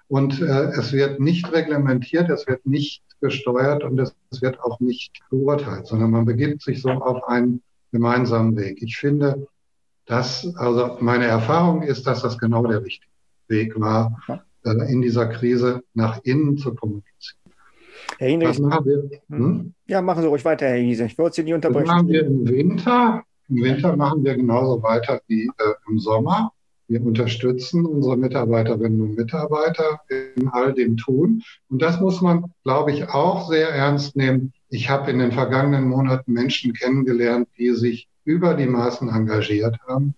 Und 0.08 0.42
äh, 0.42 0.70
es 0.72 0.94
wird 0.94 1.20
nicht 1.20 1.52
reglementiert, 1.52 2.30
es 2.30 2.48
wird 2.48 2.66
nicht 2.66 3.04
gesteuert 3.20 3.84
und 3.84 4.00
es, 4.00 4.16
es 4.32 4.42
wird 4.42 4.60
auch 4.62 4.80
nicht 4.80 5.20
beurteilt, 5.30 5.88
sondern 5.88 6.12
man 6.12 6.26
begibt 6.26 6.62
sich 6.62 6.82
so 6.82 6.90
auf 6.90 7.28
einen 7.28 7.62
gemeinsamen 7.92 8.56
Weg. 8.56 8.82
Ich 8.82 8.98
finde, 8.98 9.48
dass, 10.06 10.56
also 10.56 10.98
meine 11.02 11.26
Erfahrung 11.26 11.82
ist, 11.82 12.08
dass 12.08 12.22
das 12.22 12.38
genau 12.38 12.66
der 12.66 12.84
richtige 12.84 13.12
Weg 13.48 13.80
war, 13.80 14.18
äh, 14.64 14.92
in 14.92 15.02
dieser 15.02 15.28
Krise 15.28 15.84
nach 15.94 16.20
innen 16.24 16.58
zu 16.58 16.74
kommunizieren. 16.76 17.38
Herr 18.18 18.30
Hinrich, 18.30 18.60
machen 18.60 18.86
wir, 18.86 19.10
hm? 19.30 19.74
ja, 19.88 20.02
machen 20.02 20.22
Sie 20.22 20.28
ruhig 20.28 20.46
weiter, 20.46 20.68
Herr 20.68 20.78
Hiese. 20.78 21.06
Ich 21.06 21.18
wollte 21.18 21.36
Sie 21.36 21.44
nicht 21.44 21.54
unterbrechen. 21.54 21.86
Das 21.86 21.96
machen 21.96 22.08
wir 22.08 22.26
im 22.26 22.48
Winter. 22.48 23.24
Im 23.50 23.64
Winter 23.64 23.96
machen 23.96 24.24
wir 24.24 24.36
genauso 24.36 24.82
weiter 24.82 25.22
wie 25.28 25.46
äh, 25.46 25.74
im 25.90 26.00
Sommer. 26.00 26.52
Wir 26.88 27.04
unterstützen 27.04 27.86
unsere 27.86 28.16
Mitarbeiterinnen 28.16 29.02
und 29.02 29.18
Mitarbeiter 29.18 30.02
in 30.36 30.48
all 30.48 30.74
dem 30.74 30.96
Tun. 30.96 31.44
Und 31.70 31.82
das 31.82 32.00
muss 32.00 32.22
man, 32.22 32.54
glaube 32.64 32.94
ich, 32.94 33.10
auch 33.10 33.50
sehr 33.50 33.70
ernst 33.70 34.16
nehmen. 34.16 34.54
Ich 34.70 34.90
habe 34.90 35.12
in 35.12 35.20
den 35.20 35.34
vergangenen 35.34 35.90
Monaten 35.90 36.32
Menschen 36.32 36.74
kennengelernt, 36.74 37.50
die 37.58 37.72
sich 37.72 38.08
über 38.24 38.54
die 38.54 38.68
Maßen 38.68 39.10
engagiert 39.10 39.78
haben. 39.88 40.14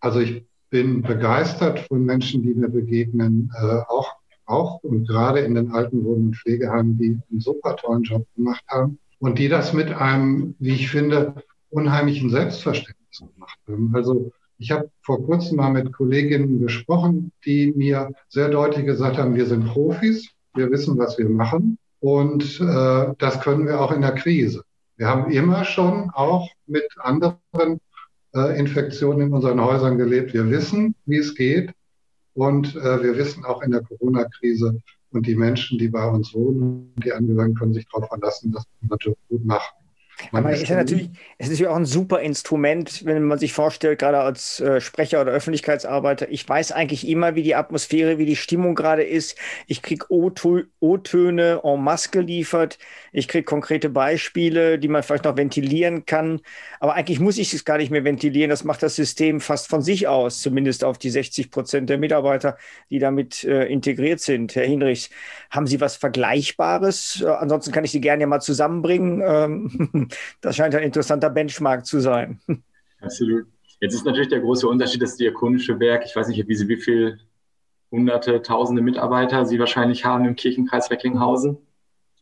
Also 0.00 0.20
ich 0.20 0.44
bin 0.70 1.02
begeistert 1.02 1.80
von 1.80 2.04
Menschen, 2.04 2.42
die 2.42 2.54
mir 2.54 2.68
begegnen, 2.68 3.50
äh, 3.60 3.80
auch, 3.88 4.14
auch 4.46 4.82
und 4.82 5.06
gerade 5.06 5.40
in 5.40 5.54
den 5.54 5.72
alten 5.72 6.04
Wohn- 6.04 6.28
und 6.28 6.36
Pflegeheimen, 6.36 6.96
die 6.98 7.18
einen 7.30 7.40
super 7.40 7.76
tollen 7.76 8.02
Job 8.02 8.26
gemacht 8.36 8.64
haben 8.68 8.98
und 9.18 9.38
die 9.38 9.48
das 9.48 9.72
mit 9.72 9.90
einem, 9.90 10.54
wie 10.58 10.74
ich 10.74 10.90
finde, 10.90 11.34
unheimlichen 11.70 12.30
Selbstverständnis 12.30 13.18
gemacht 13.34 13.58
haben. 13.68 13.90
Also 13.94 14.32
ich 14.60 14.70
habe 14.70 14.90
vor 15.02 15.24
kurzem 15.24 15.56
mal 15.56 15.72
mit 15.72 15.92
Kolleginnen 15.92 16.60
gesprochen, 16.60 17.32
die 17.46 17.72
mir 17.74 18.12
sehr 18.28 18.50
deutlich 18.50 18.84
gesagt 18.84 19.16
haben, 19.16 19.34
wir 19.34 19.46
sind 19.46 19.64
Profis, 19.64 20.28
wir 20.54 20.70
wissen, 20.70 20.98
was 20.98 21.16
wir 21.16 21.28
machen 21.28 21.78
und 22.00 22.60
äh, 22.60 23.14
das 23.18 23.40
können 23.40 23.66
wir 23.66 23.80
auch 23.80 23.90
in 23.90 24.02
der 24.02 24.14
Krise. 24.14 24.62
Wir 24.96 25.08
haben 25.08 25.30
immer 25.30 25.64
schon 25.64 26.10
auch 26.10 26.50
mit 26.66 26.84
anderen 26.98 27.80
äh, 28.34 28.58
Infektionen 28.58 29.28
in 29.28 29.32
unseren 29.32 29.64
Häusern 29.64 29.96
gelebt. 29.96 30.34
Wir 30.34 30.50
wissen, 30.50 30.94
wie 31.06 31.16
es 31.16 31.34
geht. 31.34 31.72
Und 32.34 32.76
äh, 32.76 33.02
wir 33.02 33.16
wissen 33.16 33.44
auch 33.46 33.62
in 33.62 33.70
der 33.70 33.80
Corona-Krise 33.80 34.78
und 35.10 35.26
die 35.26 35.36
Menschen, 35.36 35.78
die 35.78 35.88
bei 35.88 36.06
uns 36.06 36.34
wohnen, 36.34 36.92
die 37.02 37.12
Angehörigen 37.12 37.54
können 37.54 37.72
sich 37.72 37.86
darauf 37.90 38.08
verlassen, 38.08 38.52
dass 38.52 38.64
wir 38.80 38.96
das 38.96 39.14
gut 39.28 39.44
machen. 39.44 39.79
Aber 40.32 40.52
es 40.52 40.62
ist 40.62 40.68
ja 40.68 40.76
natürlich, 40.76 41.10
es 41.38 41.48
ist 41.48 41.58
ja 41.58 41.70
auch 41.70 41.76
ein 41.76 41.84
super 41.84 42.20
Instrument, 42.20 43.04
wenn 43.04 43.22
man 43.24 43.38
sich 43.38 43.52
vorstellt, 43.52 43.98
gerade 43.98 44.18
als 44.18 44.60
äh, 44.60 44.80
Sprecher 44.80 45.20
oder 45.20 45.32
Öffentlichkeitsarbeiter. 45.32 46.30
Ich 46.30 46.48
weiß 46.48 46.72
eigentlich 46.72 47.08
immer, 47.08 47.34
wie 47.34 47.42
die 47.42 47.54
Atmosphäre, 47.54 48.18
wie 48.18 48.26
die 48.26 48.36
Stimmung 48.36 48.74
gerade 48.74 49.02
ist. 49.02 49.36
Ich 49.66 49.82
kriege 49.82 50.06
O-Töne 50.10 51.60
en 51.64 51.82
masse 51.82 52.10
geliefert. 52.10 52.78
Ich 53.12 53.28
kriege 53.28 53.44
konkrete 53.44 53.88
Beispiele, 53.88 54.78
die 54.78 54.88
man 54.88 55.02
vielleicht 55.02 55.24
noch 55.24 55.36
ventilieren 55.36 56.06
kann. 56.06 56.40
Aber 56.78 56.94
eigentlich 56.94 57.20
muss 57.20 57.38
ich 57.38 57.52
es 57.52 57.64
gar 57.64 57.78
nicht 57.78 57.90
mehr 57.90 58.04
ventilieren. 58.04 58.50
Das 58.50 58.64
macht 58.64 58.82
das 58.82 58.96
System 58.96 59.40
fast 59.40 59.68
von 59.68 59.82
sich 59.82 60.08
aus, 60.08 60.40
zumindest 60.40 60.84
auf 60.84 60.98
die 60.98 61.10
60 61.10 61.50
Prozent 61.50 61.90
der 61.90 61.98
Mitarbeiter, 61.98 62.56
die 62.90 62.98
damit 62.98 63.44
äh, 63.44 63.66
integriert 63.66 64.20
sind. 64.20 64.54
Herr 64.54 64.66
Hinrichs, 64.66 65.10
haben 65.50 65.66
Sie 65.66 65.80
was 65.80 65.96
Vergleichbares? 65.96 67.22
Äh, 67.24 67.28
ansonsten 67.28 67.72
kann 67.72 67.84
ich 67.84 67.90
Sie 67.90 68.00
gerne 68.00 68.22
ja 68.22 68.26
mal 68.26 68.40
zusammenbringen. 68.40 69.22
Ähm, 69.24 70.08
das 70.40 70.56
scheint 70.56 70.74
ein 70.74 70.82
interessanter 70.82 71.30
Benchmark 71.30 71.86
zu 71.86 72.00
sein. 72.00 72.40
Absolut. 73.00 73.46
Jetzt 73.80 73.94
ist 73.94 74.04
natürlich 74.04 74.28
der 74.28 74.40
große 74.40 74.68
Unterschied, 74.68 75.00
das 75.00 75.16
diakonische 75.16 75.80
Werk, 75.80 76.04
ich 76.04 76.14
weiß 76.14 76.28
nicht, 76.28 76.46
wie, 76.46 76.68
wie 76.68 76.76
viele 76.76 77.18
hunderte, 77.90 78.42
tausende 78.42 78.82
Mitarbeiter 78.82 79.46
Sie 79.46 79.58
wahrscheinlich 79.58 80.04
haben 80.04 80.24
im 80.26 80.36
Kirchenkreis 80.36 80.90
Recklinghausen. 80.90 81.58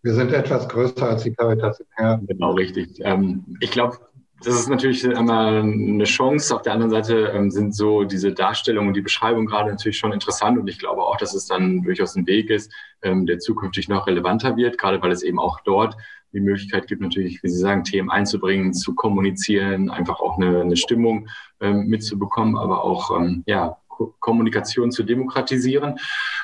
Wir 0.02 0.14
sind 0.14 0.32
etwas 0.32 0.68
größer 0.68 1.08
als 1.08 1.24
die 1.24 1.32
Caritas 1.32 1.80
in 1.80 1.86
Herren. 1.96 2.26
Genau, 2.26 2.52
richtig. 2.52 3.00
Ähm, 3.00 3.56
ich 3.60 3.70
glaube, 3.70 3.98
das 4.44 4.54
ist 4.54 4.68
natürlich 4.68 5.04
einmal 5.16 5.62
eine 5.62 6.04
Chance. 6.04 6.54
Auf 6.54 6.62
der 6.62 6.72
anderen 6.72 6.90
Seite 6.90 7.32
ähm, 7.34 7.50
sind 7.50 7.74
so 7.74 8.04
diese 8.04 8.32
Darstellungen 8.32 8.88
und 8.88 8.94
die 8.94 9.02
Beschreibung 9.02 9.46
gerade 9.46 9.70
natürlich 9.70 9.98
schon 9.98 10.12
interessant. 10.12 10.58
Und 10.58 10.68
ich 10.68 10.78
glaube 10.78 11.02
auch, 11.02 11.16
dass 11.16 11.34
es 11.34 11.46
dann 11.46 11.82
durchaus 11.82 12.14
ein 12.14 12.26
Weg 12.28 12.48
ist, 12.50 12.72
ähm, 13.02 13.26
der 13.26 13.40
zukünftig 13.40 13.88
noch 13.88 14.06
relevanter 14.06 14.56
wird, 14.56 14.78
gerade 14.78 15.02
weil 15.02 15.10
es 15.10 15.22
eben 15.22 15.40
auch 15.40 15.60
dort 15.64 15.96
die 16.32 16.40
Möglichkeit 16.40 16.86
gibt, 16.86 17.00
natürlich, 17.00 17.42
wie 17.42 17.48
Sie 17.48 17.58
sagen, 17.58 17.84
Themen 17.84 18.10
einzubringen, 18.10 18.74
zu 18.74 18.94
kommunizieren, 18.94 19.90
einfach 19.90 20.20
auch 20.20 20.36
eine, 20.36 20.60
eine 20.60 20.76
Stimmung 20.76 21.28
ähm, 21.60 21.86
mitzubekommen, 21.86 22.56
aber 22.56 22.84
auch 22.84 23.18
ähm, 23.18 23.42
ja, 23.46 23.78
Ko 23.88 24.14
Kommunikation 24.20 24.92
zu 24.92 25.02
demokratisieren. 25.02 25.98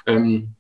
Ähm, 0.07 0.57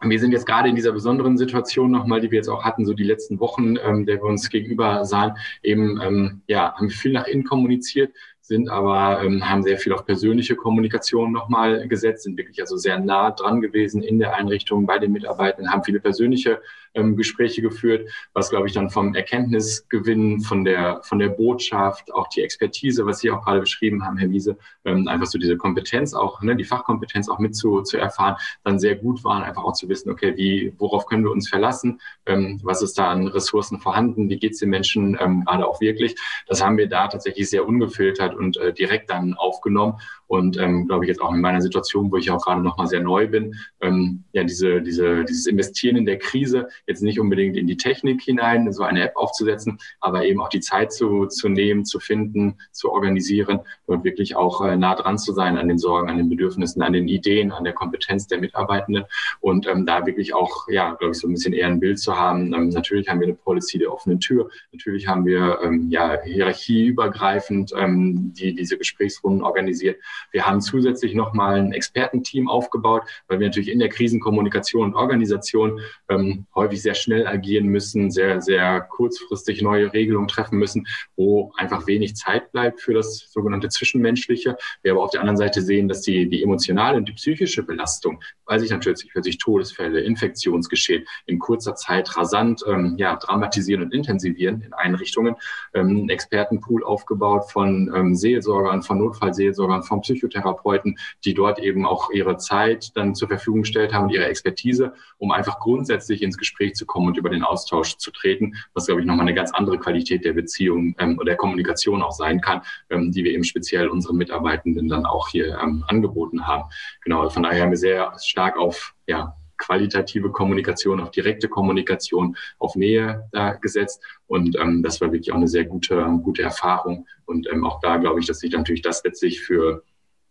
wir 0.00 0.20
sind 0.20 0.32
jetzt 0.32 0.46
gerade 0.46 0.68
in 0.68 0.76
dieser 0.76 0.92
besonderen 0.92 1.36
Situation 1.36 1.90
nochmal, 1.90 2.20
die 2.20 2.30
wir 2.30 2.36
jetzt 2.36 2.48
auch 2.48 2.64
hatten, 2.64 2.86
so 2.86 2.94
die 2.94 3.04
letzten 3.04 3.40
Wochen, 3.40 3.76
ähm, 3.76 4.06
der 4.06 4.16
wir 4.16 4.24
uns 4.24 4.48
gegenüber 4.48 5.04
sahen, 5.04 5.36
eben, 5.62 6.00
ähm, 6.00 6.42
ja, 6.46 6.74
haben 6.74 6.90
viel 6.90 7.12
nach 7.12 7.26
innen 7.26 7.44
kommuniziert, 7.44 8.12
sind 8.48 8.70
aber, 8.70 9.22
ähm, 9.22 9.48
haben 9.48 9.62
sehr 9.62 9.78
viel 9.78 9.92
auf 9.92 10.06
persönliche 10.06 10.56
Kommunikation 10.56 11.32
nochmal 11.32 11.86
gesetzt, 11.86 12.22
sind 12.22 12.38
wirklich 12.38 12.60
also 12.60 12.78
sehr 12.78 12.98
nah 12.98 13.30
dran 13.30 13.60
gewesen 13.60 14.02
in 14.02 14.18
der 14.18 14.34
Einrichtung 14.34 14.86
bei 14.86 14.98
den 14.98 15.12
Mitarbeitern, 15.12 15.70
haben 15.70 15.84
viele 15.84 16.00
persönliche 16.00 16.60
ähm, 16.94 17.14
Gespräche 17.14 17.60
geführt, 17.60 18.08
was, 18.32 18.48
glaube 18.48 18.66
ich, 18.66 18.72
dann 18.72 18.88
vom 18.88 19.14
Erkenntnisgewinn, 19.14 20.40
von 20.40 20.64
der, 20.64 21.00
von 21.02 21.18
der 21.18 21.28
Botschaft, 21.28 22.12
auch 22.12 22.28
die 22.28 22.40
Expertise, 22.40 23.04
was 23.04 23.18
Sie 23.20 23.30
auch 23.30 23.44
gerade 23.44 23.60
beschrieben 23.60 24.04
haben, 24.04 24.16
Herr 24.16 24.30
Wiese, 24.30 24.56
ähm, 24.86 25.06
einfach 25.08 25.26
so 25.26 25.38
diese 25.38 25.58
Kompetenz 25.58 26.14
auch, 26.14 26.40
ne, 26.40 26.56
die 26.56 26.64
Fachkompetenz 26.64 27.28
auch 27.28 27.38
mit 27.38 27.54
zu, 27.54 27.82
zu 27.82 27.98
erfahren, 27.98 28.36
dann 28.64 28.78
sehr 28.78 28.96
gut 28.96 29.24
waren, 29.24 29.42
einfach 29.42 29.64
auch 29.64 29.74
zu 29.74 29.90
wissen, 29.90 30.10
okay, 30.10 30.34
wie, 30.36 30.72
worauf 30.78 31.04
können 31.04 31.24
wir 31.24 31.30
uns 31.30 31.50
verlassen, 31.50 32.00
ähm, 32.24 32.60
was 32.62 32.80
ist 32.80 32.98
da 32.98 33.10
an 33.10 33.28
Ressourcen 33.28 33.78
vorhanden, 33.78 34.30
wie 34.30 34.38
geht 34.38 34.52
es 34.52 34.58
den 34.58 34.70
Menschen 34.70 35.18
ähm, 35.20 35.44
gerade 35.44 35.66
auch 35.66 35.82
wirklich. 35.82 36.16
Das 36.46 36.64
haben 36.64 36.78
wir 36.78 36.88
da 36.88 37.08
tatsächlich 37.08 37.50
sehr 37.50 37.66
ungefiltert 37.66 38.34
und 38.38 38.56
äh, 38.56 38.72
direkt 38.72 39.10
dann 39.10 39.34
aufgenommen. 39.34 40.00
Und 40.28 40.58
ähm, 40.58 40.86
glaube 40.86 41.04
ich 41.04 41.08
jetzt 41.08 41.20
auch 41.20 41.32
in 41.32 41.40
meiner 41.40 41.62
Situation, 41.62 42.12
wo 42.12 42.16
ich 42.16 42.30
auch 42.30 42.44
gerade 42.44 42.62
noch 42.62 42.76
mal 42.76 42.86
sehr 42.86 43.00
neu 43.00 43.26
bin, 43.26 43.54
ähm, 43.80 44.24
ja 44.32 44.44
diese, 44.44 44.82
diese, 44.82 45.24
dieses 45.24 45.46
Investieren 45.46 45.96
in 45.96 46.04
der 46.04 46.18
Krise 46.18 46.68
jetzt 46.86 47.02
nicht 47.02 47.18
unbedingt 47.18 47.56
in 47.56 47.66
die 47.66 47.78
Technik 47.78 48.22
hinein, 48.22 48.70
so 48.72 48.82
eine 48.82 49.02
App 49.02 49.16
aufzusetzen, 49.16 49.78
aber 50.00 50.26
eben 50.26 50.40
auch 50.40 50.50
die 50.50 50.60
Zeit 50.60 50.92
zu, 50.92 51.26
zu 51.26 51.48
nehmen, 51.48 51.86
zu 51.86 51.98
finden, 51.98 52.58
zu 52.72 52.92
organisieren 52.92 53.60
und 53.86 54.04
wirklich 54.04 54.36
auch 54.36 54.60
äh, 54.64 54.76
nah 54.76 54.94
dran 54.94 55.18
zu 55.18 55.32
sein 55.32 55.56
an 55.56 55.68
den 55.68 55.78
Sorgen, 55.78 56.10
an 56.10 56.18
den 56.18 56.28
Bedürfnissen, 56.28 56.82
an 56.82 56.92
den 56.92 57.08
Ideen, 57.08 57.50
an 57.50 57.64
der 57.64 57.72
Kompetenz 57.72 58.26
der 58.26 58.38
Mitarbeitenden 58.38 59.04
und 59.40 59.66
ähm, 59.66 59.86
da 59.86 60.04
wirklich 60.04 60.34
auch, 60.34 60.68
ja, 60.68 60.92
glaube 60.92 61.12
ich, 61.12 61.18
so 61.18 61.26
ein 61.26 61.32
bisschen 61.32 61.54
eher 61.54 61.68
ein 61.68 61.80
Bild 61.80 61.98
zu 61.98 62.16
haben. 62.16 62.52
Ähm, 62.52 62.68
natürlich 62.68 63.08
haben 63.08 63.20
wir 63.20 63.28
eine 63.28 63.36
Policy 63.36 63.78
der 63.78 63.92
offenen 63.92 64.20
Tür, 64.20 64.50
natürlich 64.72 65.08
haben 65.08 65.24
wir 65.24 65.58
ähm, 65.62 65.88
ja 65.88 66.20
hierarchieübergreifend 66.22 67.72
ähm, 67.74 68.34
die 68.34 68.54
diese 68.54 68.76
Gesprächsrunden 68.78 69.42
organisiert. 69.42 69.98
Wir 70.32 70.46
haben 70.46 70.60
zusätzlich 70.60 71.14
nochmal 71.14 71.58
ein 71.58 71.72
Expertenteam 71.72 72.48
aufgebaut, 72.48 73.02
weil 73.28 73.40
wir 73.40 73.46
natürlich 73.46 73.70
in 73.70 73.78
der 73.78 73.88
Krisenkommunikation 73.88 74.84
und 74.84 74.94
Organisation 74.94 75.80
ähm, 76.08 76.46
häufig 76.54 76.82
sehr 76.82 76.94
schnell 76.94 77.26
agieren 77.26 77.66
müssen, 77.66 78.10
sehr, 78.10 78.40
sehr 78.40 78.80
kurzfristig 78.80 79.62
neue 79.62 79.92
Regelungen 79.92 80.28
treffen 80.28 80.58
müssen, 80.58 80.86
wo 81.16 81.52
einfach 81.56 81.86
wenig 81.86 82.16
Zeit 82.16 82.52
bleibt 82.52 82.80
für 82.80 82.94
das 82.94 83.30
sogenannte 83.30 83.68
Zwischenmenschliche. 83.68 84.56
Wir 84.82 84.92
aber 84.92 85.02
auf 85.02 85.10
der 85.10 85.20
anderen 85.20 85.36
Seite 85.36 85.62
sehen, 85.62 85.88
dass 85.88 86.02
die, 86.02 86.28
die 86.28 86.42
emotionale 86.42 86.96
und 86.96 87.08
die 87.08 87.12
psychische 87.12 87.62
Belastung, 87.62 88.22
weil 88.44 88.60
sich 88.60 88.70
natürlich 88.70 89.08
plötzlich 89.10 89.38
Todesfälle, 89.38 90.00
Infektionsgeschehen 90.00 91.04
in 91.26 91.38
kurzer 91.38 91.74
Zeit 91.74 92.16
rasant 92.16 92.62
ähm, 92.66 92.94
ja, 92.98 93.16
dramatisieren 93.16 93.82
und 93.82 93.94
intensivieren 93.94 94.62
in 94.62 94.72
Einrichtungen, 94.72 95.36
ähm, 95.74 96.08
Expertenpool 96.08 96.84
aufgebaut 96.84 97.50
von 97.50 97.92
ähm, 97.94 98.14
Seelsorgern, 98.14 98.82
von 98.82 98.98
Notfallseelsorgern, 98.98 99.82
von 99.82 100.02
Psychotherapeuten, 100.08 100.98
die 101.24 101.34
dort 101.34 101.58
eben 101.58 101.84
auch 101.84 102.10
ihre 102.10 102.38
Zeit 102.38 102.96
dann 102.96 103.14
zur 103.14 103.28
Verfügung 103.28 103.62
gestellt 103.62 103.92
haben 103.92 104.04
und 104.04 104.10
ihre 104.10 104.26
Expertise, 104.26 104.94
um 105.18 105.30
einfach 105.30 105.58
grundsätzlich 105.60 106.22
ins 106.22 106.38
Gespräch 106.38 106.74
zu 106.74 106.86
kommen 106.86 107.08
und 107.08 107.18
über 107.18 107.30
den 107.30 107.42
Austausch 107.42 107.96
zu 107.98 108.10
treten, 108.10 108.54
was, 108.72 108.86
glaube 108.86 109.00
ich, 109.00 109.06
nochmal 109.06 109.26
eine 109.26 109.34
ganz 109.34 109.52
andere 109.52 109.78
Qualität 109.78 110.24
der 110.24 110.32
Beziehung 110.32 110.94
ähm, 110.98 111.16
oder 111.18 111.26
der 111.26 111.36
Kommunikation 111.36 112.02
auch 112.02 112.12
sein 112.12 112.40
kann, 112.40 112.62
ähm, 112.90 113.12
die 113.12 113.24
wir 113.24 113.32
eben 113.32 113.44
speziell 113.44 113.88
unseren 113.88 114.16
Mitarbeitenden 114.16 114.88
dann 114.88 115.04
auch 115.04 115.28
hier 115.28 115.58
ähm, 115.62 115.84
angeboten 115.88 116.46
haben. 116.46 116.64
Genau, 117.04 117.28
von 117.28 117.42
daher 117.42 117.62
haben 117.62 117.70
wir 117.70 117.76
sehr 117.76 118.12
stark 118.18 118.56
auf 118.56 118.94
ja, 119.06 119.34
qualitative 119.58 120.30
Kommunikation, 120.30 121.00
auf 121.00 121.10
direkte 121.10 121.48
Kommunikation, 121.48 122.36
auf 122.58 122.76
Nähe 122.76 123.28
äh, 123.32 123.58
gesetzt. 123.60 124.02
Und 124.26 124.56
ähm, 124.56 124.82
das 124.82 125.00
war 125.00 125.12
wirklich 125.12 125.32
auch 125.32 125.36
eine 125.36 125.48
sehr 125.48 125.64
gute, 125.64 125.96
gute 126.22 126.42
Erfahrung. 126.42 127.06
Und 127.26 127.48
ähm, 127.52 127.66
auch 127.66 127.80
da 127.80 127.98
glaube 127.98 128.20
ich, 128.20 128.26
dass 128.26 128.38
sich 128.38 128.52
natürlich 128.52 128.82
das 128.82 129.02
letztlich 129.04 129.40
für 129.40 129.82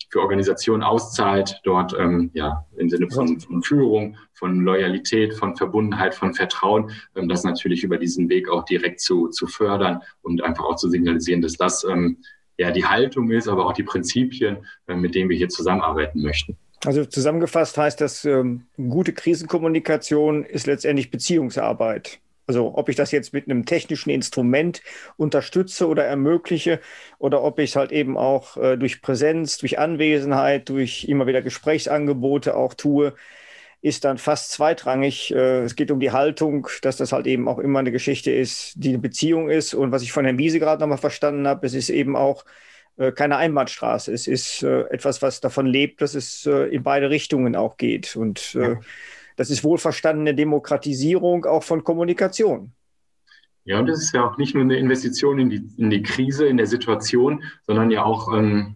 für 0.10 0.22
Organisationen 0.22 0.84
auszahlt, 0.84 1.60
dort 1.64 1.94
ähm, 1.98 2.32
ja 2.34 2.66
im 2.78 2.90
Sinne 2.90 3.10
von, 3.10 3.40
von 3.40 3.62
Führung, 3.62 4.18
von 4.34 4.62
Loyalität, 4.62 5.34
von 5.34 5.56
Verbundenheit, 5.56 6.16
von 6.16 6.34
Vertrauen, 6.34 6.92
ähm, 7.16 7.28
das 7.28 7.44
natürlich 7.44 7.84
über 7.84 7.98
diesen 7.98 8.30
Weg 8.30 8.50
auch 8.50 8.64
direkt 8.66 9.02
zu, 9.02 9.30
zu 9.30 9.48
fördern 9.48 10.02
und 10.22 10.44
einfach 10.44 10.64
auch 10.64 10.76
zu 10.76 10.90
signalisieren, 10.90 11.42
dass 11.42 11.54
das 11.54 11.84
ähm, 11.84 12.18
ja 12.58 12.72
die 12.72 12.86
Haltung 12.86 13.32
ist, 13.32 13.48
aber 13.48 13.66
auch 13.66 13.74
die 13.74 13.84
Prinzipien, 13.84 14.66
äh, 14.88 14.96
mit 14.96 15.16
denen 15.16 15.30
wir 15.30 15.38
hier 15.38 15.50
zusammenarbeiten 15.50 16.22
möchten. 16.22 16.58
Also 16.86 17.06
zusammengefasst 17.06 17.78
heißt 17.78 18.00
das, 18.02 18.24
ähm, 18.24 18.68
gute 18.78 19.12
Krisenkommunikation 19.12 20.44
ist 20.44 20.68
letztendlich 20.68 21.10
Beziehungsarbeit. 21.10 22.20
Also 22.48 22.76
ob 22.76 22.90
ich 22.90 22.96
das 22.96 23.12
jetzt 23.12 23.34
mit 23.34 23.46
einem 23.50 23.66
technischen 23.66 24.10
Instrument 24.10 24.82
unterstütze 25.18 25.88
oder 25.88 26.06
ermögliche 26.06 26.80
oder 27.20 27.44
ob 27.44 27.60
ich 27.60 27.72
es 27.72 27.76
halt 27.76 27.92
eben 27.92 28.18
auch 28.18 28.58
äh, 28.58 28.78
durch 28.78 29.02
Präsenz, 29.02 29.58
durch 29.58 29.78
Anwesenheit, 29.80 30.70
durch 30.70 31.04
immer 31.06 31.28
wieder 31.28 31.42
Gesprächsangebote 31.42 32.56
auch 32.56 32.74
tue, 32.74 33.14
ist 33.82 34.06
dann 34.06 34.18
fast 34.18 34.52
zweitrangig. 34.52 35.34
Äh, 35.34 35.64
es 35.64 35.76
geht 35.76 35.92
um 35.92 36.00
die 36.00 36.12
Haltung, 36.12 36.68
dass 36.82 36.98
das 36.98 37.12
halt 37.12 37.28
eben 37.28 37.48
auch 37.48 37.60
immer 37.60 37.80
eine 37.80 37.92
Geschichte 37.92 38.32
ist, 38.32 38.74
die 38.76 38.90
eine 38.90 39.00
Beziehung 39.00 39.50
ist. 39.50 39.74
Und 39.74 39.92
was 39.92 40.02
ich 40.02 40.12
von 40.12 40.26
Herrn 40.26 40.38
Wiese 40.38 40.60
gerade 40.60 40.82
nochmal 40.82 40.98
verstanden 40.98 41.48
habe, 41.48 41.68
es 41.68 41.74
ist 41.74 41.90
eben 41.90 42.16
auch 42.16 42.46
äh, 42.98 43.12
keine 43.12 43.38
Einbahnstraße. 43.38 44.12
Es 44.12 44.28
ist 44.28 44.64
äh, 44.64 44.82
etwas, 44.90 45.22
was 45.22 45.42
davon 45.42 45.68
lebt, 45.68 46.02
dass 46.02 46.16
es 46.16 46.46
äh, 46.46 46.74
in 46.74 46.84
beide 46.84 47.10
Richtungen 47.10 47.56
auch 47.56 47.78
geht. 47.78 48.16
Und 48.16 48.54
ja. 48.54 48.80
Das 49.38 49.50
ist 49.50 49.64
wohlverstandene 49.64 50.36
Demokratisierung 50.36 51.46
auch 51.46 51.64
von 51.64 51.84
Kommunikation. 51.84 52.74
Ja, 53.64 53.80
und 53.80 53.86
das 53.88 54.02
ist 54.02 54.14
ja 54.14 54.26
auch 54.26 54.38
nicht 54.38 54.54
nur 54.54 54.64
eine 54.64 54.78
Investition 54.78 55.40
in 55.40 55.50
die, 55.50 55.70
in 55.78 55.90
die 55.90 56.02
Krise, 56.02 56.48
in 56.48 56.58
der 56.58 56.68
Situation, 56.68 57.44
sondern 57.66 57.92
ja 57.92 58.04
auch 58.04 58.34
ähm, 58.34 58.76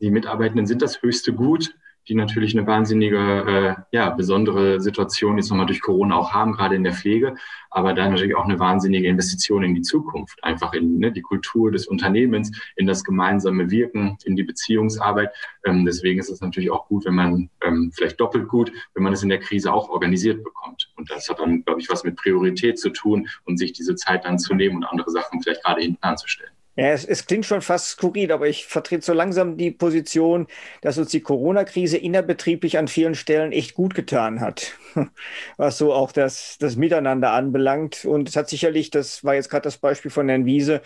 die 0.00 0.10
Mitarbeitenden 0.10 0.66
sind 0.66 0.82
das 0.82 1.00
höchste 1.00 1.32
Gut 1.32 1.74
die 2.08 2.14
natürlich 2.14 2.56
eine 2.56 2.66
wahnsinnige, 2.66 3.18
äh, 3.18 3.96
ja, 3.96 4.10
besondere 4.10 4.80
Situation 4.80 5.38
jetzt 5.38 5.50
nochmal 5.50 5.66
durch 5.66 5.80
Corona 5.80 6.16
auch 6.16 6.32
haben, 6.32 6.52
gerade 6.52 6.74
in 6.76 6.84
der 6.84 6.92
Pflege, 6.92 7.34
aber 7.70 7.94
dann 7.94 8.12
natürlich 8.12 8.36
auch 8.36 8.44
eine 8.44 8.58
wahnsinnige 8.58 9.08
Investition 9.08 9.62
in 9.64 9.74
die 9.74 9.82
Zukunft, 9.82 10.42
einfach 10.44 10.74
in 10.74 10.98
ne, 10.98 11.12
die 11.12 11.22
Kultur 11.22 11.72
des 11.72 11.86
Unternehmens, 11.86 12.52
in 12.76 12.86
das 12.86 13.04
gemeinsame 13.04 13.70
Wirken, 13.70 14.16
in 14.24 14.36
die 14.36 14.42
Beziehungsarbeit. 14.42 15.30
Ähm, 15.64 15.84
deswegen 15.84 16.20
ist 16.20 16.30
es 16.30 16.40
natürlich 16.40 16.70
auch 16.70 16.86
gut, 16.88 17.04
wenn 17.06 17.14
man, 17.14 17.50
ähm, 17.62 17.90
vielleicht 17.94 18.20
doppelt 18.20 18.48
gut, 18.48 18.70
wenn 18.94 19.02
man 19.02 19.12
es 19.12 19.22
in 19.22 19.28
der 19.28 19.40
Krise 19.40 19.72
auch 19.72 19.88
organisiert 19.88 20.44
bekommt. 20.44 20.92
Und 20.96 21.10
das 21.10 21.28
hat 21.28 21.40
dann, 21.40 21.64
glaube 21.64 21.80
ich, 21.80 21.88
was 21.88 22.04
mit 22.04 22.16
Priorität 22.16 22.78
zu 22.78 22.90
tun 22.90 23.28
und 23.44 23.58
sich 23.58 23.72
diese 23.72 23.96
Zeit 23.96 24.24
dann 24.24 24.38
zu 24.38 24.54
nehmen 24.54 24.76
und 24.76 24.84
andere 24.84 25.10
Sachen 25.10 25.42
vielleicht 25.42 25.64
gerade 25.64 25.80
hinten 25.82 26.02
anzustellen. 26.02 26.53
Ja, 26.76 26.88
es, 26.88 27.04
es, 27.04 27.26
klingt 27.26 27.46
schon 27.46 27.62
fast 27.62 27.90
skurril, 27.90 28.32
aber 28.32 28.48
ich 28.48 28.66
vertrete 28.66 29.04
so 29.04 29.12
langsam 29.12 29.56
die 29.56 29.70
Position, 29.70 30.48
dass 30.80 30.98
uns 30.98 31.10
die 31.10 31.20
Corona-Krise 31.20 31.96
innerbetrieblich 31.98 32.78
an 32.78 32.88
vielen 32.88 33.14
Stellen 33.14 33.52
echt 33.52 33.74
gut 33.74 33.94
getan 33.94 34.40
hat, 34.40 34.72
was 35.56 35.78
so 35.78 35.92
auch 35.92 36.10
das, 36.10 36.58
das 36.58 36.74
Miteinander 36.74 37.30
anbelangt. 37.30 38.04
Und 38.04 38.28
es 38.28 38.34
hat 38.34 38.48
sicherlich, 38.48 38.90
das 38.90 39.22
war 39.22 39.36
jetzt 39.36 39.50
gerade 39.50 39.62
das 39.62 39.78
Beispiel 39.78 40.10
von 40.10 40.28
Herrn 40.28 40.46
Wiese, 40.46 40.82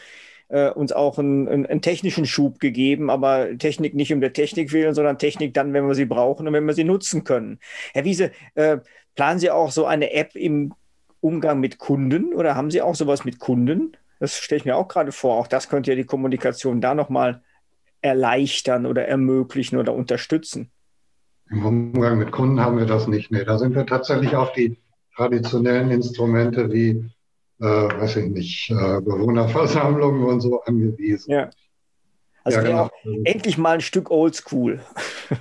äh, 0.48 0.70
uns 0.70 0.92
auch 0.92 1.18
einen, 1.18 1.48
einen, 1.48 1.66
einen, 1.66 1.82
technischen 1.82 2.26
Schub 2.26 2.60
gegeben, 2.60 3.08
aber 3.10 3.56
Technik 3.56 3.94
nicht 3.94 4.12
um 4.12 4.20
der 4.20 4.32
Technik 4.34 4.72
willen, 4.72 4.94
sondern 4.94 5.18
Technik 5.18 5.54
dann, 5.54 5.72
wenn 5.72 5.86
wir 5.86 5.94
sie 5.94 6.06
brauchen 6.06 6.46
und 6.46 6.52
wenn 6.52 6.66
wir 6.66 6.74
sie 6.74 6.84
nutzen 6.84 7.24
können. 7.24 7.60
Herr 7.94 8.04
Wiese, 8.04 8.32
äh, 8.54 8.78
planen 9.14 9.40
Sie 9.40 9.50
auch 9.50 9.70
so 9.70 9.86
eine 9.86 10.12
App 10.12 10.36
im 10.36 10.74
Umgang 11.20 11.60
mit 11.60 11.78
Kunden 11.78 12.34
oder 12.34 12.54
haben 12.54 12.70
Sie 12.70 12.82
auch 12.82 12.94
sowas 12.94 13.24
mit 13.24 13.38
Kunden? 13.38 13.96
Das 14.18 14.36
stelle 14.36 14.58
ich 14.58 14.64
mir 14.64 14.76
auch 14.76 14.88
gerade 14.88 15.12
vor. 15.12 15.38
Auch 15.38 15.46
das 15.46 15.68
könnte 15.68 15.90
ja 15.90 15.96
die 15.96 16.04
Kommunikation 16.04 16.80
da 16.80 16.94
nochmal 16.94 17.42
erleichtern 18.00 18.86
oder 18.86 19.06
ermöglichen 19.06 19.78
oder 19.78 19.94
unterstützen. 19.94 20.70
Im 21.50 21.64
Umgang 21.64 22.18
mit 22.18 22.30
Kunden 22.30 22.60
haben 22.60 22.78
wir 22.78 22.86
das 22.86 23.08
nicht. 23.08 23.30
Nee, 23.30 23.44
da 23.44 23.58
sind 23.58 23.74
wir 23.74 23.86
tatsächlich 23.86 24.36
auf 24.36 24.52
die 24.52 24.78
traditionellen 25.16 25.90
Instrumente 25.90 26.70
wie, 26.72 27.10
äh, 27.60 27.64
weiß 27.64 28.16
ich 28.16 28.30
nicht, 28.30 28.70
äh, 28.70 29.00
Bewohnerversammlungen 29.00 30.24
und 30.24 30.40
so 30.40 30.60
angewiesen. 30.62 31.30
Ja. 31.32 31.50
Also 32.48 32.66
ja, 32.66 32.88
genau. 33.04 33.20
endlich 33.24 33.58
mal 33.58 33.74
ein 33.74 33.80
Stück 33.82 34.10
Oldschool. 34.10 34.80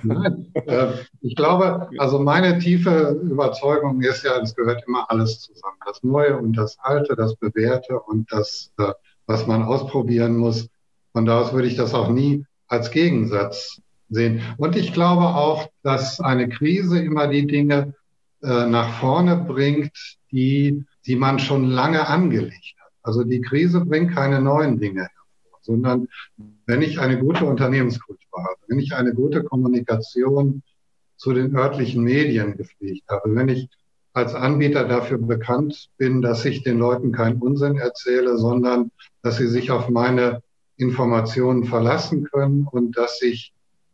Nein, 0.02 0.52
äh, 0.66 0.88
ich 1.22 1.34
glaube, 1.36 1.88
also 1.96 2.18
meine 2.18 2.58
tiefe 2.58 3.18
Überzeugung 3.22 4.02
ist 4.02 4.24
ja, 4.24 4.38
es 4.42 4.54
gehört 4.54 4.84
immer 4.86 5.10
alles 5.10 5.40
zusammen. 5.40 5.78
Das 5.86 6.02
Neue 6.02 6.36
und 6.36 6.52
das 6.54 6.78
Alte, 6.80 7.16
das 7.16 7.34
Bewährte 7.36 7.98
und 7.98 8.30
das, 8.30 8.72
äh, 8.78 8.92
was 9.26 9.46
man 9.46 9.62
ausprobieren 9.62 10.36
muss. 10.36 10.68
Von 11.12 11.24
da 11.24 11.40
aus 11.40 11.54
würde 11.54 11.68
ich 11.68 11.76
das 11.76 11.94
auch 11.94 12.10
nie 12.10 12.44
als 12.66 12.90
Gegensatz 12.90 13.80
sehen. 14.10 14.42
Und 14.58 14.76
ich 14.76 14.92
glaube 14.92 15.24
auch, 15.24 15.68
dass 15.82 16.20
eine 16.20 16.50
Krise 16.50 17.02
immer 17.02 17.28
die 17.28 17.46
Dinge 17.46 17.94
äh, 18.42 18.66
nach 18.66 19.00
vorne 19.00 19.36
bringt, 19.36 20.18
die, 20.30 20.84
die 21.06 21.16
man 21.16 21.38
schon 21.38 21.64
lange 21.64 22.06
angelegt 22.06 22.74
hat. 22.78 22.92
Also 23.02 23.24
die 23.24 23.40
Krise 23.40 23.80
bringt 23.80 24.14
keine 24.14 24.42
neuen 24.42 24.78
Dinge 24.78 25.08
sondern 25.68 26.08
wenn 26.66 26.82
ich 26.82 26.98
eine 26.98 27.18
gute 27.18 27.44
Unternehmenskultur 27.44 28.42
habe, 28.42 28.56
wenn 28.68 28.78
ich 28.80 28.94
eine 28.94 29.12
gute 29.14 29.44
Kommunikation 29.44 30.62
zu 31.16 31.34
den 31.34 31.54
örtlichen 31.54 32.02
Medien 32.02 32.56
gepflegt 32.56 33.04
habe, 33.08 33.34
wenn 33.34 33.48
ich 33.48 33.68
als 34.14 34.34
Anbieter 34.34 34.88
dafür 34.88 35.18
bekannt 35.18 35.90
bin, 35.98 36.22
dass 36.22 36.44
ich 36.44 36.62
den 36.62 36.78
Leuten 36.78 37.12
keinen 37.12 37.40
Unsinn 37.40 37.76
erzähle, 37.76 38.38
sondern 38.38 38.90
dass 39.22 39.36
sie 39.36 39.46
sich 39.46 39.70
auf 39.70 39.90
meine 39.90 40.42
Informationen 40.76 41.64
verlassen 41.64 42.24
können 42.24 42.66
und 42.70 42.96
dass 42.96 43.20
ich 43.20 43.52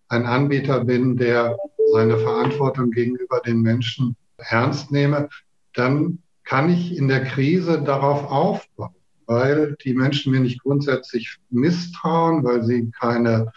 ein 0.08 0.26
Anbieter 0.26 0.84
bin, 0.84 1.16
der 1.16 1.56
seine 1.92 2.18
Verantwortung 2.18 2.92
gegenüber 2.92 3.40
den 3.40 3.62
Menschen 3.62 4.16
ernst 4.36 4.92
nehme, 4.92 5.28
dann 5.74 6.20
kann 6.44 6.70
ich 6.70 6.96
in 6.96 7.08
der 7.08 7.24
Krise 7.24 7.82
darauf 7.82 8.30
aufbauen 8.30 8.94
weil 9.26 9.76
die 9.84 9.94
Menschen 9.94 10.32
mir 10.32 10.40
nicht 10.40 10.62
grundsätzlich 10.62 11.38
misstrauen, 11.50 12.44
weil 12.44 12.64
sie 12.64 12.90
keine 12.90 13.52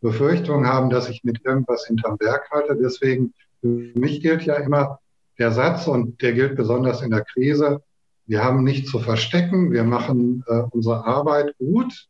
Befürchtung 0.00 0.66
haben, 0.66 0.90
dass 0.90 1.08
ich 1.08 1.24
mit 1.24 1.44
irgendwas 1.44 1.86
hinterm 1.86 2.18
Berg 2.18 2.50
halte. 2.50 2.76
Deswegen, 2.76 3.32
für 3.60 3.68
mich 3.68 4.20
gilt 4.20 4.42
ja 4.42 4.56
immer 4.56 4.98
der 5.38 5.50
Satz, 5.50 5.86
und 5.86 6.20
der 6.22 6.32
gilt 6.32 6.56
besonders 6.56 7.02
in 7.02 7.10
der 7.10 7.24
Krise, 7.24 7.82
wir 8.26 8.42
haben 8.42 8.64
nichts 8.64 8.90
zu 8.90 8.98
verstecken, 8.98 9.72
wir 9.72 9.84
machen 9.84 10.44
äh, 10.46 10.62
unsere 10.70 11.04
Arbeit 11.04 11.54
gut, 11.58 12.08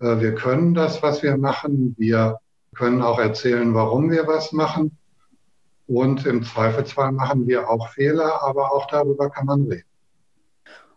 äh, 0.00 0.20
wir 0.20 0.34
können 0.34 0.74
das, 0.74 1.02
was 1.02 1.22
wir 1.22 1.36
machen, 1.36 1.94
wir 1.98 2.38
können 2.74 3.02
auch 3.02 3.18
erzählen, 3.18 3.74
warum 3.74 4.10
wir 4.10 4.26
was 4.26 4.52
machen. 4.52 4.96
Und 5.86 6.24
im 6.24 6.42
Zweifelsfall 6.42 7.12
machen 7.12 7.46
wir 7.46 7.68
auch 7.68 7.88
Fehler, 7.90 8.42
aber 8.42 8.72
auch 8.72 8.86
darüber 8.86 9.28
kann 9.28 9.46
man 9.46 9.62
reden. 9.64 9.84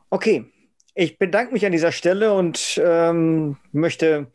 Okay, 0.09 0.51
ich 0.97 1.19
bedanke 1.19 1.53
mich 1.53 1.65
an 1.65 1.71
dieser 1.71 1.91
Stelle 1.91 2.33
und 2.33 2.81
ähm, 2.83 3.57
möchte 3.71 4.27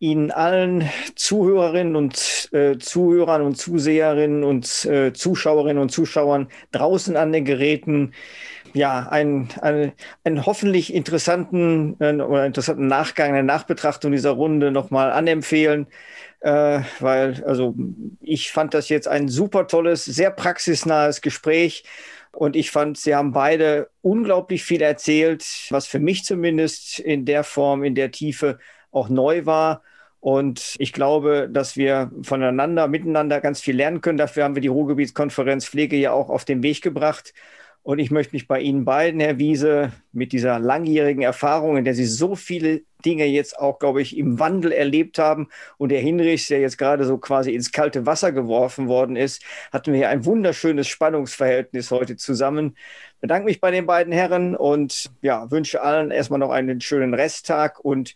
Ihnen 0.00 0.30
allen 0.30 0.88
Zuhörerinnen 1.16 1.96
und 1.96 2.48
äh, 2.52 2.78
Zuhörern 2.78 3.42
und 3.42 3.56
Zuseherinnen 3.56 4.42
und 4.42 4.86
äh, 4.86 5.12
Zuschauerinnen 5.12 5.82
und 5.82 5.90
Zuschauern 5.90 6.48
draußen 6.72 7.16
an 7.16 7.32
den 7.32 7.44
Geräten 7.44 8.14
ja 8.72 9.08
einen, 9.08 9.48
einen, 9.60 9.92
einen 10.24 10.46
hoffentlich 10.46 10.94
interessanten 10.94 11.96
äh, 12.00 12.14
oder 12.14 12.46
interessanten 12.46 12.86
Nachgang, 12.86 13.30
eine 13.30 13.42
Nachbetrachtung 13.42 14.12
dieser 14.12 14.30
Runde 14.30 14.70
nochmal 14.70 15.10
anempfehlen. 15.12 15.88
Äh, 16.40 16.80
weil, 17.00 17.44
also 17.44 17.74
ich 18.20 18.52
fand 18.52 18.72
das 18.72 18.88
jetzt 18.88 19.08
ein 19.08 19.28
super 19.28 19.66
tolles, 19.66 20.04
sehr 20.06 20.30
praxisnahes 20.30 21.20
Gespräch 21.20 21.84
und 22.32 22.56
ich 22.56 22.70
fand, 22.70 22.98
sie 22.98 23.14
haben 23.14 23.32
beide 23.32 23.90
unglaublich 24.02 24.64
viel 24.64 24.82
erzählt, 24.82 25.44
was 25.70 25.86
für 25.86 25.98
mich 25.98 26.24
zumindest 26.24 26.98
in 26.98 27.24
der 27.24 27.44
Form, 27.44 27.84
in 27.84 27.94
der 27.94 28.10
Tiefe 28.10 28.58
auch 28.90 29.08
neu 29.08 29.46
war. 29.46 29.82
Und 30.20 30.74
ich 30.78 30.92
glaube, 30.92 31.48
dass 31.50 31.76
wir 31.76 32.10
voneinander, 32.22 32.88
miteinander 32.88 33.40
ganz 33.40 33.60
viel 33.60 33.76
lernen 33.76 34.00
können. 34.00 34.18
Dafür 34.18 34.44
haben 34.44 34.54
wir 34.56 34.62
die 34.62 34.68
Ruhrgebietskonferenz 34.68 35.66
Pflege 35.66 35.96
ja 35.96 36.12
auch 36.12 36.28
auf 36.28 36.44
den 36.44 36.62
Weg 36.62 36.82
gebracht. 36.82 37.34
Und 37.88 38.00
ich 38.00 38.10
möchte 38.10 38.36
mich 38.36 38.46
bei 38.46 38.60
Ihnen 38.60 38.84
beiden, 38.84 39.18
Herr 39.18 39.38
Wiese, 39.38 39.92
mit 40.12 40.32
dieser 40.32 40.58
langjährigen 40.58 41.22
Erfahrung, 41.22 41.78
in 41.78 41.86
der 41.86 41.94
Sie 41.94 42.04
so 42.04 42.36
viele 42.36 42.82
Dinge 43.02 43.24
jetzt 43.24 43.58
auch, 43.58 43.78
glaube 43.78 44.02
ich, 44.02 44.18
im 44.18 44.38
Wandel 44.38 44.72
erlebt 44.72 45.18
haben. 45.18 45.48
Und 45.78 45.88
der 45.88 46.00
Hinrichs, 46.02 46.48
der 46.48 46.60
jetzt 46.60 46.76
gerade 46.76 47.06
so 47.06 47.16
quasi 47.16 47.54
ins 47.54 47.72
kalte 47.72 48.04
Wasser 48.04 48.30
geworfen 48.30 48.88
worden 48.88 49.16
ist, 49.16 49.42
hatten 49.72 49.92
wir 49.92 50.00
hier 50.00 50.10
ein 50.10 50.26
wunderschönes 50.26 50.86
Spannungsverhältnis 50.86 51.90
heute 51.90 52.16
zusammen. 52.16 52.76
Ich 53.14 53.20
bedanke 53.22 53.46
mich 53.46 53.58
bei 53.58 53.70
den 53.70 53.86
beiden 53.86 54.12
Herren 54.12 54.54
und 54.54 55.10
ja, 55.22 55.50
wünsche 55.50 55.80
allen 55.80 56.10
erstmal 56.10 56.40
noch 56.40 56.50
einen 56.50 56.82
schönen 56.82 57.14
Resttag 57.14 57.82
und 57.82 58.14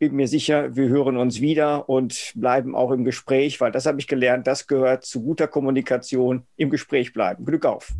bin 0.00 0.16
mir 0.16 0.26
sicher, 0.26 0.74
wir 0.74 0.88
hören 0.88 1.16
uns 1.16 1.40
wieder 1.40 1.88
und 1.88 2.32
bleiben 2.34 2.74
auch 2.74 2.90
im 2.90 3.04
Gespräch, 3.04 3.60
weil 3.60 3.70
das 3.70 3.86
habe 3.86 4.00
ich 4.00 4.08
gelernt, 4.08 4.48
das 4.48 4.66
gehört 4.66 5.04
zu 5.04 5.22
guter 5.22 5.46
Kommunikation, 5.46 6.42
im 6.56 6.70
Gespräch 6.70 7.12
bleiben. 7.12 7.44
Glück 7.44 7.64
auf. 7.66 7.92